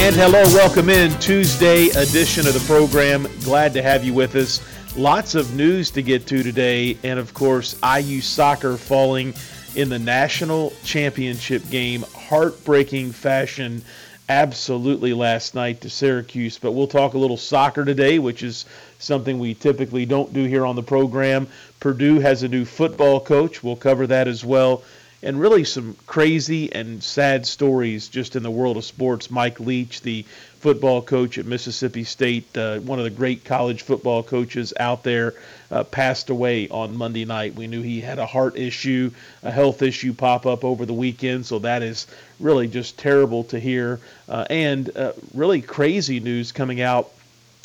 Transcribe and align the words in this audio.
And 0.00 0.16
hello, 0.16 0.42
welcome 0.54 0.88
in 0.88 1.10
Tuesday 1.20 1.88
edition 1.88 2.46
of 2.46 2.54
the 2.54 2.64
program. 2.66 3.28
Glad 3.44 3.74
to 3.74 3.82
have 3.82 4.02
you 4.02 4.14
with 4.14 4.34
us. 4.34 4.58
Lots 4.96 5.34
of 5.34 5.54
news 5.54 5.90
to 5.90 6.00
get 6.02 6.26
to 6.28 6.42
today, 6.42 6.96
and 7.02 7.18
of 7.18 7.34
course, 7.34 7.78
IU 7.84 8.22
soccer 8.22 8.78
falling 8.78 9.34
in 9.76 9.90
the 9.90 9.98
national 9.98 10.72
championship 10.84 11.68
game, 11.68 12.06
heartbreaking 12.14 13.12
fashion, 13.12 13.82
absolutely 14.30 15.12
last 15.12 15.54
night 15.54 15.82
to 15.82 15.90
Syracuse. 15.90 16.58
But 16.58 16.72
we'll 16.72 16.86
talk 16.86 17.12
a 17.12 17.18
little 17.18 17.36
soccer 17.36 17.84
today, 17.84 18.18
which 18.18 18.42
is 18.42 18.64
something 18.98 19.38
we 19.38 19.52
typically 19.52 20.06
don't 20.06 20.32
do 20.32 20.44
here 20.44 20.64
on 20.64 20.76
the 20.76 20.82
program. 20.82 21.46
Purdue 21.78 22.20
has 22.20 22.42
a 22.42 22.48
new 22.48 22.64
football 22.64 23.20
coach. 23.20 23.62
We'll 23.62 23.76
cover 23.76 24.06
that 24.06 24.28
as 24.28 24.46
well 24.46 24.82
and 25.22 25.38
really 25.38 25.64
some 25.64 25.96
crazy 26.06 26.72
and 26.72 27.02
sad 27.02 27.46
stories 27.46 28.08
just 28.08 28.36
in 28.36 28.42
the 28.42 28.50
world 28.50 28.76
of 28.76 28.84
sports. 28.84 29.30
Mike 29.30 29.60
Leach, 29.60 30.00
the 30.00 30.24
football 30.60 31.02
coach 31.02 31.38
at 31.38 31.46
Mississippi 31.46 32.04
State, 32.04 32.56
uh, 32.56 32.78
one 32.80 32.98
of 32.98 33.04
the 33.04 33.10
great 33.10 33.44
college 33.44 33.82
football 33.82 34.22
coaches 34.22 34.72
out 34.78 35.02
there, 35.02 35.34
uh, 35.70 35.84
passed 35.84 36.30
away 36.30 36.68
on 36.68 36.96
Monday 36.96 37.24
night. 37.24 37.54
We 37.54 37.66
knew 37.66 37.82
he 37.82 38.00
had 38.00 38.18
a 38.18 38.26
heart 38.26 38.56
issue, 38.56 39.10
a 39.42 39.50
health 39.50 39.82
issue 39.82 40.12
pop 40.14 40.46
up 40.46 40.64
over 40.64 40.86
the 40.86 40.94
weekend, 40.94 41.46
so 41.46 41.58
that 41.60 41.82
is 41.82 42.06
really 42.38 42.66
just 42.66 42.98
terrible 42.98 43.44
to 43.44 43.60
hear. 43.60 44.00
Uh, 44.28 44.46
and 44.50 44.96
uh, 44.96 45.12
really 45.34 45.60
crazy 45.60 46.20
news 46.20 46.52
coming 46.52 46.80
out 46.80 47.10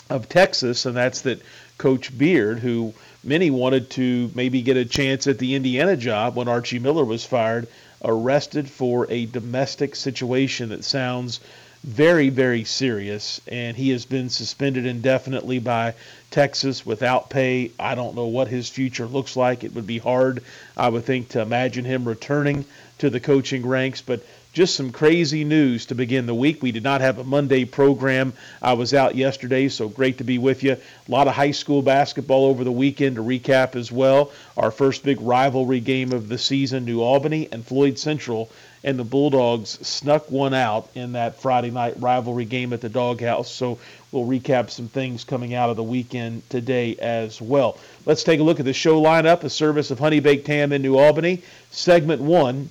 of 0.09 0.29
Texas, 0.29 0.85
and 0.85 0.95
that's 0.95 1.21
that 1.21 1.41
Coach 1.77 2.17
Beard, 2.17 2.59
who 2.59 2.93
many 3.25 3.49
wanted 3.49 3.89
to 3.91 4.31
maybe 4.35 4.61
get 4.61 4.77
a 4.77 4.85
chance 4.85 5.27
at 5.27 5.39
the 5.39 5.55
Indiana 5.55 5.97
job 5.97 6.35
when 6.35 6.47
Archie 6.47 6.79
Miller 6.79 7.03
was 7.03 7.25
fired, 7.25 7.67
arrested 8.03 8.69
for 8.69 9.07
a 9.09 9.25
domestic 9.25 9.95
situation 9.95 10.69
that 10.69 10.83
sounds 10.83 11.39
very, 11.83 12.29
very 12.29 12.63
serious. 12.63 13.41
And 13.47 13.75
he 13.77 13.89
has 13.91 14.05
been 14.05 14.29
suspended 14.29 14.85
indefinitely 14.85 15.59
by 15.59 15.93
Texas 16.31 16.85
without 16.85 17.29
pay. 17.29 17.71
I 17.79 17.95
don't 17.95 18.15
know 18.15 18.27
what 18.27 18.47
his 18.47 18.69
future 18.69 19.05
looks 19.05 19.35
like. 19.35 19.63
It 19.63 19.75
would 19.75 19.87
be 19.87 19.99
hard, 19.99 20.43
I 20.75 20.89
would 20.89 21.05
think, 21.05 21.29
to 21.29 21.41
imagine 21.41 21.85
him 21.85 22.07
returning 22.07 22.65
to 22.99 23.09
the 23.09 23.19
coaching 23.19 23.65
ranks. 23.65 24.01
But 24.01 24.25
just 24.55 24.75
some 24.75 24.93
crazy 24.93 25.43
news 25.43 25.87
to 25.87 25.95
begin 25.95 26.25
the 26.25 26.33
week. 26.33 26.63
We 26.63 26.71
did 26.71 26.81
not 26.81 27.01
have 27.01 27.19
a 27.19 27.25
Monday 27.25 27.65
program. 27.65 28.31
I 28.61 28.71
was 28.71 28.93
out 28.93 29.15
yesterday, 29.15 29.67
so 29.67 29.89
great 29.89 30.19
to 30.19 30.23
be 30.23 30.37
with 30.37 30.63
you. 30.63 30.71
A 30.71 31.11
lot 31.11 31.27
of 31.27 31.35
high 31.35 31.51
school 31.51 31.81
basketball 31.81 32.45
over 32.45 32.63
the 32.63 32.71
weekend 32.71 33.17
to 33.17 33.21
recap 33.21 33.75
as 33.75 33.91
well. 33.91 34.31
Our 34.55 34.71
first 34.71 35.03
big 35.03 35.19
rivalry 35.19 35.81
game 35.81 36.13
of 36.13 36.29
the 36.29 36.37
season, 36.37 36.85
New 36.85 37.01
Albany 37.01 37.49
and 37.51 37.65
Floyd 37.65 37.99
Central, 37.99 38.49
and 38.81 38.97
the 38.97 39.03
Bulldogs 39.03 39.71
snuck 39.85 40.31
one 40.31 40.53
out 40.53 40.89
in 40.95 41.13
that 41.13 41.41
Friday 41.41 41.71
night 41.71 41.95
rivalry 41.99 42.45
game 42.45 42.71
at 42.71 42.79
the 42.79 42.87
Doghouse. 42.87 43.51
So 43.51 43.79
we'll 44.13 44.23
recap 44.23 44.69
some 44.69 44.87
things 44.87 45.25
coming 45.25 45.53
out 45.53 45.69
of 45.69 45.75
the 45.75 45.83
weekend 45.83 46.49
today 46.49 46.95
as 46.95 47.41
well. 47.41 47.77
Let's 48.05 48.23
take 48.23 48.39
a 48.39 48.43
look 48.43 48.61
at 48.61 48.65
the 48.65 48.73
show 48.73 49.01
lineup, 49.01 49.43
a 49.43 49.49
service 49.49 49.91
of 49.91 49.99
Honey 49.99 50.21
Baked 50.21 50.47
Ham 50.47 50.71
in 50.71 50.81
New 50.81 50.97
Albany. 50.97 51.43
Segment 51.71 52.21
one 52.21 52.69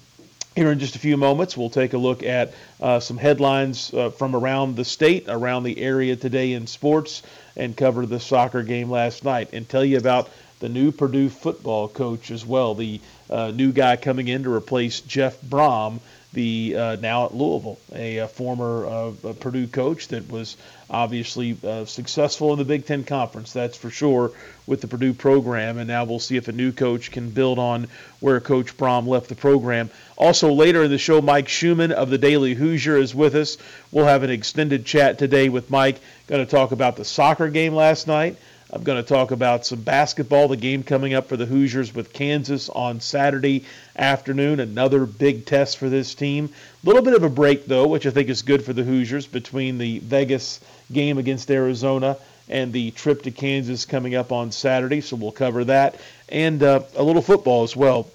here 0.55 0.71
in 0.71 0.79
just 0.79 0.95
a 0.95 0.99
few 1.01 1.17
moments, 1.17 1.57
we'll 1.57 1.71
take 1.71 1.95
a 1.95 1.99
look 1.99 2.23
at 2.23 2.55
uh, 2.81 3.01
some 3.01 3.17
headlines 3.17 3.93
uh, 3.93 4.11
from 4.11 4.37
around 4.37 4.77
the 4.77 4.85
state, 4.85 5.25
around 5.29 5.65
the 5.65 5.79
area 5.79 6.15
today 6.15 6.53
in 6.53 6.67
sports, 6.67 7.23
and 7.57 7.77
cover 7.77 8.07
the 8.07 8.21
soccer 8.21 8.63
game 8.63 8.91
last 8.91 9.25
night, 9.25 9.49
and 9.53 9.69
tell 9.69 9.85
you 9.85 9.99
about 9.99 10.31
the 10.61 10.69
new 10.69 10.93
Purdue 10.93 11.29
football 11.29 11.89
coach 11.89 12.31
as 12.31 12.47
well, 12.47 12.75
the 12.75 13.01
uh, 13.31 13.51
new 13.55 13.73
guy 13.73 13.97
coming 13.97 14.29
in 14.29 14.45
to 14.45 14.53
replace 14.53 15.01
Jeff 15.01 15.41
Brohm, 15.41 16.01
the 16.33 16.77
uh, 16.77 16.97
now 16.97 17.27
at 17.27 17.35
Louisville, 17.35 17.79
a, 17.95 18.19
a 18.19 18.29
former 18.29 18.87
uh, 18.87 19.13
a 19.29 19.35
Purdue 19.35 19.69
coach 19.69 20.09
that 20.09 20.29
was 20.29 20.57
obviously 20.91 21.57
uh, 21.65 21.85
successful 21.85 22.53
in 22.53 22.59
the 22.59 22.65
Big 22.65 22.87
Ten 22.87 23.05
Conference, 23.05 23.53
that's 23.53 23.77
for 23.77 23.89
sure, 23.89 24.33
with 24.67 24.81
the 24.81 24.89
Purdue 24.89 25.15
program. 25.15 25.79
And 25.79 25.89
now 25.89 26.05
we'll 26.05 26.19
see 26.19 26.37
if 26.37 26.49
a 26.49 26.53
new 26.53 26.73
coach 26.73 27.11
can 27.11 27.31
build 27.31 27.59
on 27.59 27.87
where 28.21 28.41
Coach 28.41 28.77
Brohm 28.77 29.07
left 29.07 29.29
the 29.29 29.35
program. 29.35 29.91
Also, 30.17 30.53
later 30.53 30.83
in 30.85 30.91
the 30.91 30.99
show, 30.99 31.21
Mike 31.21 31.49
Schumann 31.49 31.93
of 31.93 32.11
the 32.11 32.19
Daily 32.19 32.55
Hoosier 32.55 32.97
is 32.97 33.15
with 33.15 33.35
us. 33.35 33.57
We'll 33.91 34.07
have 34.07 34.23
an 34.25 34.31
extended 34.31 34.85
chat 34.85 35.19
today 35.19 35.49
with 35.49 35.71
Mike. 35.71 36.01
Going 36.27 36.45
to 36.45 36.51
talk 36.51 36.73
about 36.73 36.97
the 36.97 37.05
soccer 37.05 37.49
game 37.49 37.75
last 37.75 38.07
night. 38.07 38.37
I'm 38.75 38.83
going 38.83 39.01
to 39.01 39.09
talk 39.09 39.31
about 39.31 39.65
some 39.65 39.83
basketball, 39.83 40.49
the 40.49 40.57
game 40.57 40.83
coming 40.83 41.15
up 41.15 41.29
for 41.29 41.37
the 41.37 41.47
Hoosiers 41.47 41.95
with 41.95 42.13
Kansas 42.13 42.69
on 42.69 42.99
Saturday 42.99 43.67
afternoon, 43.97 44.59
another 44.59 45.07
big 45.07 45.47
test 45.47 45.79
for 45.79 45.89
this 45.89 46.13
team. 46.17 46.51
A 46.83 46.87
little 46.87 47.03
bit 47.03 47.15
of 47.15 47.23
a 47.23 47.29
break, 47.29 47.67
though, 47.67 47.87
which 47.87 48.05
I 48.05 48.11
think 48.11 48.29
is 48.29 48.43
good 48.43 48.65
for 48.65 48.73
the 48.73 48.83
Hoosiers 48.83 49.29
between 49.29 49.79
the 49.79 50.01
Vegas 50.01 50.59
game 50.93 51.19
against 51.19 51.53
Arizona 51.53 52.17
and 52.49 52.73
the 52.73 52.91
trip 52.91 53.23
to 53.23 53.31
Kansas 53.31 53.85
coming 53.85 54.17
up 54.17 54.33
on 54.33 54.51
Saturday. 54.51 55.01
So 55.03 55.15
we'll 55.15 55.31
cover 55.31 55.63
that 55.67 55.95
and 56.29 56.61
uh, 56.61 56.81
a 56.97 57.03
little 57.05 57.23
football 57.23 57.63
as 57.63 57.77
well 57.77 58.11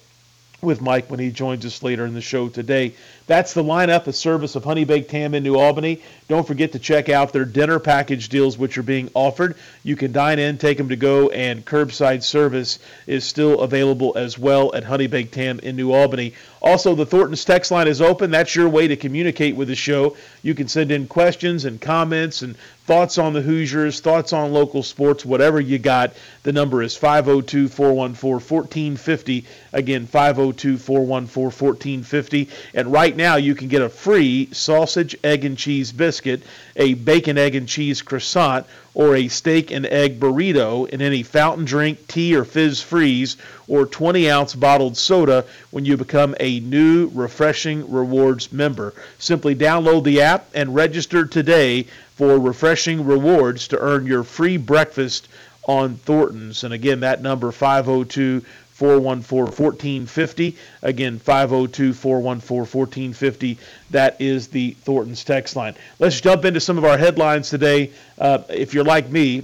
with 0.60 0.82
Mike 0.82 1.10
when 1.10 1.20
he 1.20 1.30
joins 1.30 1.64
us 1.64 1.82
later 1.82 2.04
in 2.04 2.12
the 2.12 2.20
show 2.20 2.50
today. 2.50 2.92
That's 3.30 3.54
the 3.54 3.62
lineup, 3.62 4.08
a 4.08 4.12
service 4.12 4.56
of 4.56 4.64
Honey 4.64 4.82
Baked 4.82 5.12
Ham 5.12 5.36
in 5.36 5.44
New 5.44 5.54
Albany. 5.54 6.02
Don't 6.26 6.44
forget 6.44 6.72
to 6.72 6.80
check 6.80 7.08
out 7.08 7.32
their 7.32 7.44
dinner 7.44 7.78
package 7.78 8.28
deals, 8.28 8.58
which 8.58 8.76
are 8.76 8.82
being 8.82 9.08
offered. 9.14 9.54
You 9.84 9.94
can 9.94 10.10
dine 10.10 10.40
in, 10.40 10.58
take 10.58 10.78
them 10.78 10.88
to 10.88 10.96
go, 10.96 11.28
and 11.28 11.64
curbside 11.64 12.24
service 12.24 12.80
is 13.06 13.22
still 13.22 13.60
available 13.60 14.18
as 14.18 14.36
well 14.36 14.74
at 14.74 14.82
Honey 14.82 15.06
Baked 15.06 15.36
Ham 15.36 15.60
in 15.60 15.76
New 15.76 15.92
Albany. 15.92 16.34
Also, 16.60 16.96
the 16.96 17.06
Thornton's 17.06 17.44
text 17.44 17.70
line 17.70 17.86
is 17.86 18.02
open. 18.02 18.32
That's 18.32 18.54
your 18.54 18.68
way 18.68 18.88
to 18.88 18.96
communicate 18.96 19.54
with 19.54 19.68
the 19.68 19.76
show. 19.76 20.16
You 20.42 20.54
can 20.54 20.66
send 20.66 20.90
in 20.90 21.06
questions 21.06 21.64
and 21.64 21.80
comments 21.80 22.42
and 22.42 22.56
thoughts 22.84 23.18
on 23.18 23.32
the 23.32 23.40
Hoosiers, 23.40 24.00
thoughts 24.00 24.32
on 24.32 24.52
local 24.52 24.82
sports, 24.82 25.24
whatever 25.24 25.60
you 25.60 25.78
got. 25.78 26.12
The 26.42 26.52
number 26.52 26.82
is 26.82 26.96
502 26.96 27.68
414 27.68 28.40
1450. 28.40 29.46
Again, 29.72 30.06
502 30.06 30.76
414 30.76 31.50
1450. 31.50 32.48
And 32.74 32.92
right 32.92 33.16
now, 33.20 33.36
you 33.36 33.54
can 33.54 33.68
get 33.68 33.82
a 33.82 33.90
free 33.90 34.48
sausage, 34.52 35.14
egg, 35.22 35.44
and 35.44 35.58
cheese 35.58 35.92
biscuit, 35.92 36.42
a 36.74 36.94
bacon, 36.94 37.36
egg, 37.36 37.54
and 37.54 37.68
cheese 37.68 38.00
croissant, 38.00 38.64
or 38.94 39.14
a 39.14 39.28
steak 39.28 39.70
and 39.70 39.84
egg 39.84 40.18
burrito 40.18 40.88
in 40.88 41.02
any 41.02 41.22
fountain 41.22 41.66
drink, 41.66 42.08
tea, 42.08 42.34
or 42.34 42.46
fizz 42.46 42.80
freeze, 42.80 43.36
or 43.68 43.84
20 43.84 44.30
ounce 44.30 44.54
bottled 44.54 44.96
soda 44.96 45.44
when 45.70 45.84
you 45.84 45.98
become 45.98 46.34
a 46.40 46.60
new 46.60 47.10
Refreshing 47.12 47.92
Rewards 47.92 48.52
member. 48.54 48.94
Simply 49.18 49.54
download 49.54 50.04
the 50.04 50.22
app 50.22 50.46
and 50.54 50.74
register 50.74 51.26
today 51.26 51.82
for 52.14 52.38
Refreshing 52.38 53.04
Rewards 53.04 53.68
to 53.68 53.78
earn 53.78 54.06
your 54.06 54.22
free 54.22 54.56
breakfast 54.56 55.28
on 55.68 55.96
Thornton's. 55.96 56.64
And 56.64 56.72
again, 56.72 57.00
that 57.00 57.20
number 57.20 57.52
502 57.52 58.42
414 58.80 59.44
1450. 59.44 60.56
Again, 60.80 61.18
502 61.18 61.92
414 61.92 62.60
1450. 62.80 63.58
That 63.90 64.18
is 64.18 64.48
the 64.48 64.70
Thornton's 64.70 65.22
text 65.22 65.54
line. 65.54 65.74
Let's 65.98 66.18
jump 66.18 66.46
into 66.46 66.60
some 66.60 66.78
of 66.78 66.86
our 66.86 66.96
headlines 66.96 67.50
today. 67.50 67.90
Uh, 68.18 68.38
if 68.48 68.72
you're 68.72 68.84
like 68.84 69.10
me, 69.10 69.42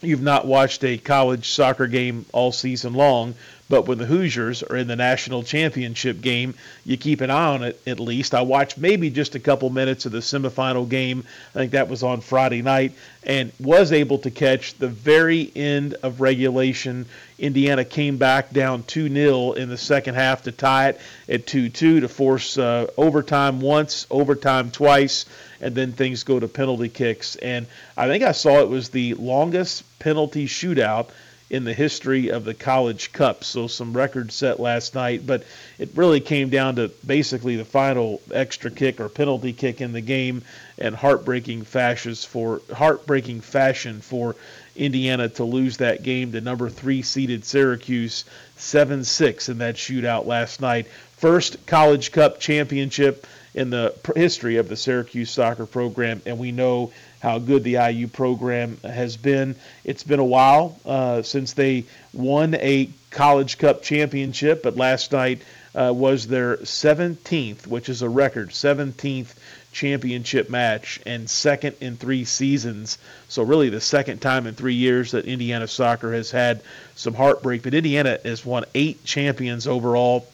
you've 0.00 0.22
not 0.22 0.46
watched 0.46 0.84
a 0.84 0.98
college 0.98 1.50
soccer 1.50 1.86
game 1.86 2.24
all 2.32 2.52
season 2.52 2.94
long, 2.94 3.34
But 3.70 3.86
when 3.86 3.98
the 3.98 4.06
Hoosiers 4.06 4.62
are 4.62 4.76
in 4.76 4.88
the 4.88 4.96
national 4.96 5.42
championship 5.42 6.22
game, 6.22 6.54
you 6.86 6.96
keep 6.96 7.20
an 7.20 7.30
eye 7.30 7.48
on 7.48 7.62
it 7.62 7.78
at 7.86 8.00
least. 8.00 8.34
I 8.34 8.40
watched 8.40 8.78
maybe 8.78 9.10
just 9.10 9.34
a 9.34 9.40
couple 9.40 9.68
minutes 9.68 10.06
of 10.06 10.12
the 10.12 10.20
semifinal 10.20 10.88
game. 10.88 11.24
I 11.54 11.58
think 11.58 11.72
that 11.72 11.88
was 11.88 12.02
on 12.02 12.22
Friday 12.22 12.62
night, 12.62 12.92
and 13.24 13.52
was 13.60 13.92
able 13.92 14.18
to 14.20 14.30
catch 14.30 14.72
the 14.78 14.88
very 14.88 15.52
end 15.54 15.96
of 16.02 16.22
regulation. 16.22 17.04
Indiana 17.38 17.84
came 17.84 18.16
back 18.16 18.52
down 18.52 18.84
2 18.84 19.12
0 19.12 19.52
in 19.52 19.68
the 19.68 19.76
second 19.76 20.14
half 20.14 20.44
to 20.44 20.52
tie 20.52 20.88
it 20.88 21.00
at 21.28 21.46
2 21.46 21.68
2 21.68 22.00
to 22.00 22.08
force 22.08 22.56
uh, 22.56 22.86
overtime 22.96 23.60
once, 23.60 24.06
overtime 24.10 24.70
twice, 24.70 25.26
and 25.60 25.74
then 25.74 25.92
things 25.92 26.22
go 26.22 26.38
to 26.38 26.48
penalty 26.48 26.88
kicks. 26.88 27.36
And 27.36 27.66
I 27.96 28.06
think 28.06 28.24
I 28.24 28.32
saw 28.32 28.60
it 28.60 28.68
was 28.68 28.88
the 28.88 29.14
longest 29.14 29.84
penalty 29.98 30.46
shootout 30.46 31.08
in 31.50 31.64
the 31.64 31.72
history 31.72 32.28
of 32.28 32.44
the 32.44 32.54
College 32.54 33.12
Cup. 33.12 33.42
So 33.42 33.66
some 33.66 33.96
records 33.96 34.34
set 34.34 34.60
last 34.60 34.94
night, 34.94 35.26
but 35.26 35.44
it 35.78 35.90
really 35.94 36.20
came 36.20 36.50
down 36.50 36.76
to 36.76 36.88
basically 37.06 37.56
the 37.56 37.64
final 37.64 38.20
extra 38.32 38.70
kick 38.70 39.00
or 39.00 39.08
penalty 39.08 39.52
kick 39.52 39.80
in 39.80 39.92
the 39.92 40.00
game, 40.00 40.42
and 40.78 40.94
heartbreaking 40.94 41.62
fashions 41.62 42.24
for 42.24 42.60
heartbreaking 42.72 43.40
fashion 43.40 44.00
for 44.00 44.36
Indiana 44.76 45.28
to 45.28 45.44
lose 45.44 45.78
that 45.78 46.02
game 46.02 46.32
to 46.32 46.40
number 46.40 46.68
three 46.68 47.02
seeded 47.02 47.44
Syracuse 47.44 48.24
7-6 48.58 49.48
in 49.48 49.58
that 49.58 49.74
shootout 49.74 50.26
last 50.26 50.60
night. 50.60 50.86
First 51.16 51.66
College 51.66 52.12
Cup 52.12 52.38
championship 52.38 53.26
in 53.54 53.70
the 53.70 53.94
history 54.14 54.56
of 54.56 54.68
the 54.68 54.76
Syracuse 54.76 55.30
soccer 55.30 55.66
program, 55.66 56.22
and 56.26 56.38
we 56.38 56.52
know 56.52 56.92
how 57.20 57.38
good 57.38 57.64
the 57.64 57.74
IU 57.74 58.06
program 58.06 58.78
has 58.84 59.16
been. 59.16 59.56
It's 59.84 60.04
been 60.04 60.20
a 60.20 60.24
while 60.24 60.78
uh, 60.84 61.22
since 61.22 61.52
they 61.52 61.84
won 62.12 62.54
a 62.54 62.90
College 63.10 63.58
Cup 63.58 63.82
championship, 63.82 64.62
but 64.62 64.76
last 64.76 65.12
night 65.12 65.42
uh, 65.74 65.92
was 65.94 66.26
their 66.26 66.56
17th, 66.58 67.66
which 67.66 67.88
is 67.88 68.02
a 68.02 68.08
record, 68.08 68.50
17th 68.50 69.34
championship 69.72 70.50
match 70.50 71.00
and 71.06 71.28
second 71.28 71.76
in 71.80 71.96
three 71.96 72.24
seasons. 72.24 72.98
So, 73.28 73.42
really, 73.42 73.68
the 73.68 73.80
second 73.80 74.20
time 74.20 74.46
in 74.46 74.54
three 74.54 74.74
years 74.74 75.12
that 75.12 75.24
Indiana 75.24 75.68
soccer 75.68 76.12
has 76.12 76.30
had 76.30 76.62
some 76.94 77.14
heartbreak. 77.14 77.62
But 77.62 77.74
Indiana 77.74 78.18
has 78.24 78.44
won 78.44 78.64
eight 78.74 79.04
champions 79.04 79.66
overall 79.66 80.26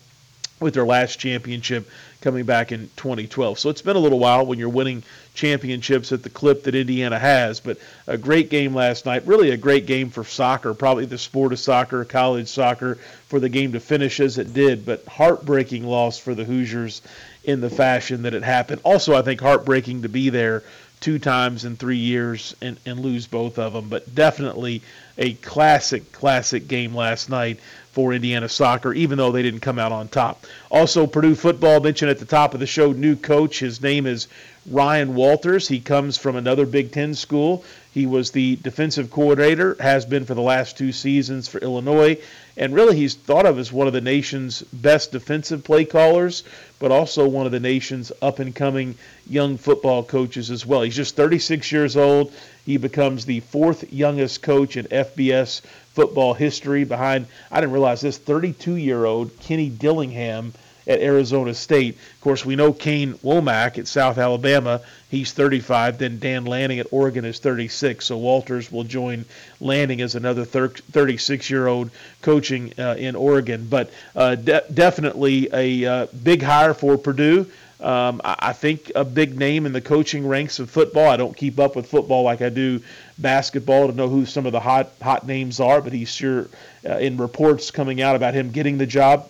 with 0.61 0.75
their 0.75 0.87
last 0.87 1.19
championship 1.19 1.89
coming 2.25 2.47
back 2.47 2.73
in 2.73 2.88
2012. 2.97 3.59
So 3.59 3.69
it's 3.69 3.82
been 3.82 3.97
a 3.97 4.00
little 4.00 4.19
while 4.19 4.47
when 4.47 4.59
you're 4.59 4.71
winning 4.71 5.03
championships 5.35 6.11
at 6.11 6.23
the 6.23 6.31
clip 6.31 6.65
that 6.65 6.75
Indiana 6.75 7.19
has, 7.19 7.61
but 7.61 7.76
a 8.06 8.17
great 8.17 8.49
game 8.49 8.75
last 8.75 9.05
night. 9.05 9.26
Really 9.26 9.50
a 9.50 9.59
great 9.59 9.85
game 9.85 10.09
for 10.09 10.25
soccer, 10.25 10.73
probably 10.73 11.05
the 11.05 11.19
sport 11.19 11.53
of 11.53 11.59
soccer, 11.59 12.03
college 12.06 12.49
soccer, 12.49 12.94
for 13.29 13.38
the 13.38 13.50
game 13.50 13.73
to 13.73 13.81
finish 13.81 14.21
as 14.21 14.38
it 14.38 14.55
did, 14.55 14.87
but 14.87 15.05
heartbreaking 15.05 15.85
loss 15.85 16.19
for 16.19 16.35
the 16.35 16.44
Hoosiers 16.44 17.03
in 17.44 17.61
the 17.61 17.69
fashion 17.69 18.23
that 18.23 18.32
it 18.32 18.43
happened. 18.43 18.81
Also, 18.85 19.15
I 19.15 19.20
think 19.20 19.43
heartbreaking 19.43 20.03
to 20.03 20.09
be 20.09 20.31
there 20.31 20.62
two 21.00 21.19
times 21.19 21.67
in 21.67 21.77
three 21.77 21.99
years 21.99 22.56
and, 22.62 22.79
and 22.87 23.00
lose 23.00 23.27
both 23.27 23.59
of 23.59 23.75
them, 23.75 23.91
but 23.91 24.15
definitely 24.15 24.81
a 25.19 25.35
classic, 25.35 26.11
classic 26.12 26.67
game 26.69 26.94
last 26.94 27.29
night 27.29 27.61
for 27.94 28.12
Indiana 28.12 28.49
soccer, 28.49 28.93
even 28.93 29.19
though 29.19 29.31
they 29.31 29.43
didn't 29.43 29.61
come 29.61 29.79
out 29.79 29.93
on 29.93 30.08
top. 30.08 30.44
Also, 30.69 31.06
Purdue 31.06 31.37
football 31.37 31.79
mentioned 31.79 32.11
at 32.11 32.19
the 32.19 32.25
top 32.25 32.52
of 32.52 32.58
the 32.58 32.67
show, 32.67 32.91
new 32.91 33.14
coach. 33.14 33.61
His 33.61 33.81
name 33.81 34.06
is 34.06 34.26
Ryan 34.69 35.14
Walters. 35.14 35.69
He 35.69 35.79
comes 35.79 36.17
from 36.17 36.35
another 36.35 36.67
Big 36.67 36.91
Ten 36.91 37.14
school. 37.14 37.64
He 37.93 38.06
was 38.06 38.32
the 38.32 38.56
defensive 38.56 39.12
coordinator, 39.12 39.76
has 39.79 40.05
been 40.06 40.25
for 40.25 40.35
the 40.35 40.43
last 40.43 40.76
two 40.76 40.91
seasons 40.91 41.46
for 41.46 41.58
Illinois, 41.58 42.19
and 42.56 42.75
really 42.75 42.97
he's 42.97 43.15
thought 43.15 43.47
of 43.47 43.59
as 43.59 43.73
one 43.73 43.87
of 43.87 43.93
the 43.93 44.01
nation's 44.01 44.62
best 44.73 45.12
defensive 45.12 45.65
play 45.65 45.85
callers, 45.85 46.45
but 46.79 46.93
also 46.93 47.27
one 47.27 47.47
of 47.47 47.53
the 47.53 47.61
nation's 47.61 48.12
up 48.23 48.39
and 48.39 48.55
coming 48.55 48.95
young 49.29 49.56
football 49.56 50.03
coaches 50.03 50.51
as 50.51 50.65
well. 50.65 50.83
He's 50.83 50.97
just 50.97 51.17
36 51.17 51.73
years 51.73 51.97
old. 51.97 52.33
He 52.65 52.77
becomes 52.77 53.25
the 53.25 53.41
fourth 53.41 53.93
youngest 53.93 54.43
coach 54.43 54.77
in 54.77 54.87
FBS 54.87 55.62
football 55.95 56.35
history 56.35 56.85
behind, 56.85 57.27
I 57.51 57.61
didn't 57.61 57.73
realize 57.73 58.01
this, 58.01 58.19
32 58.19 58.77
year 58.77 59.05
old 59.05 59.39
Kenny 59.41 59.69
Dillingham 59.69 60.53
at 60.87 61.01
Arizona 61.01 61.55
State. 61.55 61.95
Of 61.95 62.21
course, 62.21 62.45
we 62.45 62.57
know 62.57 62.73
Kane 62.73 63.15
Wommack 63.15 63.79
at 63.79 63.89
South 63.89 64.19
Alabama. 64.19 64.81
He's 65.11 65.33
35. 65.33 65.99
Then 65.99 66.19
Dan 66.19 66.45
Lanning 66.45 66.79
at 66.79 66.87
Oregon 66.91 67.25
is 67.25 67.39
36. 67.39 68.05
So 68.05 68.19
Walters 68.19 68.71
will 68.71 68.85
join 68.85 69.25
Lanning 69.61 70.01
as 70.01 70.15
another 70.15 70.45
36 70.45 71.51
year 71.51 71.67
old 71.67 71.91
coaching 72.23 72.73
uh, 72.79 72.97
in 72.99 73.15
Oregon. 73.15 73.67
But 73.69 73.91
uh, 74.17 74.35
de- 74.35 74.65
definitely 74.73 75.49
a 75.53 75.85
uh, 75.85 76.07
big 76.23 76.43
hire 76.43 76.75
for 76.75 76.99
Purdue. 76.99 77.47
Um, 77.81 78.21
I, 78.25 78.37
I 78.39 78.53
think 78.53 78.93
a 78.95 79.05
big 79.05 79.39
name 79.39 79.67
in 79.67 79.73
the 79.73 79.81
coaching 79.81 80.27
ranks 80.27 80.59
of 80.59 80.71
football. 80.71 81.09
I 81.09 81.17
don't 81.17 81.37
keep 81.37 81.59
up 81.59 81.77
with 81.77 81.87
football 81.87 82.23
like 82.23 82.41
I 82.41 82.49
do 82.49 82.81
basketball 83.19 83.89
to 83.89 83.93
know 83.93 84.09
who 84.09 84.27
some 84.27 84.47
of 84.47 84.53
the 84.53 84.61
hot 84.61 84.91
hot 85.03 85.27
names 85.27 85.61
are, 85.61 85.81
but 85.81 85.93
he's 85.93 86.09
sure 86.09 86.49
uh, 86.89 86.97
in 86.99 87.17
reports 87.19 87.71
coming 87.71 88.01
out 88.01 88.17
about 88.17 88.35
him 88.35 88.51
getting 88.51 88.79
the 88.79 88.87
job 88.87 89.29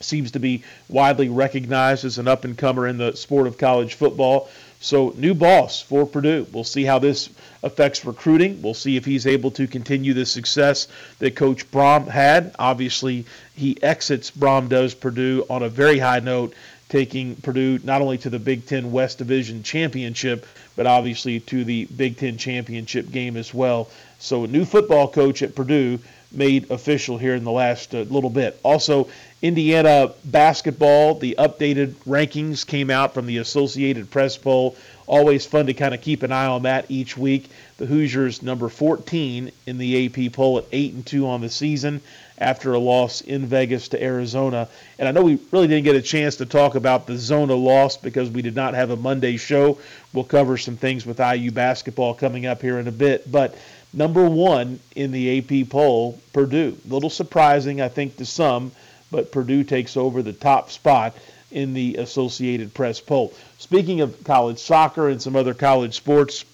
seems 0.00 0.32
to 0.32 0.40
be 0.40 0.62
widely 0.88 1.28
recognized 1.28 2.04
as 2.04 2.18
an 2.18 2.28
up 2.28 2.44
and 2.44 2.58
comer 2.58 2.86
in 2.86 2.98
the 2.98 3.14
sport 3.16 3.46
of 3.46 3.58
college 3.58 3.94
football. 3.94 4.48
So, 4.80 5.14
new 5.16 5.32
boss 5.32 5.80
for 5.80 6.04
Purdue. 6.04 6.46
We'll 6.52 6.62
see 6.62 6.84
how 6.84 6.98
this 6.98 7.30
affects 7.62 8.04
recruiting. 8.04 8.60
We'll 8.60 8.74
see 8.74 8.98
if 8.98 9.06
he's 9.06 9.26
able 9.26 9.50
to 9.52 9.66
continue 9.66 10.12
the 10.12 10.26
success 10.26 10.88
that 11.20 11.36
Coach 11.36 11.70
Brohm 11.70 12.06
had. 12.06 12.54
Obviously, 12.58 13.24
he 13.54 13.82
exits, 13.82 14.30
Brohm 14.30 14.68
does 14.68 14.92
Purdue 14.94 15.46
on 15.48 15.62
a 15.62 15.70
very 15.70 15.98
high 15.98 16.20
note, 16.20 16.52
taking 16.90 17.36
Purdue 17.36 17.80
not 17.82 18.02
only 18.02 18.18
to 18.18 18.30
the 18.30 18.38
Big 18.38 18.66
Ten 18.66 18.92
West 18.92 19.16
Division 19.18 19.62
Championship, 19.62 20.46
but 20.76 20.86
obviously 20.86 21.40
to 21.40 21.64
the 21.64 21.86
Big 21.86 22.18
Ten 22.18 22.36
Championship 22.36 23.10
game 23.10 23.38
as 23.38 23.54
well. 23.54 23.88
So, 24.18 24.44
a 24.44 24.48
new 24.48 24.66
football 24.66 25.08
coach 25.08 25.42
at 25.42 25.54
Purdue 25.54 25.98
made 26.30 26.70
official 26.70 27.16
here 27.16 27.34
in 27.34 27.44
the 27.44 27.52
last 27.52 27.94
uh, 27.94 28.00
little 28.00 28.30
bit. 28.30 28.58
Also, 28.62 29.08
Indiana 29.44 30.10
basketball, 30.24 31.16
the 31.16 31.36
updated 31.38 31.92
rankings 32.06 32.66
came 32.66 32.88
out 32.88 33.12
from 33.12 33.26
the 33.26 33.36
Associated 33.36 34.10
Press 34.10 34.38
poll. 34.38 34.74
Always 35.06 35.44
fun 35.44 35.66
to 35.66 35.74
kind 35.74 35.92
of 35.92 36.00
keep 36.00 36.22
an 36.22 36.32
eye 36.32 36.46
on 36.46 36.62
that 36.62 36.86
each 36.88 37.18
week. 37.18 37.50
The 37.76 37.84
Hoosiers 37.84 38.42
number 38.42 38.70
14 38.70 39.52
in 39.66 39.76
the 39.76 40.06
AP 40.06 40.32
poll 40.32 40.56
at 40.56 40.64
8 40.72 40.94
and 40.94 41.04
2 41.04 41.28
on 41.28 41.42
the 41.42 41.50
season 41.50 42.00
after 42.38 42.72
a 42.72 42.78
loss 42.78 43.20
in 43.20 43.44
Vegas 43.44 43.88
to 43.88 44.02
Arizona. 44.02 44.66
And 44.98 45.06
I 45.06 45.12
know 45.12 45.20
we 45.20 45.38
really 45.50 45.68
didn't 45.68 45.84
get 45.84 45.96
a 45.96 46.00
chance 46.00 46.36
to 46.36 46.46
talk 46.46 46.74
about 46.74 47.06
the 47.06 47.18
Zona 47.18 47.54
loss 47.54 47.98
because 47.98 48.30
we 48.30 48.40
did 48.40 48.56
not 48.56 48.72
have 48.72 48.88
a 48.88 48.96
Monday 48.96 49.36
show. 49.36 49.76
We'll 50.14 50.24
cover 50.24 50.56
some 50.56 50.78
things 50.78 51.04
with 51.04 51.20
IU 51.20 51.50
basketball 51.50 52.14
coming 52.14 52.46
up 52.46 52.62
here 52.62 52.78
in 52.78 52.88
a 52.88 52.92
bit, 52.92 53.30
but 53.30 53.54
number 53.92 54.26
1 54.26 54.80
in 54.96 55.12
the 55.12 55.38
AP 55.38 55.68
poll, 55.68 56.18
Purdue. 56.32 56.78
A 56.88 56.94
little 56.94 57.10
surprising 57.10 57.82
I 57.82 57.88
think 57.88 58.16
to 58.16 58.24
some 58.24 58.72
but 59.14 59.30
Purdue 59.30 59.62
takes 59.62 59.96
over 59.96 60.22
the 60.22 60.32
top 60.32 60.72
spot 60.72 61.16
in 61.52 61.72
the 61.72 61.94
Associated 61.98 62.74
Press 62.74 62.98
poll. 62.98 63.32
Speaking 63.58 64.00
of 64.00 64.24
college 64.24 64.58
soccer 64.58 65.08
and 65.08 65.22
some 65.22 65.36
other 65.36 65.54
college 65.54 65.94
sports, 65.94 66.44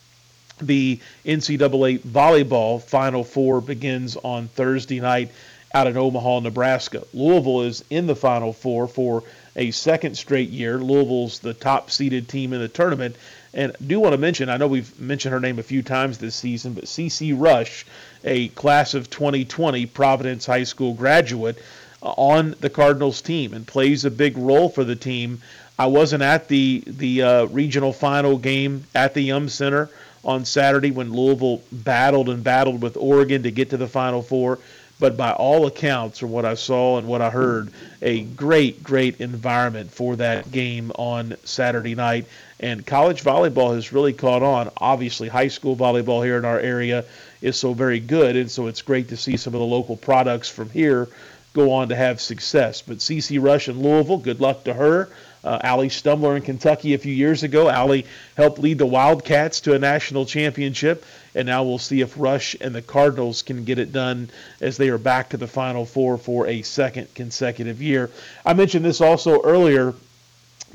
the 0.61 1.01
NCAA 1.25 2.01
volleyball 2.01 2.83
Final 2.83 3.25
Four 3.25 3.63
begins 3.63 4.15
on 4.17 4.49
Thursday 4.49 5.01
night 5.01 5.31
out 5.73 5.87
in 5.87 5.97
Omaha, 5.97 6.41
Nebraska. 6.41 7.03
Louisville 7.15 7.63
is 7.63 7.83
in 7.89 8.07
the 8.07 8.15
Final 8.15 8.53
Four 8.53 8.87
for 8.89 9.23
a 9.57 9.71
second 9.71 10.19
straight 10.19 10.51
year. 10.51 10.77
Louisville's 10.77 11.39
the 11.39 11.55
top 11.55 11.91
seeded 11.91 12.29
team 12.29 12.53
in 12.53 12.61
the 12.61 12.69
tournament. 12.69 13.17
And 13.55 13.73
I 13.73 13.85
do 13.85 14.01
want 14.01 14.13
to 14.13 14.19
mention, 14.19 14.51
I 14.51 14.59
know 14.59 14.67
we've 14.67 15.01
mentioned 15.01 15.33
her 15.33 15.41
name 15.41 15.59
a 15.59 15.63
few 15.63 15.83
times 15.83 16.19
this 16.19 16.35
season, 16.35 16.75
but 16.75 16.85
CC 16.85 17.35
Rush, 17.35 17.87
a 18.23 18.49
class 18.49 18.93
of 18.93 19.09
2020 19.09 19.87
Providence 19.87 20.45
High 20.45 20.65
School 20.65 20.93
graduate, 20.93 21.59
on 22.03 22.55
the 22.61 22.71
Cardinals 22.71 23.21
team 23.21 23.53
and 23.53 23.67
plays 23.67 24.05
a 24.05 24.11
big 24.11 24.37
role 24.37 24.69
for 24.69 24.85
the 24.85 24.97
team. 24.97 25.41
I 25.79 25.87
wasn't 25.87 26.23
at 26.23 26.49
the 26.49 26.83
the 26.87 27.23
uh, 27.23 27.45
regional 27.47 27.93
final 27.93 28.39
game 28.39 28.85
at 28.95 29.15
the 29.15 29.23
Yum 29.23 29.49
Center 29.49 29.89
on 30.25 30.45
Saturday 30.45 30.91
when 30.91 31.13
Louisville 31.13 31.63
battled 31.73 32.29
and 32.29 32.45
battled 32.45 32.83
with 32.83 32.97
Oregon 32.97 33.43
to 33.45 33.51
get 33.51 33.71
to 33.71 33.77
the 33.77 33.89
Final 33.89 34.23
Four. 34.23 34.59
But 34.99 35.17
by 35.17 35.33
all 35.33 35.67
accounts, 35.67 36.19
from 36.19 36.31
what 36.31 36.45
I 36.45 36.55
saw 36.55 36.99
and 36.99 37.09
what 37.09 37.23
I 37.23 37.31
heard, 37.31 37.73
a 38.03 38.21
great, 38.21 38.83
great 38.85 39.19
environment 39.23 39.91
for 39.91 40.17
that 40.17 40.53
game 40.53 40.93
on 40.97 41.37
Saturday 41.45 41.95
night. 41.95 42.27
And 42.61 42.87
college 42.87 43.25
volleyball 43.25 43.75
has 43.75 43.95
really 43.95 44.13
caught 44.13 44.43
on. 44.43 44.71
Obviously, 44.77 45.29
high 45.29 45.49
school 45.49 45.75
volleyball 45.75 46.23
here 46.23 46.37
in 46.37 46.45
our 46.45 46.61
area 46.61 47.07
is 47.41 47.57
so 47.57 47.73
very 47.73 47.99
good, 47.99 48.37
and 48.37 48.51
so 48.51 48.67
it's 48.67 48.83
great 48.83 49.09
to 49.09 49.17
see 49.17 49.39
some 49.39 49.55
of 49.55 49.61
the 49.61 49.67
local 49.67 49.97
products 49.97 50.51
from 50.51 50.69
here 50.69 51.09
go 51.53 51.73
on 51.73 51.89
to 51.89 51.97
have 51.97 52.21
success. 52.21 52.83
But 52.83 52.99
CC 52.99 53.43
Rush 53.43 53.69
in 53.69 53.83
Louisville, 53.83 54.19
good 54.19 54.41
luck 54.41 54.65
to 54.65 54.75
her. 54.75 55.09
uh, 55.43 55.59
Allie 55.63 55.89
Stumler 55.89 56.37
in 56.37 56.43
Kentucky 56.43 56.95
a 56.95 56.99
few 56.99 57.13
years 57.15 57.43
ago. 57.43 57.69
Allie 57.69 58.07
helped 58.37 58.59
lead 58.59 58.79
the 58.79 58.87
Wildcats 58.87 59.61
to 59.63 59.75
a 59.75 59.79
national 59.79 60.27
championship, 60.27 61.05
and 61.35 61.47
now 61.47 61.63
we'll 61.65 61.79
see 61.79 62.01
if 62.01 62.15
Rush 62.19 62.57
and 62.61 62.75
the 62.75 62.83
Cardinals 62.83 63.43
can 63.43 63.65
get 63.65 63.79
it 63.79 63.93
done 63.93 64.29
as 64.61 64.77
they 64.77 64.91
are 64.91 64.99
back 64.99 65.31
to 65.31 65.37
the 65.37 65.47
Final 65.47 65.87
Four 65.87 66.19
for 66.19 66.47
a 66.47 66.63
second 66.63 67.15
consecutive 67.15 67.81
year. 67.81 68.11
I 68.45 68.53
mentioned 68.53 68.85
this 68.85 69.01
also 69.01 69.41
earlier, 69.43 69.95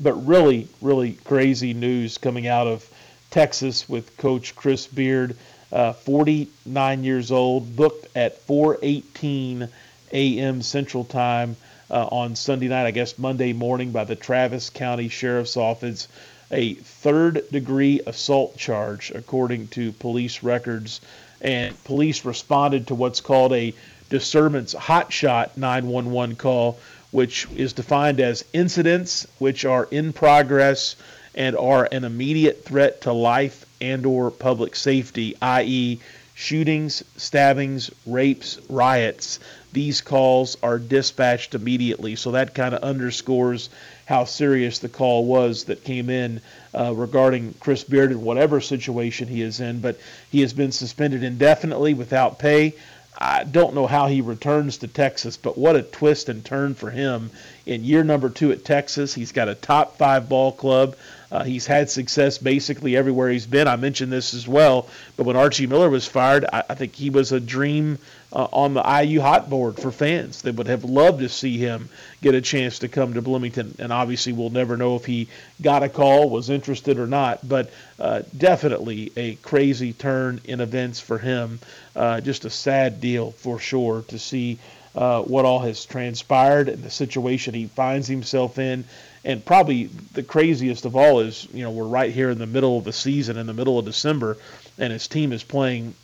but 0.00 0.14
really, 0.26 0.68
really 0.82 1.12
crazy 1.24 1.72
news 1.72 2.18
coming 2.18 2.46
out 2.48 2.66
of 2.66 2.84
Texas 3.30 3.88
with 3.88 4.16
Coach 4.16 4.56
Chris 4.56 4.86
Beard, 4.86 5.36
uh, 5.72 5.92
49 5.92 7.04
years 7.04 7.30
old, 7.30 7.76
booked 7.76 8.08
at 8.16 8.40
4:18 8.46 9.68
a.m. 10.12 10.62
Central 10.62 11.04
Time 11.04 11.56
uh, 11.90 12.06
on 12.06 12.36
Sunday 12.36 12.68
night, 12.68 12.86
I 12.86 12.90
guess 12.90 13.18
Monday 13.18 13.52
morning, 13.52 13.92
by 13.92 14.04
the 14.04 14.16
Travis 14.16 14.70
County 14.70 15.08
Sheriff's 15.08 15.56
Office. 15.56 16.08
A 16.50 16.74
third 16.74 17.42
degree 17.50 18.00
assault 18.06 18.56
charge, 18.56 19.10
according 19.14 19.68
to 19.68 19.92
police 19.92 20.42
records. 20.42 21.00
And 21.40 21.82
police 21.84 22.24
responded 22.24 22.86
to 22.86 22.94
what's 22.94 23.20
called 23.20 23.52
a 23.52 23.74
disturbance 24.08 24.74
hotshot 24.74 25.56
911 25.56 26.36
call, 26.36 26.78
which 27.10 27.46
is 27.56 27.72
defined 27.72 28.20
as 28.20 28.44
incidents 28.52 29.26
which 29.38 29.64
are 29.64 29.88
in 29.90 30.12
progress 30.12 30.96
and 31.34 31.56
are 31.56 31.88
an 31.92 32.04
immediate 32.04 32.64
threat 32.64 33.02
to 33.02 33.12
life 33.12 33.66
and 33.80 34.06
or 34.06 34.30
public 34.30 34.74
safety, 34.74 35.34
i.e., 35.42 36.00
shootings, 36.34 37.02
stabbings, 37.16 37.90
rapes, 38.06 38.58
riots 38.68 39.38
these 39.76 40.00
calls 40.00 40.56
are 40.62 40.78
dispatched 40.78 41.54
immediately. 41.54 42.16
So 42.16 42.30
that 42.30 42.54
kind 42.54 42.74
of 42.74 42.82
underscores 42.82 43.68
how 44.06 44.24
serious 44.24 44.78
the 44.78 44.88
call 44.88 45.26
was 45.26 45.64
that 45.64 45.84
came 45.84 46.08
in 46.08 46.40
uh, 46.72 46.94
regarding 46.94 47.52
Chris 47.60 47.84
Beard 47.84 48.10
in 48.10 48.22
whatever 48.22 48.62
situation 48.62 49.28
he 49.28 49.42
is 49.42 49.60
in. 49.60 49.80
But 49.80 50.00
he 50.32 50.40
has 50.40 50.54
been 50.54 50.72
suspended 50.72 51.22
indefinitely 51.22 51.92
without 51.92 52.38
pay. 52.38 52.72
I 53.18 53.44
don't 53.44 53.74
know 53.74 53.86
how 53.86 54.06
he 54.06 54.22
returns 54.22 54.78
to 54.78 54.88
Texas, 54.88 55.36
but 55.36 55.58
what 55.58 55.76
a 55.76 55.82
twist 55.82 56.30
and 56.30 56.42
turn 56.42 56.74
for 56.74 56.88
him 56.88 57.30
in 57.66 57.84
year 57.84 58.02
number 58.02 58.30
two 58.30 58.52
at 58.52 58.64
Texas. 58.64 59.12
He's 59.12 59.32
got 59.32 59.50
a 59.50 59.54
top 59.54 59.98
five 59.98 60.26
ball 60.26 60.52
club. 60.52 60.96
Uh, 61.30 61.44
he's 61.44 61.66
had 61.66 61.90
success 61.90 62.38
basically 62.38 62.96
everywhere 62.96 63.30
he's 63.30 63.46
been. 63.46 63.66
I 63.66 63.76
mentioned 63.76 64.12
this 64.12 64.34
as 64.34 64.46
well, 64.46 64.88
but 65.16 65.26
when 65.26 65.36
Archie 65.36 65.66
Miller 65.66 65.90
was 65.90 66.06
fired, 66.06 66.44
I, 66.52 66.62
I 66.70 66.74
think 66.74 66.94
he 66.94 67.10
was 67.10 67.32
a 67.32 67.40
dream 67.40 67.98
uh, 68.32 68.48
on 68.52 68.74
the 68.74 69.02
IU 69.02 69.20
hot 69.20 69.48
board 69.48 69.76
for 69.80 69.90
fans. 69.90 70.42
They 70.42 70.50
would 70.50 70.66
have 70.66 70.84
loved 70.84 71.20
to 71.20 71.28
see 71.28 71.58
him 71.58 71.88
get 72.22 72.34
a 72.34 72.40
chance 72.40 72.80
to 72.80 72.88
come 72.88 73.14
to 73.14 73.22
Bloomington, 73.22 73.74
and 73.78 73.92
obviously 73.92 74.32
we'll 74.32 74.50
never 74.50 74.76
know 74.76 74.96
if 74.96 75.04
he 75.04 75.28
got 75.62 75.82
a 75.82 75.88
call, 75.88 76.28
was 76.28 76.50
interested 76.50 76.98
or 76.98 77.06
not. 77.06 77.46
But 77.46 77.70
uh, 77.98 78.22
definitely 78.36 79.12
a 79.16 79.36
crazy 79.36 79.92
turn 79.92 80.40
in 80.44 80.60
events 80.60 81.00
for 81.00 81.18
him. 81.18 81.58
Uh, 81.94 82.20
just 82.20 82.44
a 82.44 82.50
sad 82.50 83.00
deal 83.00 83.32
for 83.32 83.58
sure 83.58 84.02
to 84.08 84.18
see. 84.18 84.58
Uh, 84.94 85.20
what 85.20 85.44
all 85.44 85.58
has 85.58 85.84
transpired 85.84 86.70
and 86.70 86.82
the 86.82 86.88
situation 86.88 87.52
he 87.52 87.66
finds 87.66 88.08
himself 88.08 88.58
in 88.58 88.82
and 89.26 89.44
probably 89.44 89.86
the 90.12 90.22
craziest 90.22 90.84
of 90.84 90.94
all 90.94 91.18
is, 91.18 91.48
you 91.52 91.64
know, 91.64 91.72
we're 91.72 91.84
right 91.84 92.12
here 92.12 92.30
in 92.30 92.38
the 92.38 92.46
middle 92.46 92.78
of 92.78 92.84
the 92.84 92.92
season, 92.92 93.36
in 93.36 93.46
the 93.46 93.52
middle 93.52 93.76
of 93.76 93.84
December, 93.84 94.38
and 94.78 94.92
his 94.92 95.08
team 95.08 95.32
is 95.32 95.42
playing 95.42 95.94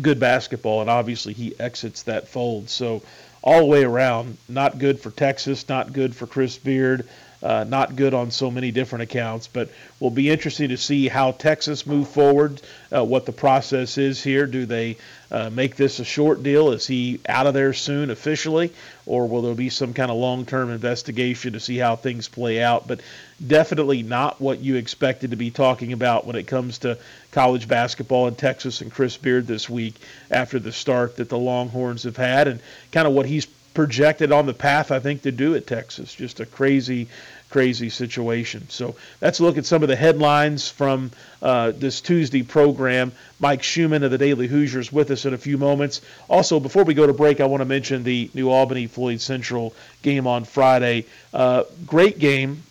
good 0.00 0.18
basketball, 0.18 0.80
and 0.80 0.88
obviously 0.88 1.34
he 1.34 1.54
exits 1.60 2.04
that 2.04 2.26
fold. 2.26 2.70
So 2.70 3.02
all 3.42 3.58
the 3.58 3.66
way 3.66 3.84
around, 3.84 4.38
not 4.48 4.78
good 4.78 4.98
for 4.98 5.10
Texas, 5.10 5.68
not 5.68 5.92
good 5.92 6.16
for 6.16 6.26
Chris 6.26 6.56
Beard, 6.56 7.06
uh, 7.44 7.64
not 7.68 7.94
good 7.94 8.14
on 8.14 8.30
so 8.30 8.50
many 8.50 8.72
different 8.72 9.02
accounts. 9.02 9.46
But 9.46 9.68
will 10.00 10.10
be 10.10 10.30
interesting 10.30 10.70
to 10.70 10.76
see 10.76 11.06
how 11.08 11.32
Texas 11.32 11.86
move 11.86 12.08
forward, 12.08 12.60
uh, 12.90 13.04
what 13.04 13.26
the 13.26 13.32
process 13.32 13.98
is 13.98 14.22
here. 14.22 14.46
Do 14.46 14.66
they 14.66 14.96
uh, 15.30 15.50
make 15.50 15.76
this 15.76 16.00
a 16.00 16.04
short 16.04 16.42
deal? 16.42 16.72
Is 16.72 16.86
he 16.86 17.20
out 17.28 17.46
of 17.46 17.54
there 17.54 17.72
soon 17.72 18.10
officially, 18.10 18.72
or 19.06 19.28
will 19.28 19.42
there 19.42 19.54
be 19.54 19.70
some 19.70 19.92
kind 19.92 20.10
of 20.10 20.16
long-term 20.16 20.70
investigation 20.70 21.52
to 21.52 21.60
see 21.60 21.76
how 21.76 21.96
things 21.96 22.28
play 22.28 22.62
out? 22.62 22.88
But 22.88 23.00
definitely 23.46 24.02
not 24.02 24.40
what 24.40 24.60
you 24.60 24.76
expected 24.76 25.30
to 25.30 25.36
be 25.36 25.50
talking 25.50 25.92
about 25.92 26.26
when 26.26 26.36
it 26.36 26.46
comes 26.46 26.78
to 26.78 26.98
college 27.30 27.68
basketball 27.68 28.28
in 28.28 28.36
Texas 28.36 28.80
and 28.80 28.92
Chris 28.92 29.16
Beard 29.16 29.46
this 29.46 29.68
week 29.68 29.94
after 30.30 30.58
the 30.58 30.72
start 30.72 31.16
that 31.16 31.28
the 31.28 31.38
Longhorns 31.38 32.04
have 32.04 32.16
had, 32.16 32.48
and 32.48 32.60
kind 32.92 33.06
of 33.06 33.12
what 33.12 33.26
he's 33.26 33.46
projected 33.74 34.30
on 34.30 34.46
the 34.46 34.54
path, 34.54 34.92
I 34.92 35.00
think, 35.00 35.22
to 35.22 35.32
do 35.32 35.56
at 35.56 35.66
Texas. 35.66 36.14
Just 36.14 36.38
a 36.38 36.46
crazy, 36.46 37.08
crazy 37.54 37.88
situation. 37.88 38.68
So 38.68 38.96
let's 39.20 39.38
look 39.38 39.58
at 39.58 39.64
some 39.64 39.84
of 39.84 39.88
the 39.88 39.94
headlines 39.94 40.68
from 40.68 41.12
uh, 41.40 41.70
this 41.70 42.00
Tuesday 42.00 42.42
program. 42.42 43.12
Mike 43.38 43.62
Schumann 43.62 44.02
of 44.02 44.10
the 44.10 44.18
Daily 44.18 44.48
Hoosiers 44.48 44.90
with 44.92 45.12
us 45.12 45.24
in 45.24 45.34
a 45.34 45.38
few 45.38 45.56
moments. 45.56 46.00
Also, 46.28 46.58
before 46.58 46.82
we 46.82 46.94
go 46.94 47.06
to 47.06 47.12
break, 47.12 47.40
I 47.40 47.44
want 47.44 47.60
to 47.60 47.64
mention 47.64 48.02
the 48.02 48.28
New 48.34 48.50
Albany 48.50 48.88
Floyd 48.88 49.20
Central 49.20 49.72
game 50.02 50.26
on 50.26 50.42
Friday. 50.42 51.04
Uh, 51.32 51.62
great 51.86 52.18
game. 52.18 52.64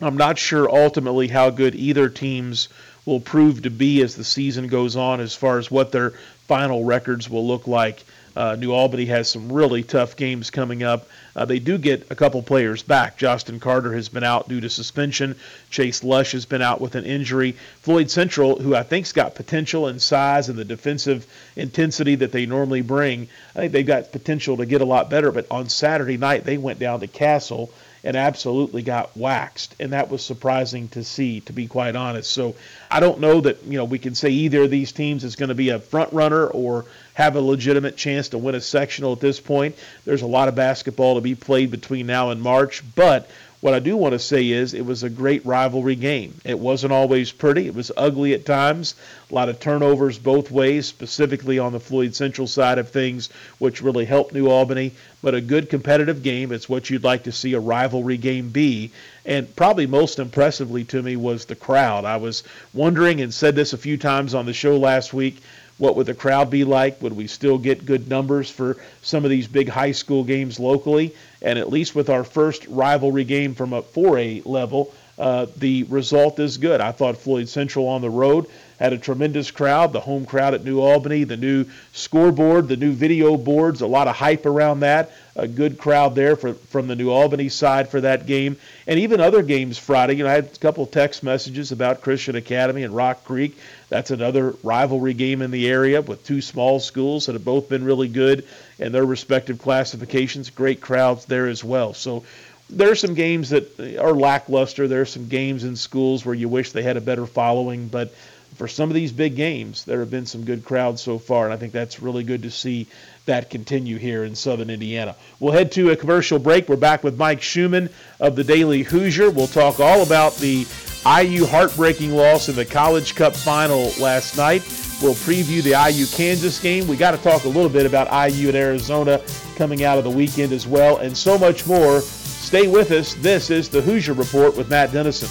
I'm 0.00 0.16
not 0.16 0.38
sure 0.38 0.70
ultimately 0.70 1.26
how 1.26 1.50
good 1.50 1.74
either 1.74 2.08
teams 2.08 2.68
will 3.04 3.18
prove 3.18 3.62
to 3.62 3.70
be 3.70 4.00
as 4.00 4.14
the 4.14 4.22
season 4.22 4.68
goes 4.68 4.94
on 4.94 5.18
as 5.18 5.34
far 5.34 5.58
as 5.58 5.72
what 5.72 5.90
their 5.90 6.10
final 6.46 6.84
records 6.84 7.28
will 7.28 7.48
look 7.48 7.66
like. 7.66 8.04
Uh, 8.36 8.56
New 8.56 8.72
Albany 8.72 9.06
has 9.06 9.28
some 9.28 9.52
really 9.52 9.82
tough 9.82 10.16
games 10.16 10.50
coming 10.50 10.82
up. 10.82 11.06
Uh, 11.36 11.44
they 11.44 11.58
do 11.58 11.78
get 11.78 12.10
a 12.10 12.14
couple 12.14 12.42
players 12.42 12.82
back. 12.82 13.16
Justin 13.16 13.60
Carter 13.60 13.92
has 13.94 14.08
been 14.08 14.24
out 14.24 14.48
due 14.48 14.60
to 14.60 14.68
suspension. 14.68 15.36
Chase 15.70 16.02
Lush 16.02 16.32
has 16.32 16.44
been 16.44 16.62
out 16.62 16.80
with 16.80 16.94
an 16.94 17.04
injury. 17.04 17.52
Floyd 17.80 18.10
Central, 18.10 18.60
who 18.60 18.74
I 18.74 18.82
think's 18.82 19.12
got 19.12 19.34
potential 19.34 19.86
and 19.86 20.00
size 20.00 20.48
and 20.48 20.58
the 20.58 20.64
defensive 20.64 21.26
intensity 21.56 22.16
that 22.16 22.32
they 22.32 22.46
normally 22.46 22.82
bring, 22.82 23.28
I 23.54 23.60
think 23.60 23.72
they've 23.72 23.86
got 23.86 24.12
potential 24.12 24.56
to 24.58 24.66
get 24.66 24.80
a 24.80 24.86
lot 24.86 25.10
better. 25.10 25.30
But 25.32 25.46
on 25.50 25.68
Saturday 25.68 26.16
night, 26.16 26.44
they 26.44 26.58
went 26.58 26.78
down 26.78 27.00
to 27.00 27.06
Castle 27.06 27.70
and 28.04 28.16
absolutely 28.16 28.82
got 28.82 29.16
waxed. 29.16 29.74
And 29.80 29.92
that 29.92 30.10
was 30.10 30.24
surprising 30.24 30.88
to 30.88 31.02
see, 31.02 31.40
to 31.40 31.52
be 31.52 31.66
quite 31.66 31.96
honest. 31.96 32.30
So 32.30 32.54
I 32.90 33.00
don't 33.00 33.20
know 33.20 33.40
that, 33.40 33.64
you 33.64 33.78
know, 33.78 33.86
we 33.86 33.98
can 33.98 34.14
say 34.14 34.28
either 34.28 34.64
of 34.64 34.70
these 34.70 34.92
teams 34.92 35.24
is 35.24 35.36
going 35.36 35.48
to 35.48 35.54
be 35.54 35.70
a 35.70 35.80
front 35.80 36.12
runner 36.12 36.46
or 36.46 36.84
have 37.14 37.36
a 37.36 37.40
legitimate 37.40 37.96
chance 37.96 38.28
to 38.28 38.38
win 38.38 38.54
a 38.54 38.60
sectional 38.60 39.12
at 39.12 39.20
this 39.20 39.40
point. 39.40 39.76
There's 40.04 40.22
a 40.22 40.26
lot 40.26 40.48
of 40.48 40.54
basketball 40.54 41.14
to 41.14 41.20
be 41.22 41.34
played 41.34 41.70
between 41.70 42.06
now 42.06 42.30
and 42.30 42.42
March, 42.42 42.82
but 42.94 43.30
what 43.64 43.72
I 43.72 43.78
do 43.78 43.96
want 43.96 44.12
to 44.12 44.18
say 44.18 44.50
is 44.50 44.74
it 44.74 44.84
was 44.84 45.04
a 45.04 45.08
great 45.08 45.46
rivalry 45.46 45.96
game. 45.96 46.34
It 46.44 46.58
wasn't 46.58 46.92
always 46.92 47.32
pretty. 47.32 47.66
It 47.66 47.74
was 47.74 47.90
ugly 47.96 48.34
at 48.34 48.44
times. 48.44 48.94
A 49.30 49.34
lot 49.34 49.48
of 49.48 49.58
turnovers 49.58 50.18
both 50.18 50.50
ways, 50.50 50.84
specifically 50.84 51.58
on 51.58 51.72
the 51.72 51.80
Floyd 51.80 52.14
Central 52.14 52.46
side 52.46 52.76
of 52.76 52.90
things, 52.90 53.30
which 53.56 53.80
really 53.80 54.04
helped 54.04 54.34
New 54.34 54.50
Albany. 54.50 54.92
But 55.22 55.34
a 55.34 55.40
good 55.40 55.70
competitive 55.70 56.22
game. 56.22 56.52
It's 56.52 56.68
what 56.68 56.90
you'd 56.90 57.04
like 57.04 57.22
to 57.22 57.32
see 57.32 57.54
a 57.54 57.58
rivalry 57.58 58.18
game 58.18 58.50
be. 58.50 58.90
And 59.24 59.56
probably 59.56 59.86
most 59.86 60.18
impressively 60.18 60.84
to 60.84 61.00
me 61.00 61.16
was 61.16 61.46
the 61.46 61.56
crowd. 61.56 62.04
I 62.04 62.18
was 62.18 62.42
wondering 62.74 63.22
and 63.22 63.32
said 63.32 63.56
this 63.56 63.72
a 63.72 63.78
few 63.78 63.96
times 63.96 64.34
on 64.34 64.44
the 64.44 64.52
show 64.52 64.76
last 64.76 65.14
week 65.14 65.40
what 65.78 65.96
would 65.96 66.06
the 66.06 66.14
crowd 66.14 66.50
be 66.50 66.64
like? 66.64 67.02
Would 67.02 67.14
we 67.14 67.26
still 67.26 67.58
get 67.58 67.84
good 67.84 68.08
numbers 68.08 68.50
for 68.50 68.76
some 69.02 69.24
of 69.24 69.30
these 69.30 69.48
big 69.48 69.68
high 69.68 69.92
school 69.92 70.24
games 70.24 70.60
locally? 70.60 71.14
And 71.42 71.58
at 71.58 71.68
least 71.68 71.94
with 71.94 72.10
our 72.10 72.24
first 72.24 72.66
rivalry 72.68 73.24
game 73.24 73.54
from 73.54 73.72
a 73.72 73.82
4A 73.82 74.46
level, 74.46 74.94
uh, 75.18 75.46
the 75.56 75.84
result 75.84 76.38
is 76.38 76.58
good. 76.58 76.80
I 76.80 76.92
thought 76.92 77.16
Floyd 77.16 77.48
Central 77.48 77.88
on 77.88 78.02
the 78.02 78.10
road 78.10 78.46
had 78.78 78.92
a 78.92 78.98
tremendous 78.98 79.50
crowd. 79.50 79.92
The 79.92 80.00
home 80.00 80.26
crowd 80.26 80.54
at 80.54 80.64
New 80.64 80.80
Albany, 80.80 81.24
the 81.24 81.36
new 81.36 81.66
scoreboard, 81.92 82.68
the 82.68 82.76
new 82.76 82.92
video 82.92 83.36
boards, 83.36 83.80
a 83.80 83.86
lot 83.86 84.08
of 84.08 84.16
hype 84.16 84.46
around 84.46 84.80
that. 84.80 85.12
A 85.36 85.48
good 85.48 85.78
crowd 85.78 86.14
there 86.14 86.36
for, 86.36 86.54
from 86.54 86.86
the 86.86 86.94
New 86.94 87.10
Albany 87.10 87.48
side 87.48 87.88
for 87.88 88.00
that 88.02 88.26
game. 88.26 88.56
And 88.86 89.00
even 89.00 89.20
other 89.20 89.42
games 89.42 89.78
Friday. 89.78 90.14
You 90.14 90.24
know, 90.24 90.30
I 90.30 90.34
had 90.34 90.44
a 90.44 90.58
couple 90.58 90.86
text 90.86 91.24
messages 91.24 91.72
about 91.72 92.02
Christian 92.02 92.36
Academy 92.36 92.84
and 92.84 92.94
Rock 92.94 93.24
Creek. 93.24 93.58
That's 93.88 94.12
another 94.12 94.54
rivalry 94.62 95.14
game 95.14 95.42
in 95.42 95.50
the 95.50 95.68
area 95.68 96.00
with 96.02 96.24
two 96.24 96.40
small 96.40 96.78
schools 96.78 97.26
that 97.26 97.32
have 97.32 97.44
both 97.44 97.68
been 97.68 97.84
really 97.84 98.08
good 98.08 98.46
in 98.78 98.92
their 98.92 99.04
respective 99.04 99.58
classifications. 99.58 100.50
Great 100.50 100.80
crowds 100.80 101.24
there 101.24 101.48
as 101.48 101.64
well. 101.64 101.94
So 101.94 102.24
there 102.70 102.90
are 102.90 102.96
some 102.96 103.14
games 103.14 103.50
that 103.50 103.98
are 104.00 104.12
lackluster. 104.12 104.88
There 104.88 105.02
are 105.02 105.06
some 105.06 105.28
games 105.28 105.64
in 105.64 105.76
schools 105.76 106.24
where 106.24 106.34
you 106.34 106.48
wish 106.48 106.72
they 106.72 106.82
had 106.82 106.96
a 106.96 107.00
better 107.00 107.26
following, 107.26 107.88
but 107.88 108.14
for 108.54 108.68
some 108.68 108.90
of 108.90 108.94
these 108.94 109.12
big 109.12 109.36
games, 109.36 109.84
there 109.84 110.00
have 110.00 110.10
been 110.10 110.26
some 110.26 110.44
good 110.44 110.64
crowds 110.64 111.02
so 111.02 111.18
far, 111.18 111.44
and 111.44 111.52
I 111.52 111.56
think 111.56 111.72
that's 111.72 112.00
really 112.00 112.24
good 112.24 112.42
to 112.42 112.50
see 112.50 112.86
that 113.26 113.50
continue 113.50 113.96
here 113.96 114.24
in 114.24 114.34
Southern 114.34 114.70
Indiana. 114.70 115.16
We'll 115.40 115.52
head 115.52 115.72
to 115.72 115.90
a 115.90 115.96
commercial 115.96 116.38
break. 116.38 116.68
We're 116.68 116.76
back 116.76 117.02
with 117.02 117.18
Mike 117.18 117.42
Schumann 117.42 117.90
of 118.20 118.36
the 118.36 118.44
Daily 118.44 118.82
Hoosier. 118.82 119.30
We'll 119.30 119.46
talk 119.46 119.80
all 119.80 120.02
about 120.02 120.36
the 120.36 120.66
IU 121.06 121.46
heartbreaking 121.46 122.14
loss 122.14 122.48
in 122.48 122.56
the 122.56 122.64
College 122.64 123.14
Cup 123.14 123.34
final 123.34 123.92
last 124.00 124.36
night. 124.36 124.62
We'll 125.02 125.14
preview 125.14 125.62
the 125.62 125.70
IU 125.90 126.06
Kansas 126.06 126.60
game. 126.60 126.86
We 126.86 126.96
got 126.96 127.10
to 127.10 127.18
talk 127.18 127.44
a 127.44 127.48
little 127.48 127.70
bit 127.70 127.86
about 127.86 128.08
IU 128.30 128.48
and 128.48 128.56
Arizona 128.56 129.20
coming 129.56 129.84
out 129.84 129.98
of 129.98 130.04
the 130.04 130.10
weekend 130.10 130.52
as 130.52 130.66
well, 130.66 130.98
and 130.98 131.16
so 131.16 131.38
much 131.38 131.66
more 131.66 132.02
Stay 132.44 132.68
with 132.68 132.90
us. 132.90 133.14
This 133.14 133.50
is 133.50 133.70
the 133.70 133.80
Hoosier 133.80 134.12
Report 134.12 134.54
with 134.54 134.68
Matt 134.68 134.92
Dennison. 134.92 135.30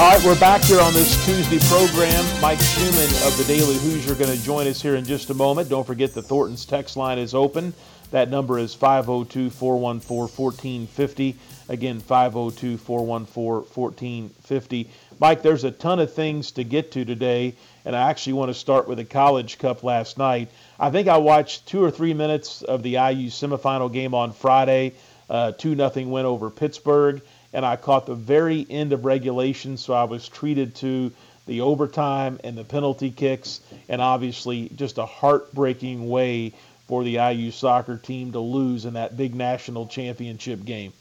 All 0.00 0.10
right, 0.10 0.24
we're 0.24 0.40
back 0.40 0.62
here 0.62 0.80
on 0.80 0.94
this 0.94 1.22
Tuesday 1.26 1.58
program. 1.68 2.24
Mike 2.40 2.58
Schumann 2.58 3.26
of 3.26 3.36
the 3.36 3.44
Daily 3.46 3.76
Hoosier 3.76 4.14
going 4.14 4.34
to 4.34 4.42
join 4.42 4.66
us 4.66 4.80
here 4.80 4.96
in 4.96 5.04
just 5.04 5.28
a 5.28 5.34
moment. 5.34 5.68
Don't 5.68 5.86
forget 5.86 6.14
the 6.14 6.22
Thornton's 6.22 6.64
text 6.64 6.96
line 6.96 7.18
is 7.18 7.34
open. 7.34 7.74
That 8.10 8.30
number 8.30 8.58
is 8.58 8.74
502 8.74 9.50
414 9.50 10.86
1450. 10.86 11.36
Again, 11.68 12.00
502 12.00 12.78
414 12.78 13.68
1450. 13.74 14.88
Mike, 15.20 15.42
there's 15.42 15.64
a 15.64 15.70
ton 15.70 15.98
of 15.98 16.10
things 16.14 16.52
to 16.52 16.64
get 16.64 16.92
to 16.92 17.04
today, 17.04 17.54
and 17.84 17.94
I 17.94 18.08
actually 18.08 18.32
want 18.32 18.48
to 18.48 18.54
start 18.54 18.88
with 18.88 18.96
the 18.96 19.04
College 19.04 19.58
Cup 19.58 19.84
last 19.84 20.16
night. 20.16 20.48
I 20.78 20.90
think 20.90 21.08
I 21.08 21.18
watched 21.18 21.66
two 21.66 21.84
or 21.84 21.90
three 21.90 22.14
minutes 22.14 22.62
of 22.62 22.82
the 22.82 22.92
IU 22.92 23.28
semifinal 23.28 23.92
game 23.92 24.14
on 24.14 24.32
Friday, 24.32 24.94
uh, 25.28 25.52
2 25.52 25.74
nothing 25.74 26.10
win 26.10 26.24
over 26.24 26.48
Pittsburgh 26.48 27.20
and 27.52 27.64
I 27.64 27.76
caught 27.76 28.06
the 28.06 28.14
very 28.14 28.66
end 28.68 28.92
of 28.92 29.04
regulation, 29.04 29.76
so 29.76 29.94
I 29.94 30.04
was 30.04 30.28
treated 30.28 30.74
to 30.76 31.12
the 31.46 31.62
overtime 31.62 32.38
and 32.44 32.56
the 32.56 32.64
penalty 32.64 33.10
kicks, 33.10 33.60
and 33.88 34.00
obviously 34.00 34.70
just 34.76 34.98
a 34.98 35.06
heartbreaking 35.06 36.08
way 36.08 36.52
for 36.86 37.04
the 37.04 37.16
IU 37.16 37.50
soccer 37.50 37.96
team 37.96 38.32
to 38.32 38.40
lose 38.40 38.84
in 38.84 38.94
that 38.94 39.16
big 39.16 39.34
national 39.34 39.86
championship 39.86 40.64
game. 40.64 40.92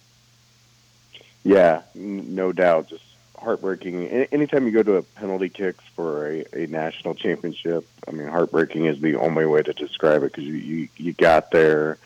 Yeah, 1.44 1.82
no 1.96 2.52
doubt. 2.52 2.90
Just 2.90 3.04
heartbreaking. 3.38 4.08
Anytime 4.08 4.66
you 4.66 4.72
go 4.72 4.84
to 4.84 4.96
a 4.96 5.02
penalty 5.02 5.50
kicks 5.50 5.84
for 5.96 6.28
a, 6.28 6.46
a 6.54 6.68
national 6.68 7.16
championship, 7.16 7.88
I 8.08 8.12
mean, 8.12 8.28
heartbreaking 8.28 8.86
is 8.86 9.00
the 9.00 9.16
only 9.16 9.46
way 9.46 9.62
to 9.64 9.74
describe 9.74 10.24
it 10.24 10.34
because 10.34 10.44
you, 10.44 10.54
you, 10.54 10.90
you 10.98 11.14
got 11.14 11.52
there 11.52 11.98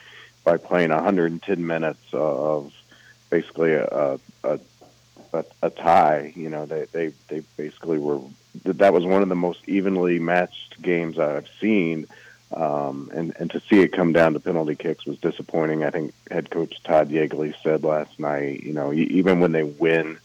by 0.44 0.58
playing 0.58 0.92
110 0.92 1.66
minutes 1.66 2.04
of 2.12 2.74
basically 3.34 3.74
a, 3.74 4.20
a, 4.44 4.60
a, 5.34 5.46
a 5.64 5.70
tie. 5.72 6.32
You 6.36 6.50
know, 6.50 6.68
they, 6.68 6.86
they, 6.92 7.14
they 7.30 7.42
basically 7.58 7.98
were, 7.98 8.20
that 8.64 8.94
was 8.94 9.06
one 9.06 9.24
of 9.24 9.30
the 9.30 9.36
most 9.36 9.68
evenly 9.68 10.20
matched 10.20 10.80
games 10.82 11.18
I've 11.18 11.50
seen. 11.60 12.06
Um, 12.54 13.10
and, 13.12 13.34
and 13.40 13.50
to 13.50 13.60
see 13.62 13.80
it 13.82 13.92
come 13.94 14.14
down 14.14 14.34
to 14.34 14.40
penalty 14.40 14.76
kicks 14.76 15.08
was 15.08 15.18
disappointing. 15.18 15.84
I 15.84 15.90
think 15.90 16.14
head 16.30 16.52
coach 16.52 16.84
Todd 16.84 17.10
Yeagley 17.10 17.56
said 17.64 17.84
last 17.84 18.20
night, 18.20 18.62
you 18.62 18.74
know, 18.74 18.94
even 18.94 19.40
when 19.40 19.54
they 19.54 19.64
win 19.64 20.20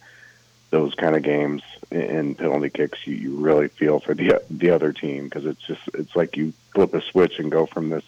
those 0.69 0.95
kind 0.95 1.17
of 1.17 1.23
games 1.23 1.63
in 1.91 2.35
penalty 2.35 2.69
kicks, 2.69 3.07
you, 3.07 3.15
you 3.15 3.37
really 3.37 3.69
feel 3.69 4.01
for 4.01 4.13
the 4.13 4.43
the 4.51 4.69
other 4.69 4.93
team 4.93 5.25
because 5.25 5.47
it's 5.47 5.67
just 5.67 5.81
it's 5.95 6.15
like 6.15 6.37
you 6.37 6.53
flip 6.75 6.93
a 6.93 7.01
switch 7.01 7.39
and 7.39 7.51
go 7.51 7.65
from 7.65 7.89
this 7.89 8.05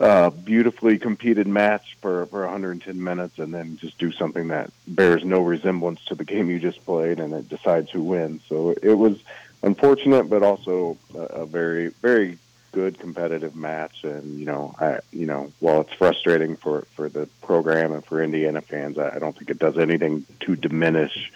uh, 0.00 0.30
beautifully 0.30 0.98
competed 0.98 1.46
match 1.46 1.96
for, 2.00 2.26
for 2.26 2.42
110 2.42 3.02
minutes 3.02 3.38
and 3.38 3.52
then 3.52 3.76
just 3.78 3.98
do 3.98 4.12
something 4.12 4.48
that 4.48 4.70
bears 4.86 5.24
no 5.24 5.40
resemblance 5.40 6.04
to 6.04 6.14
the 6.14 6.24
game 6.24 6.48
you 6.48 6.58
just 6.58 6.84
played 6.84 7.18
and 7.18 7.32
it 7.32 7.48
decides 7.48 7.90
who 7.90 8.02
wins. 8.02 8.42
So 8.48 8.70
it 8.80 8.94
was 8.94 9.18
unfortunate, 9.62 10.30
but 10.30 10.42
also 10.42 10.96
a, 11.14 11.18
a 11.18 11.46
very, 11.46 11.88
very 11.88 12.38
good 12.70 12.98
competitive 12.98 13.56
match. 13.56 14.04
And, 14.04 14.38
you 14.38 14.44
know, 14.44 14.74
I, 14.78 15.00
you 15.12 15.26
know, 15.26 15.52
while 15.58 15.80
it's 15.80 15.92
frustrating 15.94 16.54
for, 16.54 16.82
for 16.94 17.08
the 17.08 17.26
program 17.42 17.92
and 17.92 18.04
for 18.04 18.22
Indiana 18.22 18.60
fans, 18.60 18.98
I, 18.98 19.16
I 19.16 19.18
don't 19.18 19.36
think 19.36 19.50
it 19.50 19.58
does 19.58 19.78
anything 19.78 20.24
to 20.40 20.54
diminish 20.54 21.32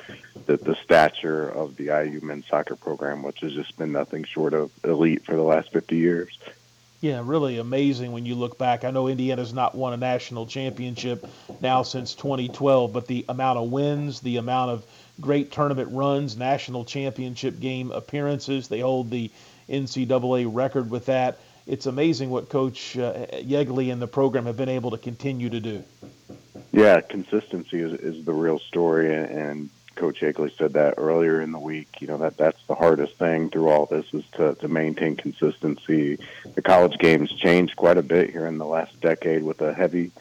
the, 0.46 0.56
the 0.56 0.76
stature 0.76 1.48
of 1.48 1.76
the 1.76 1.86
IU 1.86 2.20
men's 2.22 2.46
soccer 2.46 2.76
program, 2.76 3.22
which 3.22 3.40
has 3.40 3.54
just 3.54 3.76
been 3.76 3.92
nothing 3.92 4.24
short 4.24 4.54
of 4.54 4.70
elite 4.84 5.24
for 5.24 5.34
the 5.34 5.42
last 5.42 5.72
50 5.72 5.96
years. 5.96 6.38
Yeah, 7.02 7.20
really 7.24 7.58
amazing 7.58 8.12
when 8.12 8.26
you 8.26 8.36
look 8.36 8.58
back. 8.58 8.84
I 8.84 8.92
know 8.92 9.08
Indiana's 9.08 9.52
not 9.52 9.74
won 9.74 9.92
a 9.92 9.96
national 9.96 10.46
championship 10.46 11.26
now 11.60 11.82
since 11.82 12.14
2012, 12.14 12.92
but 12.92 13.08
the 13.08 13.24
amount 13.28 13.58
of 13.58 13.72
wins, 13.72 14.20
the 14.20 14.36
amount 14.36 14.70
of 14.70 14.86
great 15.20 15.50
tournament 15.50 15.88
runs, 15.90 16.36
national 16.36 16.84
championship 16.84 17.58
game 17.58 17.90
appearances, 17.90 18.68
they 18.68 18.78
hold 18.78 19.10
the 19.10 19.32
NCAA 19.68 20.48
record 20.48 20.90
with 20.90 21.06
that. 21.06 21.38
It's 21.66 21.86
amazing 21.86 22.30
what 22.30 22.48
Coach 22.48 22.96
uh, 22.96 23.26
Yeagley 23.32 23.92
and 23.92 24.00
the 24.00 24.06
program 24.06 24.46
have 24.46 24.56
been 24.56 24.68
able 24.68 24.92
to 24.92 24.98
continue 24.98 25.50
to 25.50 25.58
do. 25.58 25.82
Yeah, 26.70 27.00
consistency 27.00 27.80
is, 27.80 27.94
is 27.94 28.24
the 28.24 28.32
real 28.32 28.60
story, 28.60 29.12
and, 29.12 29.70
Coach 29.94 30.20
Yeagley 30.20 30.56
said 30.56 30.72
that 30.74 30.94
earlier 30.96 31.40
in 31.40 31.52
the 31.52 31.58
week. 31.58 32.00
You 32.00 32.06
know 32.06 32.18
that 32.18 32.36
that's 32.36 32.62
the 32.66 32.74
hardest 32.74 33.16
thing 33.16 33.50
through 33.50 33.68
all 33.68 33.86
this 33.86 34.06
is 34.12 34.24
to 34.32 34.54
to 34.56 34.68
maintain 34.68 35.16
consistency. 35.16 36.18
The 36.54 36.62
college 36.62 36.98
game's 36.98 37.32
changed 37.32 37.76
quite 37.76 37.98
a 37.98 38.02
bit 38.02 38.30
here 38.30 38.46
in 38.46 38.58
the 38.58 38.66
last 38.66 39.00
decade 39.00 39.42
with 39.42 39.60
a 39.60 39.72
heavy 39.72 40.12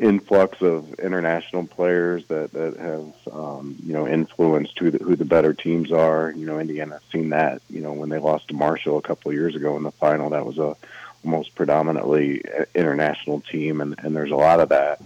influx 0.00 0.62
of 0.62 0.94
international 0.94 1.66
players 1.66 2.24
that 2.26 2.52
that 2.52 2.76
have 2.78 3.34
um, 3.34 3.76
you 3.84 3.92
know 3.92 4.08
influenced 4.08 4.78
who 4.78 4.90
the, 4.90 4.98
who 4.98 5.14
the 5.14 5.24
better 5.24 5.52
teams 5.52 5.92
are. 5.92 6.32
You 6.32 6.46
know, 6.46 6.58
Indiana's 6.58 7.02
seen 7.12 7.30
that. 7.30 7.62
You 7.68 7.80
know, 7.80 7.92
when 7.92 8.08
they 8.08 8.18
lost 8.18 8.48
to 8.48 8.54
Marshall 8.54 8.98
a 8.98 9.02
couple 9.02 9.30
of 9.30 9.36
years 9.36 9.54
ago 9.54 9.76
in 9.76 9.82
the 9.82 9.92
final, 9.92 10.30
that 10.30 10.46
was 10.46 10.58
a 10.58 10.76
almost 11.22 11.54
predominantly 11.54 12.42
international 12.74 13.40
team, 13.42 13.80
and 13.80 13.94
and 13.98 14.16
there's 14.16 14.32
a 14.32 14.36
lot 14.36 14.60
of 14.60 14.70
that. 14.70 15.00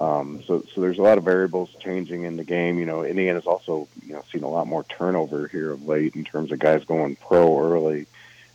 Um, 0.00 0.42
so, 0.46 0.64
so 0.74 0.80
there's 0.80 0.98
a 0.98 1.02
lot 1.02 1.18
of 1.18 1.24
variables 1.24 1.70
changing 1.80 2.24
in 2.24 2.36
the 2.36 2.44
game. 2.44 2.78
You 2.78 2.86
know, 2.86 3.04
Indiana's 3.04 3.46
also 3.46 3.88
you 4.04 4.12
know 4.12 4.22
seen 4.30 4.42
a 4.42 4.48
lot 4.48 4.66
more 4.66 4.84
turnover 4.84 5.48
here 5.48 5.72
of 5.72 5.86
late 5.86 6.14
in 6.14 6.24
terms 6.24 6.52
of 6.52 6.58
guys 6.58 6.84
going 6.84 7.16
pro 7.16 7.58
early 7.60 8.06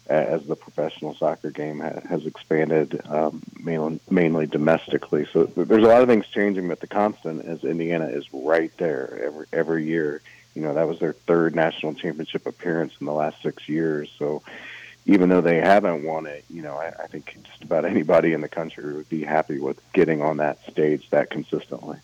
as 0.08 0.46
the 0.46 0.56
professional 0.56 1.16
soccer 1.16 1.52
game 1.52 1.80
ha- 1.80 2.02
has 2.10 2.26
expanded 2.26 3.02
um, 3.08 3.42
mainly, 3.64 4.00
mainly 4.10 4.46
domestically. 4.46 5.26
So 5.32 5.46
there's 5.46 5.84
a 5.84 5.88
lot 5.88 6.02
of 6.02 6.10
things 6.10 6.28
changing, 6.28 6.68
but 6.68 6.82
the 6.82 6.88
constant 6.88 7.46
is 7.46 7.64
Indiana 7.64 8.08
is 8.08 8.26
right 8.34 8.72
there 8.78 9.22
every 9.24 9.46
every 9.54 9.86
year. 9.86 10.22
You 10.54 10.64
know, 10.64 10.74
that 10.74 10.88
was 10.88 11.00
their 11.00 11.14
third 11.14 11.56
national 11.56 11.94
championship 11.94 12.46
appearance 12.46 12.94
in 13.00 13.06
the 13.06 13.14
last 13.14 13.42
six 13.42 13.70
years. 13.70 14.12
So 14.20 14.44
even 15.06 15.30
though 15.30 15.42
they 15.42 15.58
haven't 15.60 16.04
won 16.04 16.26
it, 16.26 16.46
you 16.50 16.62
know, 16.62 16.76
I, 16.76 16.94
I 17.04 17.08
think 17.08 17.38
just 17.44 17.64
about 17.64 17.86
anybody 17.86 18.34
in 18.34 18.42
the 18.42 18.50
country 18.50 18.94
would 18.94 19.10
be 19.10 19.24
happy 19.24 19.60
with 19.60 19.80
getting 19.94 20.22
on 20.22 20.38
that 20.38 20.60
stage 20.70 21.10
that 21.10 21.30
consistently. 21.30 21.98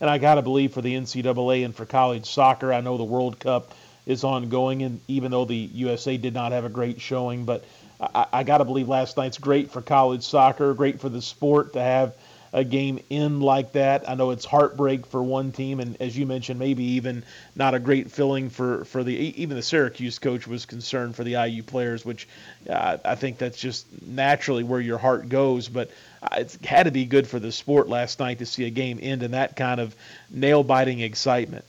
And 0.00 0.08
I 0.08 0.18
got 0.18 0.36
to 0.36 0.42
believe 0.42 0.72
for 0.72 0.82
the 0.82 0.94
NCAA 0.94 1.64
and 1.64 1.74
for 1.74 1.84
college 1.84 2.26
soccer, 2.26 2.72
I 2.72 2.80
know 2.80 2.96
the 2.96 3.04
World 3.04 3.38
Cup 3.38 3.74
is 4.06 4.24
ongoing, 4.24 4.82
and 4.82 5.00
even 5.08 5.30
though 5.30 5.44
the 5.44 5.56
USA 5.56 6.16
did 6.16 6.34
not 6.34 6.52
have 6.52 6.64
a 6.64 6.68
great 6.68 7.00
showing, 7.00 7.44
but 7.44 7.64
I, 8.00 8.26
I 8.32 8.42
got 8.44 8.58
to 8.58 8.64
believe 8.64 8.88
last 8.88 9.16
night's 9.16 9.38
great 9.38 9.70
for 9.70 9.82
college 9.82 10.22
soccer, 10.22 10.72
great 10.74 11.00
for 11.00 11.08
the 11.08 11.20
sport 11.20 11.74
to 11.74 11.80
have 11.80 12.14
a 12.52 12.64
game 12.64 13.00
end 13.10 13.42
like 13.42 13.72
that. 13.72 14.08
I 14.08 14.14
know 14.14 14.30
it's 14.30 14.44
heartbreak 14.44 15.06
for 15.06 15.22
one 15.22 15.52
team, 15.52 15.80
and 15.80 15.96
as 16.00 16.16
you 16.16 16.26
mentioned, 16.26 16.58
maybe 16.58 16.84
even 16.84 17.24
not 17.56 17.74
a 17.74 17.78
great 17.78 18.10
feeling 18.10 18.50
for 18.50 18.84
for 18.84 19.04
the 19.04 19.14
even 19.14 19.56
the 19.56 19.62
Syracuse 19.62 20.18
coach 20.18 20.46
was 20.46 20.66
concerned 20.66 21.16
for 21.16 21.24
the 21.24 21.32
IU 21.32 21.62
players, 21.62 22.04
which 22.04 22.28
uh, 22.68 22.98
I 23.04 23.14
think 23.14 23.38
that's 23.38 23.58
just 23.58 23.86
naturally 24.06 24.64
where 24.64 24.80
your 24.80 24.98
heart 24.98 25.28
goes. 25.28 25.68
But 25.68 25.90
uh, 26.22 26.36
it's 26.38 26.58
had 26.64 26.84
to 26.84 26.90
be 26.90 27.04
good 27.04 27.26
for 27.26 27.38
the 27.38 27.52
sport 27.52 27.88
last 27.88 28.18
night 28.18 28.38
to 28.38 28.46
see 28.46 28.64
a 28.64 28.70
game 28.70 28.98
end 29.00 29.22
in 29.22 29.32
that 29.32 29.56
kind 29.56 29.80
of 29.80 29.94
nail 30.30 30.62
biting 30.62 31.00
excitement. 31.00 31.64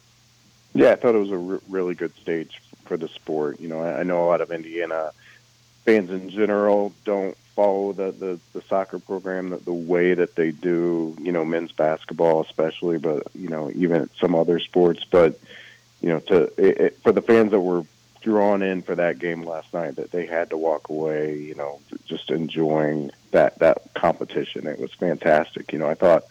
Yeah, 0.74 0.92
I 0.92 0.96
thought 0.96 1.16
it 1.16 1.20
was 1.20 1.32
a 1.32 1.38
re- 1.38 1.60
really 1.68 1.96
good 1.96 2.16
stage 2.16 2.62
for 2.86 2.96
the 2.96 3.08
sport. 3.08 3.60
You 3.60 3.68
know, 3.68 3.82
I, 3.82 4.00
I 4.00 4.04
know 4.04 4.24
a 4.24 4.28
lot 4.28 4.42
of 4.42 4.52
Indiana 4.52 5.12
fans 5.86 6.10
in 6.12 6.30
general 6.30 6.94
don't 7.06 7.36
follow 7.60 7.92
the, 7.92 8.12
the, 8.12 8.40
the 8.54 8.62
soccer 8.70 9.00
program 9.00 9.50
the, 9.50 9.58
the 9.58 9.74
way 9.74 10.14
that 10.14 10.34
they 10.36 10.52
do, 10.52 11.14
you 11.20 11.34
know, 11.34 11.44
men's 11.44 11.74
basketball 11.74 12.42
especially, 12.42 12.98
but, 12.98 13.28
you 13.36 13.50
know, 13.50 13.70
even 13.76 14.10
some 14.18 14.34
other 14.34 14.60
sports. 14.60 15.04
But, 15.12 15.38
you 16.00 16.08
know, 16.08 16.20
to 16.20 16.44
it, 16.56 16.78
it, 16.80 17.00
for 17.04 17.12
the 17.12 17.22
fans 17.22 17.52
that 17.52 17.60
were 17.60 17.84
drawn 18.22 18.62
in 18.62 18.82
for 18.82 18.96
that 18.96 19.20
game 19.20 19.44
last 19.44 19.74
night, 19.74 19.98
that 19.98 20.10
they 20.12 20.26
had 20.26 20.52
to 20.52 20.58
walk 20.58 20.88
away, 20.88 21.38
you 21.38 21.56
know, 21.56 21.82
just 22.06 22.32
enjoying 22.32 23.12
that, 23.32 23.60
that 23.60 23.94
competition. 23.94 24.66
It 24.66 24.80
was 24.80 24.94
fantastic. 24.94 25.74
You 25.74 25.80
know, 25.80 25.90
I 25.90 25.96
thought, 25.96 26.24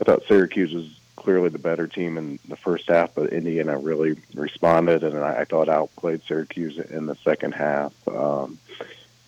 I 0.00 0.04
thought 0.04 0.24
Syracuse 0.26 0.72
was 0.72 0.88
clearly 1.14 1.50
the 1.50 1.60
better 1.60 1.86
team 1.86 2.18
in 2.18 2.40
the 2.48 2.56
first 2.56 2.88
half, 2.88 3.14
but 3.14 3.32
Indiana 3.32 3.78
really 3.78 4.16
responded, 4.34 5.04
and 5.04 5.18
I, 5.18 5.42
I 5.42 5.44
thought 5.44 5.68
outplayed 5.68 6.22
Syracuse 6.26 6.78
in 6.78 7.06
the 7.06 7.14
second 7.22 7.52
half. 7.52 7.92
Um, 8.08 8.58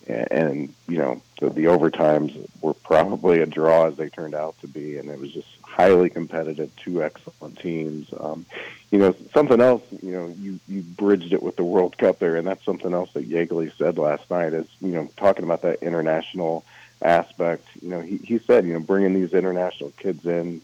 and, 0.07 0.73
you 0.87 0.97
know 0.97 1.21
the, 1.39 1.49
the 1.49 1.65
overtimes 1.65 2.47
were 2.61 2.73
probably 2.73 3.41
a 3.41 3.45
draw 3.45 3.87
as 3.87 3.95
they 3.97 4.09
turned 4.09 4.33
out 4.33 4.59
to 4.61 4.67
be, 4.67 4.97
and 4.97 5.09
it 5.09 5.19
was 5.19 5.31
just 5.31 5.47
highly 5.61 6.09
competitive, 6.09 6.75
two 6.77 7.03
excellent 7.03 7.59
teams. 7.59 8.07
Um, 8.19 8.45
you 8.89 8.99
know, 8.99 9.15
something 9.33 9.61
else, 9.61 9.83
you 10.01 10.11
know, 10.11 10.33
you, 10.39 10.59
you 10.67 10.81
bridged 10.81 11.33
it 11.33 11.43
with 11.43 11.55
the 11.55 11.63
World 11.63 11.97
Cup 11.97 12.19
there, 12.19 12.35
and 12.37 12.47
that's 12.47 12.65
something 12.65 12.93
else 12.93 13.11
that 13.13 13.29
Yeagley 13.29 13.71
said 13.77 13.97
last 13.97 14.29
night 14.31 14.53
is, 14.53 14.67
you 14.81 14.91
know, 14.91 15.09
talking 15.17 15.43
about 15.43 15.61
that 15.61 15.83
international 15.83 16.65
aspect. 17.01 17.67
You 17.81 17.89
know, 17.89 18.01
he, 18.01 18.17
he 18.17 18.39
said, 18.39 18.65
you 18.65 18.73
know, 18.73 18.79
bringing 18.79 19.13
these 19.13 19.33
international 19.33 19.91
kids 19.91 20.25
in 20.25 20.61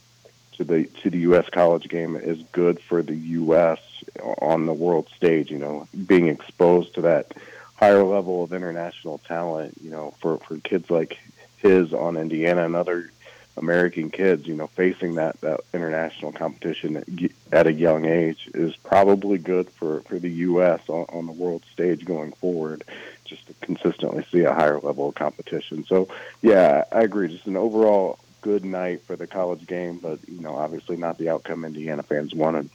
to 0.52 0.64
the 0.64 0.84
to 1.02 1.10
the 1.10 1.18
U.S. 1.18 1.48
college 1.50 1.88
game 1.88 2.16
is 2.16 2.42
good 2.52 2.80
for 2.80 3.02
the 3.02 3.14
U.S. 3.14 3.80
on 4.40 4.66
the 4.66 4.72
world 4.72 5.08
stage. 5.16 5.50
You 5.50 5.58
know, 5.58 5.88
being 6.06 6.28
exposed 6.28 6.94
to 6.94 7.02
that 7.02 7.32
higher 7.74 8.04
level 8.04 8.42
of 8.42 8.52
international 8.52 9.18
talent. 9.18 9.74
You 9.82 9.90
know, 9.90 10.14
for 10.20 10.38
for 10.38 10.58
kids 10.58 10.90
like 10.90 11.18
his 11.58 11.92
on 11.92 12.16
Indiana 12.16 12.64
and 12.64 12.76
other 12.76 13.10
American 13.56 14.10
kids, 14.10 14.46
you 14.46 14.54
know, 14.54 14.66
facing 14.66 15.14
that 15.14 15.40
that 15.40 15.60
international 15.72 16.32
competition 16.32 17.04
at 17.52 17.66
a 17.66 17.72
young 17.72 18.04
age 18.04 18.50
is 18.54 18.76
probably 18.76 19.38
good 19.38 19.70
for 19.70 20.00
for 20.02 20.18
the 20.18 20.30
U.S. 20.30 20.80
on, 20.88 21.06
on 21.10 21.26
the 21.26 21.32
world 21.32 21.62
stage 21.72 22.04
going 22.04 22.32
forward. 22.32 22.84
Just 23.24 23.46
to 23.46 23.54
consistently 23.62 24.22
see 24.30 24.40
a 24.40 24.52
higher 24.52 24.78
level 24.80 25.08
of 25.08 25.14
competition. 25.14 25.86
So, 25.86 26.08
yeah, 26.42 26.84
I 26.92 27.00
agree. 27.00 27.28
Just 27.28 27.46
an 27.46 27.56
overall 27.56 28.18
good 28.44 28.66
night 28.66 29.00
for 29.06 29.16
the 29.16 29.26
college 29.26 29.66
game, 29.66 29.98
but 29.98 30.18
you 30.28 30.40
know, 30.42 30.54
obviously 30.54 30.98
not 30.98 31.16
the 31.16 31.30
outcome 31.30 31.64
Indiana 31.64 32.02
fans 32.02 32.34
wanted. 32.34 32.68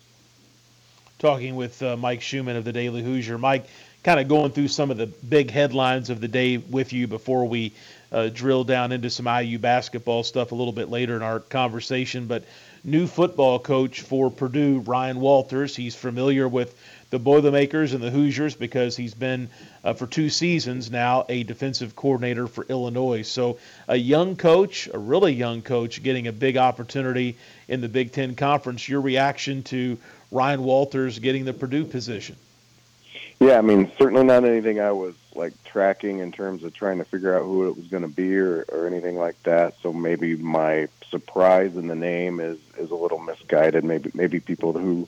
Talking 1.20 1.56
with 1.56 1.84
uh, 1.84 1.96
Mike 1.96 2.24
Schumann 2.24 2.56
of 2.56 2.66
the 2.66 2.74
Daily 2.74 3.04
Hoosier, 3.04 3.38
Mike, 3.38 3.68
kind 4.04 4.20
of 4.20 4.28
going 4.28 4.52
through 4.52 4.70
some 4.70 4.92
of 4.92 4.98
the 4.98 5.08
big 5.08 5.52
headlines 5.52 6.10
of 6.10 6.22
the 6.22 6.28
day 6.28 6.58
with 6.58 6.94
you 6.94 7.08
before 7.08 7.46
we 7.46 7.74
uh, 8.12 8.30
drill 8.30 8.64
down 8.64 8.92
into 8.92 9.10
some 9.10 9.28
IU 9.28 9.60
basketball 9.60 10.24
stuff 10.24 10.52
a 10.52 10.56
little 10.56 10.74
bit 10.74 10.90
later 10.90 11.16
in 11.16 11.22
our 11.22 11.40
conversation. 11.40 12.26
But 12.26 12.44
new 12.84 13.08
football 13.08 13.60
coach 13.60 14.02
for 14.02 14.32
Purdue, 14.32 14.80
Ryan 14.80 15.20
Walters. 15.20 15.76
He's 15.76 15.96
familiar 15.96 16.48
with 16.48 16.76
the 17.10 17.20
Boilermakers 17.20 17.94
and 17.94 18.04
the 18.04 18.10
Hoosiers 18.12 18.56
because 18.56 18.96
he's 18.96 19.14
been 19.14 19.50
uh, 19.84 19.94
for 19.94 20.08
two 20.08 20.30
seasons 20.30 20.90
now 20.90 21.26
a 21.28 21.44
defensive 21.44 21.96
coordinator 21.96 22.48
for 22.48 22.66
Illinois. 22.70 23.24
So 23.24 23.58
a 23.88 23.96
young 23.96 24.36
coach, 24.36 24.88
a 24.94 24.98
really 24.98 25.34
young 25.34 25.62
coach, 25.62 26.02
getting 26.04 26.28
a 26.28 26.32
big 26.32 26.56
opportunity 26.56 27.36
in 27.68 27.82
the 27.82 27.90
Big 27.90 28.12
Ten 28.12 28.36
Conference. 28.36 28.88
Your 28.88 29.02
reaction 29.02 29.64
to 29.64 29.98
Ryan 30.32 30.64
Walters 30.64 31.20
getting 31.20 31.46
the 31.46 31.54
Purdue 31.54 31.86
position? 31.86 32.36
Yeah, 33.40 33.58
I 33.58 33.62
mean, 33.62 33.92
certainly 33.98 34.24
not 34.24 34.44
anything 34.44 34.82
I 34.82 34.92
was 34.92 35.16
like 35.34 35.54
tracking 35.64 36.20
in 36.20 36.32
terms 36.32 36.64
of 36.64 36.74
trying 36.74 36.98
to 36.98 37.06
figure 37.06 37.38
out 37.38 37.44
who 37.44 37.70
it 37.70 37.78
was 37.78 37.88
going 37.88 38.04
to 38.04 38.10
be 38.10 38.38
or, 38.38 38.66
or 38.68 38.86
anything 38.86 39.18
like 39.18 39.42
that. 39.44 39.76
So 39.82 39.94
maybe 39.94 40.36
my 40.36 40.90
surprise 41.10 41.78
in 41.78 41.88
the 41.88 41.96
name 41.96 42.40
is 42.40 42.58
is 42.78 42.92
a 42.92 42.96
little 42.96 43.20
misguided. 43.20 43.84
Maybe 43.86 44.12
maybe 44.14 44.40
people 44.40 44.74
who 44.74 45.08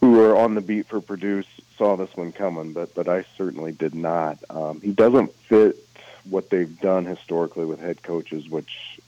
who 0.00 0.12
were 0.12 0.36
on 0.36 0.54
the 0.54 0.60
beat 0.60 0.86
for 0.86 1.00
Purdue 1.00 1.42
saw 1.76 1.96
this 1.96 2.16
one 2.16 2.30
coming, 2.32 2.72
but 2.72 2.94
but 2.94 3.08
I 3.08 3.24
certainly 3.36 3.72
did 3.72 3.94
not. 3.94 4.38
Um, 4.48 4.80
he 4.80 4.92
doesn't 4.92 5.34
fit 5.34 5.76
what 6.24 6.50
they've 6.50 6.80
done 6.80 7.04
historically 7.04 7.64
with 7.64 7.80
head 7.80 8.02
coaches, 8.02 8.48
which, 8.48 8.99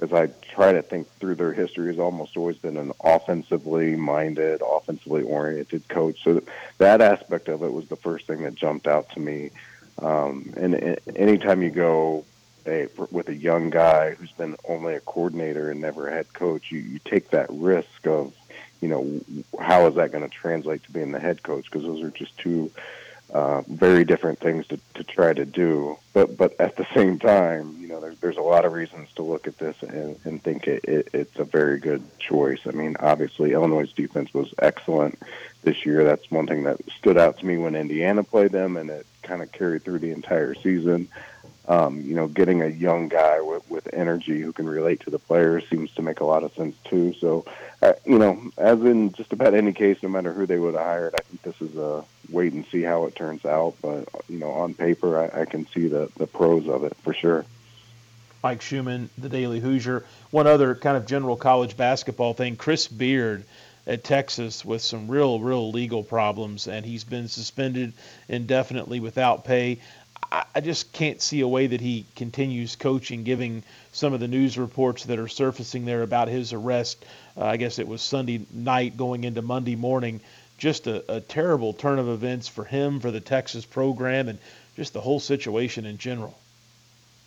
as 0.00 0.12
I 0.12 0.26
try 0.26 0.72
to 0.72 0.82
think 0.82 1.08
through 1.18 1.36
their 1.36 1.52
history, 1.52 1.88
has 1.88 1.98
almost 1.98 2.36
always 2.36 2.56
been 2.56 2.76
an 2.76 2.92
offensively 3.02 3.96
minded, 3.96 4.62
offensively 4.64 5.22
oriented 5.22 5.88
coach. 5.88 6.22
So 6.22 6.42
that 6.78 7.00
aspect 7.00 7.48
of 7.48 7.62
it 7.62 7.72
was 7.72 7.88
the 7.88 7.96
first 7.96 8.26
thing 8.26 8.42
that 8.42 8.54
jumped 8.54 8.86
out 8.86 9.10
to 9.10 9.20
me. 9.20 9.50
Um, 10.00 10.52
and 10.56 10.98
anytime 11.16 11.62
you 11.62 11.70
go 11.70 12.24
a, 12.66 12.88
with 13.10 13.28
a 13.28 13.34
young 13.34 13.70
guy 13.70 14.14
who's 14.14 14.30
been 14.32 14.56
only 14.68 14.94
a 14.94 15.00
coordinator 15.00 15.70
and 15.70 15.80
never 15.80 16.08
a 16.08 16.12
head 16.12 16.32
coach, 16.32 16.70
you, 16.70 16.78
you 16.78 17.00
take 17.04 17.30
that 17.30 17.48
risk 17.50 18.06
of 18.06 18.32
you 18.80 18.88
know, 18.88 19.20
how 19.60 19.86
is 19.86 19.94
that 19.96 20.12
going 20.12 20.22
to 20.22 20.30
translate 20.30 20.84
to 20.84 20.92
being 20.92 21.12
the 21.12 21.18
head 21.18 21.42
coach? 21.42 21.64
Because 21.64 21.82
those 21.82 22.02
are 22.02 22.10
just 22.10 22.36
two 22.38 22.70
uh, 23.32 23.62
very 23.62 24.04
different 24.04 24.38
things 24.38 24.66
to, 24.68 24.78
to 24.94 25.04
try 25.04 25.32
to 25.32 25.44
do. 25.44 25.98
But 26.12 26.36
but 26.36 26.58
at 26.60 26.76
the 26.76 26.86
same 26.94 27.18
time, 27.18 27.76
you 27.78 27.88
know, 27.88 28.00
there's 28.00 28.18
there's 28.20 28.36
a 28.36 28.42
lot 28.42 28.64
of 28.64 28.72
reasons 28.72 29.12
to 29.14 29.22
look 29.22 29.46
at 29.46 29.58
this 29.58 29.76
and, 29.82 30.18
and 30.24 30.42
think 30.42 30.66
it, 30.66 30.84
it, 30.84 31.08
it's 31.12 31.38
a 31.38 31.44
very 31.44 31.78
good 31.78 32.02
choice. 32.18 32.60
I 32.66 32.70
mean, 32.70 32.96
obviously 33.00 33.52
Illinois' 33.52 33.92
defense 33.92 34.32
was 34.32 34.52
excellent 34.60 35.18
this 35.62 35.84
year. 35.84 36.04
That's 36.04 36.30
one 36.30 36.46
thing 36.46 36.64
that 36.64 36.80
stood 36.98 37.18
out 37.18 37.38
to 37.38 37.46
me 37.46 37.58
when 37.58 37.76
Indiana 37.76 38.24
played 38.24 38.52
them, 38.52 38.76
and 38.76 38.88
it 38.90 39.06
kind 39.22 39.42
of 39.42 39.52
carried 39.52 39.84
through 39.84 39.98
the 39.98 40.12
entire 40.12 40.54
season 40.54 41.08
um, 41.68 42.00
you 42.00 42.14
know, 42.14 42.26
getting 42.26 42.62
a 42.62 42.66
young 42.66 43.08
guy 43.08 43.40
with, 43.42 43.68
with 43.70 43.92
energy 43.92 44.40
who 44.40 44.52
can 44.52 44.66
relate 44.66 45.00
to 45.00 45.10
the 45.10 45.18
players 45.18 45.68
seems 45.68 45.92
to 45.92 46.02
make 46.02 46.20
a 46.20 46.24
lot 46.24 46.42
of 46.42 46.52
sense 46.54 46.74
too. 46.84 47.12
So, 47.20 47.44
uh, 47.82 47.92
you 48.06 48.18
know, 48.18 48.50
as 48.56 48.80
in 48.80 49.12
just 49.12 49.34
about 49.34 49.54
any 49.54 49.72
case, 49.74 50.02
no 50.02 50.08
matter 50.08 50.32
who 50.32 50.46
they 50.46 50.58
would 50.58 50.74
have 50.74 50.82
hired, 50.82 51.14
I 51.14 51.22
think 51.22 51.42
this 51.42 51.60
is 51.60 51.76
a 51.76 52.04
wait 52.30 52.54
and 52.54 52.64
see 52.66 52.82
how 52.82 53.04
it 53.04 53.14
turns 53.14 53.44
out. 53.44 53.74
But 53.82 54.08
you 54.30 54.38
know, 54.38 54.50
on 54.50 54.72
paper, 54.72 55.18
I, 55.18 55.42
I 55.42 55.44
can 55.44 55.66
see 55.68 55.88
the 55.88 56.10
the 56.16 56.26
pros 56.26 56.66
of 56.66 56.84
it 56.84 56.96
for 57.02 57.12
sure. 57.12 57.44
Mike 58.42 58.62
Schumann, 58.62 59.10
the 59.18 59.28
Daily 59.28 59.60
Hoosier. 59.60 60.04
One 60.30 60.46
other 60.46 60.74
kind 60.74 60.96
of 60.96 61.06
general 61.06 61.36
college 61.36 61.76
basketball 61.76 62.32
thing: 62.32 62.56
Chris 62.56 62.88
Beard 62.88 63.44
at 63.86 64.04
Texas 64.04 64.64
with 64.64 64.82
some 64.82 65.08
real, 65.08 65.40
real 65.40 65.70
legal 65.70 66.02
problems, 66.02 66.68
and 66.68 66.84
he's 66.84 67.04
been 67.04 67.26
suspended 67.26 67.94
indefinitely 68.28 69.00
without 69.00 69.44
pay. 69.44 69.80
I 70.30 70.60
just 70.60 70.92
can't 70.92 71.22
see 71.22 71.40
a 71.40 71.48
way 71.48 71.68
that 71.68 71.80
he 71.80 72.04
continues 72.14 72.76
coaching, 72.76 73.24
giving 73.24 73.62
some 73.92 74.12
of 74.12 74.20
the 74.20 74.28
news 74.28 74.58
reports 74.58 75.04
that 75.04 75.18
are 75.18 75.28
surfacing 75.28 75.86
there 75.86 76.02
about 76.02 76.28
his 76.28 76.52
arrest. 76.52 77.04
Uh, 77.36 77.44
I 77.44 77.56
guess 77.56 77.78
it 77.78 77.88
was 77.88 78.02
Sunday 78.02 78.44
night 78.52 78.96
going 78.96 79.24
into 79.24 79.40
Monday 79.40 79.76
morning. 79.76 80.20
Just 80.58 80.86
a, 80.86 81.16
a 81.16 81.20
terrible 81.20 81.72
turn 81.72 81.98
of 81.98 82.08
events 82.08 82.48
for 82.48 82.64
him, 82.64 83.00
for 83.00 83.10
the 83.10 83.20
Texas 83.20 83.64
program, 83.64 84.28
and 84.28 84.38
just 84.76 84.92
the 84.92 85.00
whole 85.00 85.20
situation 85.20 85.86
in 85.86 85.96
general. 85.96 86.38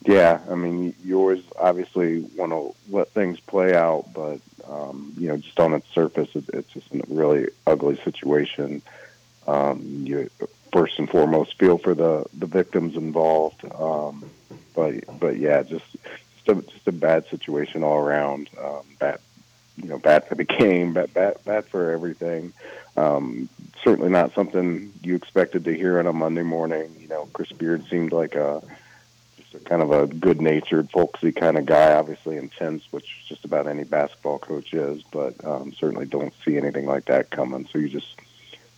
Yeah, 0.05 0.39
I 0.49 0.55
mean, 0.55 0.95
you 1.03 1.19
always 1.19 1.43
obviously 1.59 2.21
want 2.35 2.51
to 2.51 2.75
let 2.89 3.09
things 3.09 3.39
play 3.39 3.75
out, 3.75 4.05
but 4.13 4.39
um, 4.67 5.13
you 5.17 5.27
know, 5.27 5.37
just 5.37 5.59
on 5.59 5.73
its 5.73 5.87
surface, 5.93 6.29
it, 6.35 6.45
it's 6.53 6.71
just 6.71 6.93
a 6.93 7.01
really 7.07 7.49
ugly 7.65 7.97
situation. 7.97 8.81
Um, 9.47 10.03
you 10.05 10.29
first 10.71 10.97
and 10.99 11.09
foremost 11.09 11.57
feel 11.57 11.77
for 11.77 11.93
the 11.93 12.25
the 12.33 12.45
victims 12.45 12.95
involved. 12.95 13.63
Um, 13.73 14.29
but 14.75 15.19
but 15.19 15.37
yeah, 15.37 15.63
just 15.63 15.85
just 16.45 16.47
a, 16.47 16.61
just 16.61 16.87
a 16.87 16.91
bad 16.91 17.27
situation 17.27 17.83
all 17.83 17.97
around. 17.97 18.49
Um, 18.61 18.81
bad, 18.99 19.19
you 19.77 19.89
know, 19.89 19.97
bad 19.97 20.27
for 20.27 20.35
the 20.35 20.43
game, 20.59 20.93
bad 20.93 21.13
bad 21.13 21.37
bad 21.45 21.65
for 21.65 21.91
everything. 21.91 22.53
Um, 22.97 23.49
certainly 23.83 24.09
not 24.09 24.33
something 24.33 24.93
you 25.01 25.15
expected 25.15 25.63
to 25.65 25.75
hear 25.75 25.99
on 25.99 26.07
a 26.07 26.13
Monday 26.13 26.43
morning. 26.43 26.95
You 26.99 27.07
know, 27.07 27.29
Chris 27.33 27.51
Beard 27.51 27.85
seemed 27.87 28.11
like 28.11 28.35
a 28.35 28.61
just 29.37 29.55
a 29.55 29.59
kind 29.59 29.81
of 29.81 29.91
a 29.91 30.07
good-natured, 30.07 30.89
folksy 30.91 31.31
kind 31.31 31.57
of 31.57 31.65
guy. 31.65 31.93
Obviously 31.93 32.37
intense, 32.37 32.83
which 32.91 33.25
just 33.27 33.45
about 33.45 33.67
any 33.67 33.83
basketball 33.83 34.39
coach 34.39 34.73
is, 34.73 35.03
but 35.11 35.43
um, 35.45 35.73
certainly 35.73 36.05
don't 36.05 36.33
see 36.45 36.57
anything 36.57 36.85
like 36.85 37.05
that 37.05 37.29
coming. 37.29 37.67
So 37.71 37.79
you 37.79 37.89
just 37.89 38.15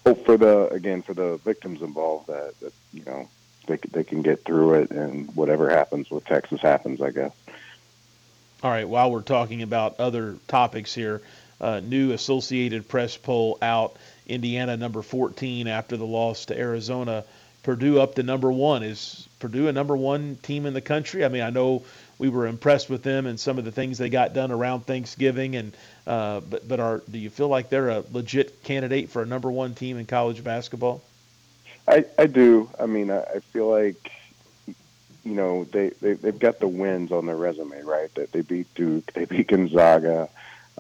hope 0.06 0.26
for 0.26 0.38
the 0.38 0.68
again 0.70 1.02
for 1.02 1.14
the 1.14 1.38
victims 1.38 1.82
involved 1.82 2.28
that, 2.28 2.60
that 2.60 2.74
you 2.94 3.04
know 3.06 3.28
they 3.68 3.78
they 3.92 4.04
can 4.04 4.22
get 4.22 4.44
through 4.44 4.76
it 4.76 4.92
and 4.92 5.34
whatever 5.36 5.70
happens 5.70 6.10
with 6.10 6.26
Texas 6.26 6.62
happens, 6.62 7.02
I 7.02 7.12
guess. 7.12 7.32
All 8.62 8.72
right. 8.72 8.88
While 8.88 9.12
we're 9.12 9.22
talking 9.22 9.62
about 9.62 10.00
other 10.00 10.38
topics 10.48 10.94
here, 10.94 11.22
uh, 11.60 11.82
new 11.82 12.12
Associated 12.14 12.88
Press 12.88 13.18
poll 13.18 13.58
out: 13.62 13.96
Indiana 14.28 14.78
number 14.78 15.02
14 15.02 15.68
after 15.68 15.98
the 15.98 16.06
loss 16.06 16.46
to 16.46 16.58
Arizona. 16.58 17.24
Purdue 17.64 18.02
up 18.02 18.16
to 18.16 18.24
number 18.24 18.52
one. 18.52 18.84
Is 18.84 19.28
Purdue 19.40 19.70
a 19.70 19.72
number 19.72 19.96
one 19.96 20.38
team 20.44 20.66
in 20.66 20.74
the 20.74 20.82
country? 20.82 21.24
I 21.24 21.30
mean, 21.30 21.44
I 21.44 21.50
know 21.50 21.84
we 22.18 22.30
were 22.30 22.48
impressed 22.48 22.90
with 22.90 23.04
them 23.04 23.26
and 23.26 23.40
some 23.40 23.58
of 23.58 23.66
the 23.66 23.72
things 23.72 23.98
they 23.98 24.10
got 24.10 24.34
done 24.34 24.52
around 24.52 24.82
Thanksgiving. 24.82 25.56
And 25.56 25.76
uh, 26.06 26.42
but 26.42 26.68
but 26.68 26.80
are 26.80 27.02
do 27.10 27.18
you 27.18 27.30
feel 27.30 27.48
like 27.48 27.70
they're 27.70 27.90
a 27.90 28.04
legit 28.12 28.64
candidate 28.64 29.10
for 29.10 29.22
a 29.22 29.26
number 29.26 29.52
one 29.52 29.74
team 29.74 29.98
in 29.98 30.06
college 30.06 30.44
basketball? 30.44 31.02
I 31.88 32.06
I 32.18 32.28
do. 32.28 32.70
I 32.80 32.86
mean, 32.86 33.12
I, 33.12 33.22
I 33.22 33.40
feel 33.40 33.70
like 33.70 34.12
you 35.26 35.36
know 35.36 35.66
they, 35.66 35.90
they 35.90 36.14
they've 36.14 36.40
got 36.40 36.60
the 36.60 36.68
wins 36.68 37.12
on 37.12 37.26
their 37.26 37.36
resume, 37.36 37.82
right? 37.84 38.14
That 38.16 38.32
they 38.32 38.42
beat 38.42 38.74
Duke, 38.76 39.12
they 39.14 39.26
beat 39.26 39.48
Gonzaga, 39.48 40.30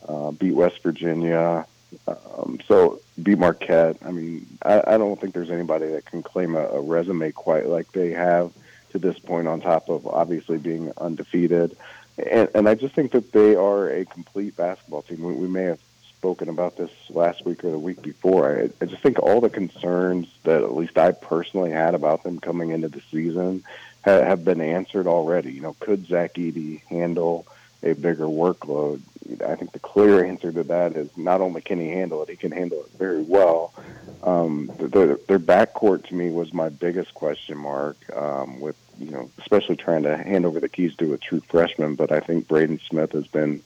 uh, 0.07 0.31
beat 0.31 0.53
West 0.53 0.81
Virginia. 0.83 1.65
Um, 2.07 2.59
so 2.67 3.01
beat 3.21 3.37
Marquette. 3.37 3.97
I 4.03 4.11
mean, 4.11 4.47
I, 4.63 4.81
I 4.87 4.97
don't 4.97 5.19
think 5.21 5.35
there's 5.35 5.51
anybody 5.51 5.87
that 5.87 6.05
can 6.05 6.23
claim 6.23 6.55
a, 6.55 6.65
a 6.67 6.81
resume 6.81 7.31
quite 7.31 7.67
like 7.67 7.91
they 7.91 8.11
have 8.11 8.51
to 8.93 8.99
this 8.99 9.19
point, 9.19 9.47
on 9.47 9.61
top 9.61 9.89
of 9.89 10.07
obviously 10.07 10.57
being 10.57 10.91
undefeated. 10.97 11.75
And, 12.17 12.49
and 12.55 12.69
I 12.69 12.75
just 12.75 12.95
think 12.95 13.11
that 13.11 13.31
they 13.31 13.55
are 13.55 13.89
a 13.89 14.05
complete 14.05 14.55
basketball 14.55 15.01
team. 15.01 15.21
We, 15.21 15.33
we 15.33 15.47
may 15.47 15.63
have 15.63 15.79
spoken 16.17 16.47
about 16.47 16.77
this 16.77 16.91
last 17.09 17.43
week 17.45 17.65
or 17.65 17.71
the 17.71 17.77
week 17.77 18.01
before. 18.01 18.57
I, 18.59 18.69
I 18.81 18.87
just 18.87 19.03
think 19.03 19.19
all 19.19 19.41
the 19.41 19.49
concerns 19.49 20.27
that 20.43 20.61
at 20.61 20.73
least 20.73 20.97
I 20.97 21.11
personally 21.11 21.71
had 21.71 21.95
about 21.95 22.23
them 22.23 22.39
coming 22.39 22.69
into 22.69 22.87
the 22.87 23.01
season 23.11 23.63
have, 24.03 24.23
have 24.23 24.45
been 24.45 24.61
answered 24.61 25.05
already. 25.05 25.51
You 25.51 25.61
know, 25.61 25.75
could 25.79 26.07
Zach 26.07 26.35
Edey 26.35 26.81
handle 26.83 27.45
a 27.83 27.93
bigger 27.93 28.25
workload? 28.25 29.01
I 29.45 29.55
think 29.55 29.71
the 29.71 29.79
clear 29.79 30.23
answer 30.23 30.51
to 30.51 30.63
that 30.63 30.95
is 30.95 31.15
not 31.17 31.41
only 31.41 31.61
can 31.61 31.79
he 31.79 31.89
handle 31.89 32.21
it, 32.23 32.29
he 32.29 32.35
can 32.35 32.51
handle 32.51 32.81
it 32.81 32.91
very 32.97 33.21
well. 33.21 33.73
Um, 34.21 34.71
their, 34.79 35.17
their 35.27 35.39
backcourt 35.39 36.07
to 36.07 36.15
me 36.15 36.29
was 36.29 36.53
my 36.53 36.69
biggest 36.69 37.13
question 37.13 37.57
mark 37.57 37.97
um, 38.15 38.59
with 38.59 38.75
you 38.99 39.09
know, 39.09 39.29
especially 39.39 39.75
trying 39.75 40.03
to 40.03 40.15
hand 40.15 40.45
over 40.45 40.59
the 40.59 40.69
keys 40.69 40.95
to 40.97 41.13
a 41.13 41.17
true 41.17 41.41
freshman. 41.49 41.95
But 41.95 42.11
I 42.11 42.19
think 42.19 42.47
Braden 42.47 42.79
Smith 42.87 43.11
has 43.13 43.27
been 43.27 43.61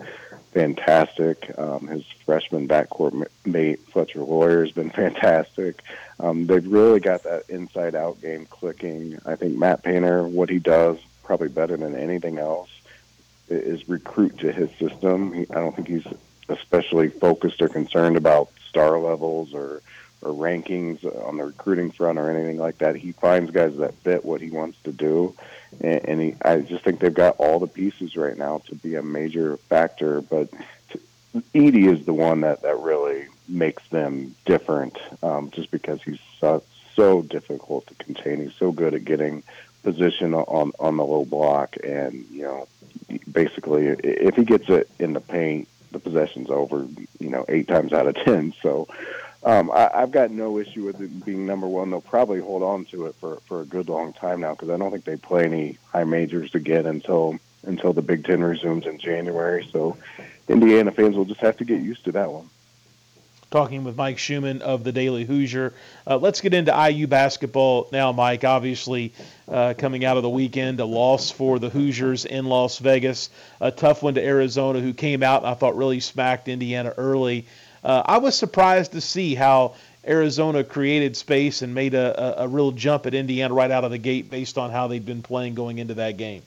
fantastic. 0.52 1.52
Um, 1.58 1.88
his 1.88 2.06
freshman 2.26 2.68
backcourt 2.68 3.28
mate 3.46 3.80
Fletcher 3.92 4.20
Loyer 4.20 4.62
has 4.64 4.72
been 4.72 4.90
fantastic. 5.04 5.84
Um, 6.20 6.48
they've 6.48 6.66
really 6.66 7.00
got 7.00 7.24
that 7.24 7.50
inside-out 7.50 8.22
game 8.22 8.46
clicking. 8.48 9.20
I 9.26 9.36
think 9.36 9.58
Matt 9.58 9.84
Painter, 9.84 10.28
what 10.28 10.50
he 10.50 10.60
does, 10.60 10.98
probably 11.24 11.50
better 11.50 11.78
than 11.78 11.96
anything 11.96 12.40
else, 12.40 12.70
is 13.50 13.88
recruit 13.88 14.40
to 14.40 14.52
his 14.52 14.70
system. 14.78 15.34
He, 15.34 15.42
I 15.50 15.56
don't 15.56 15.76
think 15.76 15.88
he's 15.88 16.08
especially 16.50 17.10
focused 17.10 17.62
or 17.62 17.70
concerned 17.70 18.18
about 18.18 18.50
star 18.68 18.98
levels 19.00 19.54
or 19.54 19.82
or 20.22 20.32
rankings 20.32 21.04
on 21.28 21.38
the 21.38 21.46
recruiting 21.46 21.92
front 21.92 22.18
or 22.18 22.30
anything 22.32 22.58
like 22.58 22.80
that. 22.80 22.96
He 22.96 23.12
finds 23.12 23.52
guys 23.52 23.78
that 23.78 23.94
fit 23.96 24.26
what 24.26 24.42
he 24.42 24.50
wants 24.50 24.80
to 24.84 24.92
do, 24.92 25.36
and, 25.80 26.06
and 26.06 26.22
he, 26.22 26.36
I 26.44 26.62
just 26.62 26.84
think 26.84 27.00
they've 27.00 27.14
got 27.14 27.36
all 27.38 27.60
the 27.60 27.68
pieces 27.68 28.16
right 28.16 28.38
now 28.38 28.60
to 28.68 28.76
be 28.76 28.96
a 28.96 29.04
major 29.04 29.58
factor. 29.58 30.22
But 30.22 30.52
to, 30.90 31.00
Edey 31.54 31.92
is 31.92 32.06
the 32.06 32.14
one 32.14 32.42
that 32.42 32.64
that 32.64 32.80
really 32.80 33.28
makes 33.48 33.88
them 33.90 34.36
different, 34.46 34.98
um, 35.22 35.52
just 35.52 35.70
because 35.70 36.02
he's 36.02 36.20
so, 36.40 36.64
so 36.96 37.22
difficult 37.22 37.86
to 37.88 37.96
contain. 37.96 38.42
He's 38.42 38.56
so 38.56 38.72
good 38.72 38.96
at 38.96 39.06
getting 39.06 39.44
position 39.84 40.34
on 40.34 40.72
on 40.80 40.98
the 40.98 41.06
low 41.06 41.26
block, 41.26 41.76
and 41.84 42.26
you 42.32 42.42
know, 42.42 42.68
basically, 43.32 43.88
if 43.88 44.36
he 44.36 44.44
gets 44.44 44.70
it 44.70 44.90
in 45.00 45.14
the 45.14 45.22
paint, 45.22 45.68
the 45.92 46.00
possession's 46.00 46.50
over. 46.50 46.88
You 47.20 47.30
know, 47.30 47.46
eight 47.48 47.68
times 47.68 47.94
out 47.94 48.08
of 48.08 48.16
ten. 48.16 48.54
So 48.62 48.88
um, 49.44 49.72
I, 49.72 49.90
I've 49.94 50.12
got 50.12 50.32
no 50.32 50.58
issue 50.58 50.84
with 50.86 51.00
it 51.00 51.26
being 51.26 51.46
number 51.46 51.68
one. 51.68 51.90
They'll 51.90 52.02
probably 52.02 52.40
hold 52.40 52.64
on 52.64 52.86
to 52.86 53.06
it 53.06 53.16
for 53.16 53.38
for 53.46 53.62
a 53.62 53.66
good 53.66 53.88
long 53.88 54.14
time 54.14 54.42
now 54.42 54.52
because 54.52 54.70
I 54.70 54.78
don't 54.78 54.92
think 54.92 55.06
they 55.06 55.16
play 55.16 55.46
any 55.46 55.78
high 55.92 56.04
majors 56.04 56.54
again 56.56 56.86
until 56.86 57.40
until 57.64 57.94
the 57.94 58.02
Big 58.02 58.26
Ten 58.26 58.44
resumes 58.44 58.86
in 58.86 58.98
January. 59.00 59.68
So 59.72 59.98
Indiana 60.48 60.92
fans 60.92 61.16
will 61.16 61.26
just 61.26 61.42
have 61.42 61.58
to 61.58 61.66
get 61.66 61.82
used 61.82 62.06
to 62.06 62.12
that 62.14 62.32
one. 62.32 62.50
Talking 63.50 63.86
with 63.86 63.96
Mike 63.96 64.18
Schumann 64.18 64.62
of 64.62 64.84
the 64.84 64.92
Daily 64.92 65.24
Hoosier. 65.24 65.72
Uh, 66.06 66.18
let's 66.18 66.42
get 66.42 66.54
into 66.54 66.74
IU 66.90 67.08
basketball 67.08 67.88
now, 67.94 68.12
Mike. 68.12 68.44
Obviously, 68.44 69.14
uh, 69.48 69.74
coming 69.78 70.04
out 70.04 70.18
of 70.18 70.24
the 70.24 70.30
weekend, 70.30 70.82
a 70.82 70.86
loss 70.86 71.32
for 71.32 71.58
the 71.58 71.70
Hoosiers 71.70 72.26
in 72.26 72.46
Las 72.46 72.80
Vegas, 72.80 73.30
a 73.62 73.72
tough 73.72 74.04
one 74.04 74.16
to 74.16 74.24
Arizona, 74.24 74.82
who 74.82 74.94
came 74.94 75.24
out 75.24 75.46
I 75.46 75.54
thought 75.54 75.78
really 75.78 76.02
smacked 76.02 76.50
Indiana 76.50 76.94
early. 76.98 77.46
Uh, 77.86 78.04
I 78.06 78.18
was 78.18 78.38
surprised 78.38 78.92
to 78.92 79.02
see 79.02 79.34
how 79.34 79.76
Arizona 80.06 80.66
created 80.66 81.16
space 81.16 81.62
and 81.62 81.74
made 81.74 81.94
a, 81.94 82.42
a, 82.42 82.46
a, 82.46 82.48
real 82.50 82.72
jump 82.72 83.06
at 83.06 83.14
Indiana 83.14 83.54
right 83.54 83.72
out 83.72 83.86
of 83.86 83.92
the 83.92 83.98
gate 83.98 84.30
based 84.30 84.58
on 84.58 84.72
how 84.72 84.88
they'd 84.88 85.06
been 85.06 85.22
playing 85.22 85.54
going 85.54 85.78
into 85.78 85.94
that 85.94 86.18
game. 86.18 86.42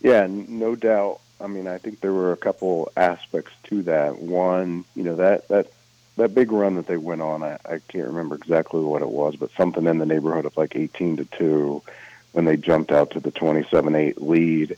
Yeah, 0.00 0.26
no 0.28 0.74
doubt. 0.74 1.20
I 1.40 1.48
mean, 1.48 1.66
I 1.66 1.78
think 1.78 2.00
there 2.00 2.12
were 2.12 2.32
a 2.32 2.36
couple 2.36 2.90
aspects 2.96 3.52
to 3.64 3.82
that. 3.82 4.18
One, 4.18 4.84
you 4.94 5.02
know, 5.02 5.16
that 5.16 5.48
that 5.48 5.68
that 6.16 6.34
big 6.34 6.52
run 6.52 6.76
that 6.76 6.86
they 6.86 6.96
went 6.96 7.22
on, 7.22 7.42
I, 7.42 7.58
I 7.64 7.80
can't 7.88 8.08
remember 8.08 8.34
exactly 8.34 8.80
what 8.82 9.02
it 9.02 9.08
was, 9.08 9.36
but 9.36 9.50
something 9.56 9.86
in 9.86 9.98
the 9.98 10.06
neighborhood 10.06 10.44
of 10.44 10.56
like 10.56 10.76
18 10.76 11.18
to 11.18 11.24
2 11.24 11.82
when 12.32 12.44
they 12.44 12.56
jumped 12.56 12.92
out 12.92 13.10
to 13.10 13.20
the 13.20 13.32
27-8 13.32 14.14
lead 14.18 14.76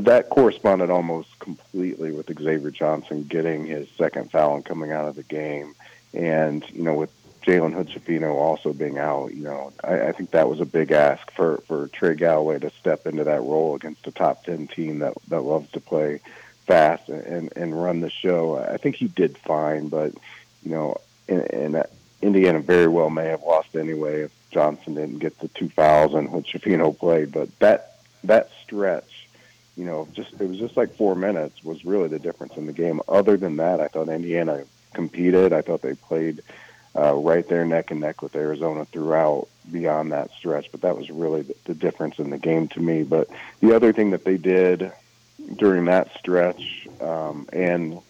that 0.00 0.30
corresponded 0.30 0.90
almost 0.90 1.38
completely 1.38 2.12
with 2.12 2.26
Xavier 2.26 2.70
Johnson 2.70 3.24
getting 3.24 3.66
his 3.66 3.88
second 3.98 4.30
foul 4.30 4.56
and 4.56 4.64
coming 4.64 4.92
out 4.92 5.08
of 5.08 5.16
the 5.16 5.22
game. 5.22 5.74
And, 6.14 6.64
you 6.70 6.82
know, 6.82 6.94
with 6.94 7.10
Jalen 7.42 7.72
Hood 7.72 8.24
also 8.24 8.72
being 8.72 8.98
out, 8.98 9.34
you 9.34 9.44
know, 9.44 9.72
I, 9.82 10.08
I 10.08 10.12
think 10.12 10.30
that 10.30 10.48
was 10.48 10.60
a 10.60 10.66
big 10.66 10.92
ask 10.92 11.30
for, 11.32 11.58
for 11.66 11.88
Trey 11.88 12.14
Galloway 12.14 12.58
to 12.60 12.70
step 12.70 13.06
into 13.06 13.24
that 13.24 13.42
role 13.42 13.74
against 13.74 14.06
a 14.06 14.12
top 14.12 14.44
10 14.44 14.68
team 14.68 15.00
that, 15.00 15.14
that 15.28 15.42
loves 15.42 15.70
to 15.72 15.80
play 15.80 16.20
fast 16.66 17.08
and, 17.08 17.52
and 17.56 17.80
run 17.80 18.00
the 18.00 18.10
show. 18.10 18.56
I 18.56 18.76
think 18.76 18.96
he 18.96 19.08
did 19.08 19.36
fine, 19.38 19.88
but, 19.88 20.12
you 20.64 20.70
know, 20.70 20.96
and, 21.28 21.42
and 21.52 21.86
Indiana 22.20 22.60
very 22.60 22.88
well 22.88 23.10
may 23.10 23.26
have 23.26 23.42
lost 23.42 23.74
anyway 23.74 24.22
if 24.22 24.32
Johnson 24.50 24.94
didn't 24.94 25.18
get 25.18 25.38
the 25.40 25.48
two 25.48 25.68
fouls 25.68 26.14
and 26.14 26.28
Hood 26.28 26.46
played. 26.98 27.32
But 27.32 27.58
that, 27.58 27.98
that 28.24 28.50
stretch, 28.62 29.28
you 29.76 29.84
know, 29.84 30.06
just 30.12 30.32
it 30.40 30.48
was 30.48 30.58
just 30.58 30.76
like 30.76 30.94
four 30.94 31.14
minutes 31.14 31.64
was 31.64 31.84
really 31.84 32.08
the 32.08 32.18
difference 32.18 32.56
in 32.56 32.66
the 32.66 32.72
game. 32.72 33.00
Other 33.08 33.36
than 33.36 33.56
that, 33.56 33.80
I 33.80 33.88
thought 33.88 34.08
Indiana 34.08 34.64
competed. 34.92 35.52
I 35.52 35.62
thought 35.62 35.82
they 35.82 35.94
played 35.94 36.42
uh, 36.94 37.14
right 37.14 37.48
there 37.48 37.64
neck 37.64 37.90
and 37.90 38.00
neck 38.00 38.22
with 38.22 38.36
Arizona 38.36 38.84
throughout 38.84 39.48
beyond 39.70 40.12
that 40.12 40.30
stretch. 40.32 40.70
But 40.70 40.82
that 40.82 40.96
was 40.96 41.10
really 41.10 41.42
the, 41.42 41.54
the 41.64 41.74
difference 41.74 42.18
in 42.18 42.30
the 42.30 42.38
game 42.38 42.68
to 42.68 42.80
me. 42.80 43.02
But 43.02 43.28
the 43.60 43.74
other 43.74 43.92
thing 43.92 44.10
that 44.10 44.24
they 44.24 44.36
did 44.36 44.92
during 45.56 45.86
that 45.86 46.14
stretch 46.18 46.86
um, 47.00 47.48
and 47.52 48.00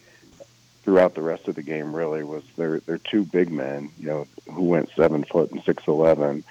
throughout 0.83 1.15
the 1.15 1.21
rest 1.21 1.47
of 1.47 1.55
the 1.55 1.63
game 1.63 1.95
really 1.95 2.23
was 2.23 2.43
their 2.55 2.79
their 2.81 2.97
two 2.97 3.23
big 3.23 3.51
men, 3.51 3.89
you 3.99 4.07
know, 4.07 4.27
who 4.51 4.63
went 4.63 4.89
seven 4.95 5.23
foot 5.23 5.51
and 5.51 5.63
six 5.63 5.87
eleven 5.87 6.43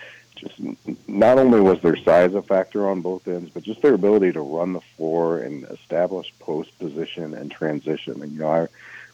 just 0.43 0.61
not 1.09 1.39
only 1.39 1.61
was 1.61 1.81
their 1.81 1.97
size 1.97 2.35
a 2.35 2.43
factor 2.43 2.89
on 2.89 3.01
both 3.01 3.29
ends, 3.29 3.51
but 3.51 3.63
just 3.63 3.83
their 3.83 3.95
ability 3.95 4.33
to 4.33 4.41
run 4.41 4.73
the 4.73 4.81
floor 4.81 5.39
and 5.39 5.65
establish 5.65 6.33
post 6.41 6.77
position 6.79 7.35
and 7.35 7.51
transition. 7.51 8.23
And 8.23 8.33
you 8.33 8.41
know, 8.41 8.49
I 8.49 8.69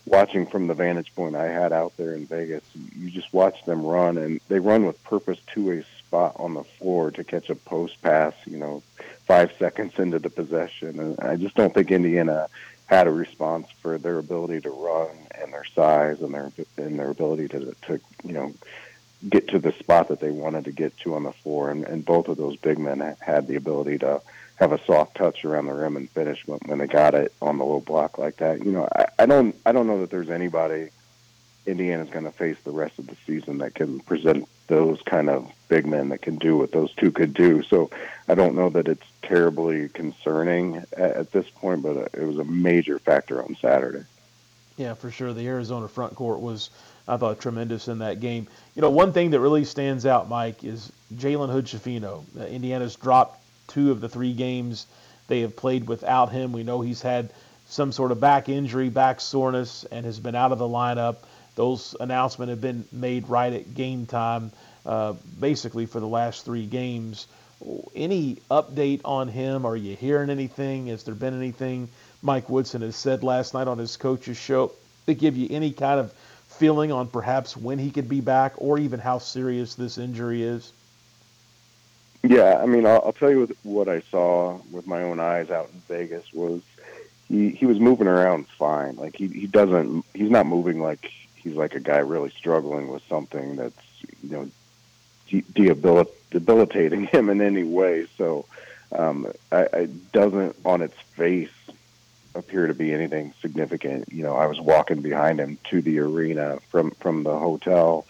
watching 0.07 0.47
from 0.47 0.67
the 0.67 0.75
vantage 0.75 1.15
point 1.15 1.37
I 1.37 1.47
had 1.47 1.73
out 1.73 1.97
there 1.97 2.15
in 2.15 2.27
Vegas, 2.27 2.63
you 2.97 3.11
just 3.11 3.33
watch 3.33 3.63
them 3.65 3.85
run, 3.85 4.17
and 4.17 4.41
they 4.49 4.59
run 4.59 4.87
with 4.87 5.03
purpose 5.05 5.39
to 5.55 5.73
a 5.73 5.83
spot 5.99 6.35
on 6.37 6.55
the 6.55 6.65
floor 6.65 7.11
to 7.11 7.25
catch 7.25 7.51
a 7.51 7.55
post 7.55 8.01
pass. 8.03 8.35
You 8.47 8.59
know, 8.59 8.83
five 9.27 9.53
seconds 9.59 9.99
into 9.99 10.19
the 10.19 10.31
possession, 10.31 10.99
and 10.99 11.21
I 11.21 11.37
just 11.37 11.55
don't 11.55 11.75
think 11.75 11.91
Indiana 11.91 12.49
had 12.89 13.07
a 13.07 13.13
response 13.13 13.69
for 13.81 13.99
their 13.99 14.19
ability 14.19 14.61
to 14.63 14.71
run 14.71 15.11
and 15.41 15.53
their 15.53 15.65
size 15.65 16.21
and 16.21 16.35
their 16.35 16.51
and 16.77 16.99
their 16.99 17.11
ability 17.11 17.49
to 17.49 17.75
to 17.83 18.01
you 18.25 18.33
know 18.33 18.53
get 19.29 19.49
to 19.49 19.59
the 19.59 19.73
spot 19.73 20.09
that 20.09 20.21
they 20.21 20.31
wanted 20.31 20.65
to 20.65 20.73
get 20.73 20.97
to 20.99 21.15
on 21.15 21.25
the 21.25 21.33
floor. 21.33 21.71
And, 21.71 21.85
and 21.85 22.05
both 22.05 22.29
of 22.29 22.37
those 22.37 22.57
big 22.57 22.79
men 22.79 23.17
had 23.21 23.47
the 23.47 23.57
ability 23.57 23.99
to 23.99 24.23
have 24.57 24.73
a 24.73 24.85
soft 24.85 25.17
touch 25.17 25.45
around 25.45 25.67
the 25.67 25.75
rim 25.75 25.97
and 25.97 26.09
finish 26.11 26.47
when, 26.47 26.61
when 26.67 26.79
they 26.79 26.87
got 26.87 27.15
it 27.15 27.33
on 27.43 27.59
the 27.59 27.65
low 27.65 27.81
block 27.81 28.19
like 28.19 28.37
that. 28.37 28.65
You 28.65 28.73
know, 28.73 28.89
I, 28.95 29.07
I 29.19 29.27
don't 29.27 29.55
I 29.67 29.73
don't 29.73 29.87
know 29.87 30.01
that 30.01 30.11
there's 30.11 30.31
anybody 30.31 30.91
Indiana's 31.67 32.11
going 32.11 32.25
to 32.25 32.33
face 32.33 32.57
the 32.65 32.71
rest 32.71 32.99
of 32.99 33.07
the 33.07 33.17
season 33.27 33.59
that 33.59 33.75
can 33.75 34.01
present 34.01 34.49
those 34.69 35.03
kind 35.03 35.29
of 35.29 35.51
big 35.69 35.87
men 35.87 36.11
that 36.11 36.23
can 36.23 36.37
do 36.37 36.57
what 36.57 36.73
those 36.73 36.93
two 36.95 37.11
could 37.11 37.35
do. 37.35 37.63
So 37.63 37.91
I 38.29 38.35
don't 38.35 38.55
know 38.55 38.71
that 38.71 38.89
it's 38.89 39.07
terribly 39.23 39.89
concerning 39.89 40.77
at, 40.97 41.11
at 41.13 41.33
this 41.33 41.49
point, 41.51 41.83
but 41.83 42.11
it 42.15 42.25
was 42.25 42.39
a 42.39 42.45
major 42.45 42.99
factor 42.99 43.43
on 43.43 43.57
Saturday. 43.61 44.05
Yeah, 44.77 44.95
for 44.95 45.11
sure. 45.11 45.33
The 45.33 45.47
Arizona 45.49 45.89
front 45.89 46.15
court 46.15 46.41
was 46.41 46.71
I 47.09 47.17
thought 47.17 47.41
tremendous 47.41 47.89
in 47.89 47.99
that 47.99 48.21
game. 48.21 48.47
You 48.77 48.83
know, 48.83 48.91
one 48.91 49.13
thing 49.13 49.31
that 49.31 49.41
really 49.41 49.65
stands 49.65 50.07
out, 50.07 50.29
Mike, 50.29 50.63
is 50.63 50.93
Jalen 51.15 51.51
Hood-Schifino. 51.51 52.23
Uh, 52.39 52.45
Indiana's 52.45 52.95
dropped 52.97 53.41
two 53.67 53.91
of 53.91 54.01
the 54.01 54.09
three 54.09 54.35
games 54.35 54.87
they 55.27 55.41
have 55.41 55.57
played 55.57 55.87
without 55.89 56.31
him. 56.31 56.53
We 56.53 56.63
know 56.63 56.81
he's 56.81 57.03
had 57.03 57.31
some 57.69 57.93
sort 57.93 58.13
of 58.13 58.21
back 58.21 58.49
injury, 58.49 58.89
back 58.89 59.21
soreness, 59.21 59.85
and 59.91 60.05
has 60.07 60.21
been 60.21 60.35
out 60.35 60.53
of 60.53 60.59
the 60.59 60.69
lineup. 60.69 61.17
Those 61.59 61.97
announcements 61.99 62.51
have 62.51 62.61
been 62.61 62.85
made 62.93 63.29
right 63.29 63.53
at 63.53 63.75
game 63.75 64.07
time, 64.07 64.53
uh, 64.87 65.15
basically 65.41 65.87
for 65.87 65.99
the 65.99 66.07
last 66.07 66.45
three 66.45 66.65
games. 66.65 67.27
Any 67.97 68.37
update 68.49 69.01
on 69.05 69.27
him? 69.27 69.67
Are 69.67 69.75
you 69.75 69.97
hearing 69.97 70.31
anything? 70.31 70.87
Has 70.87 71.03
there 71.03 71.17
been 71.17 71.37
anything 71.37 71.89
Mike 72.23 72.49
Woodson 72.49 72.83
has 72.83 72.95
said 72.95 73.25
last 73.25 73.55
night 73.55 73.67
on 73.67 73.77
his 73.77 73.97
coach's 73.97 74.37
show 74.37 74.71
that 75.07 75.15
give 75.15 75.37
you 75.37 75.49
any 75.51 75.73
kind 75.73 75.99
of 75.99 76.13
feeling 76.47 76.93
on 76.93 77.09
perhaps 77.09 77.57
when 77.57 77.81
he 77.81 77.91
could 77.91 78.09
be 78.09 78.21
back 78.21 78.53
or 78.59 78.79
even 78.79 79.01
how 79.01 79.19
serious 79.19 79.75
this 79.75 79.99
injury 79.99 80.45
is? 80.45 80.73
Yeah, 82.23 82.61
I 82.63 82.67
mean, 82.67 82.87
I'll, 82.87 83.03
I'll 83.05 83.13
tell 83.13 83.33
you 83.33 83.49
what 83.65 83.89
I 83.89 84.03
saw 84.13 84.61
with 84.71 84.87
my 84.87 85.03
own 85.03 85.19
eyes 85.19 85.51
out 85.51 85.71
in 85.75 85.81
Vegas 85.89 86.33
was 86.33 86.63
he 87.29 87.51
he 87.51 87.67
was 87.67 87.81
moving 87.81 88.07
around 88.07 88.47
fine. 88.47 88.95
Like 88.95 89.17
he 89.17 89.27
he 89.27 89.49
doesn't 89.49 90.05
he's 90.15 90.31
not 90.31 90.47
moving 90.47 90.81
like 90.81 91.11
he's 91.49 91.57
like 91.57 91.75
a 91.75 91.81
guy 91.81 91.99
really 91.99 92.31
struggling 92.31 92.89
with 92.89 93.03
something 93.09 93.57
that's 93.57 93.81
you 94.23 94.31
know 94.31 94.51
de- 95.29 96.05
debilitating 96.31 97.05
him 97.13 97.31
in 97.31 97.41
any 97.41 97.65
way. 97.65 98.07
So 98.17 98.45
um, 98.93 99.33
I, 99.51 99.69
I 99.73 99.85
doesn't 100.13 100.57
on 100.65 100.83
its 100.83 100.99
face 101.17 101.51
appear 102.35 102.67
to 102.67 102.75
be 102.75 102.93
anything 102.93 103.35
significant. 103.41 104.13
You 104.13 104.23
know, 104.23 104.37
I 104.37 104.47
was 104.47 104.61
walking 104.61 105.03
behind 105.03 105.41
him 105.41 105.59
to 105.71 105.83
the 105.83 105.99
arena 106.01 106.59
from 106.71 106.93
from 106.93 107.23
the 107.23 107.37
hotel 107.39 108.07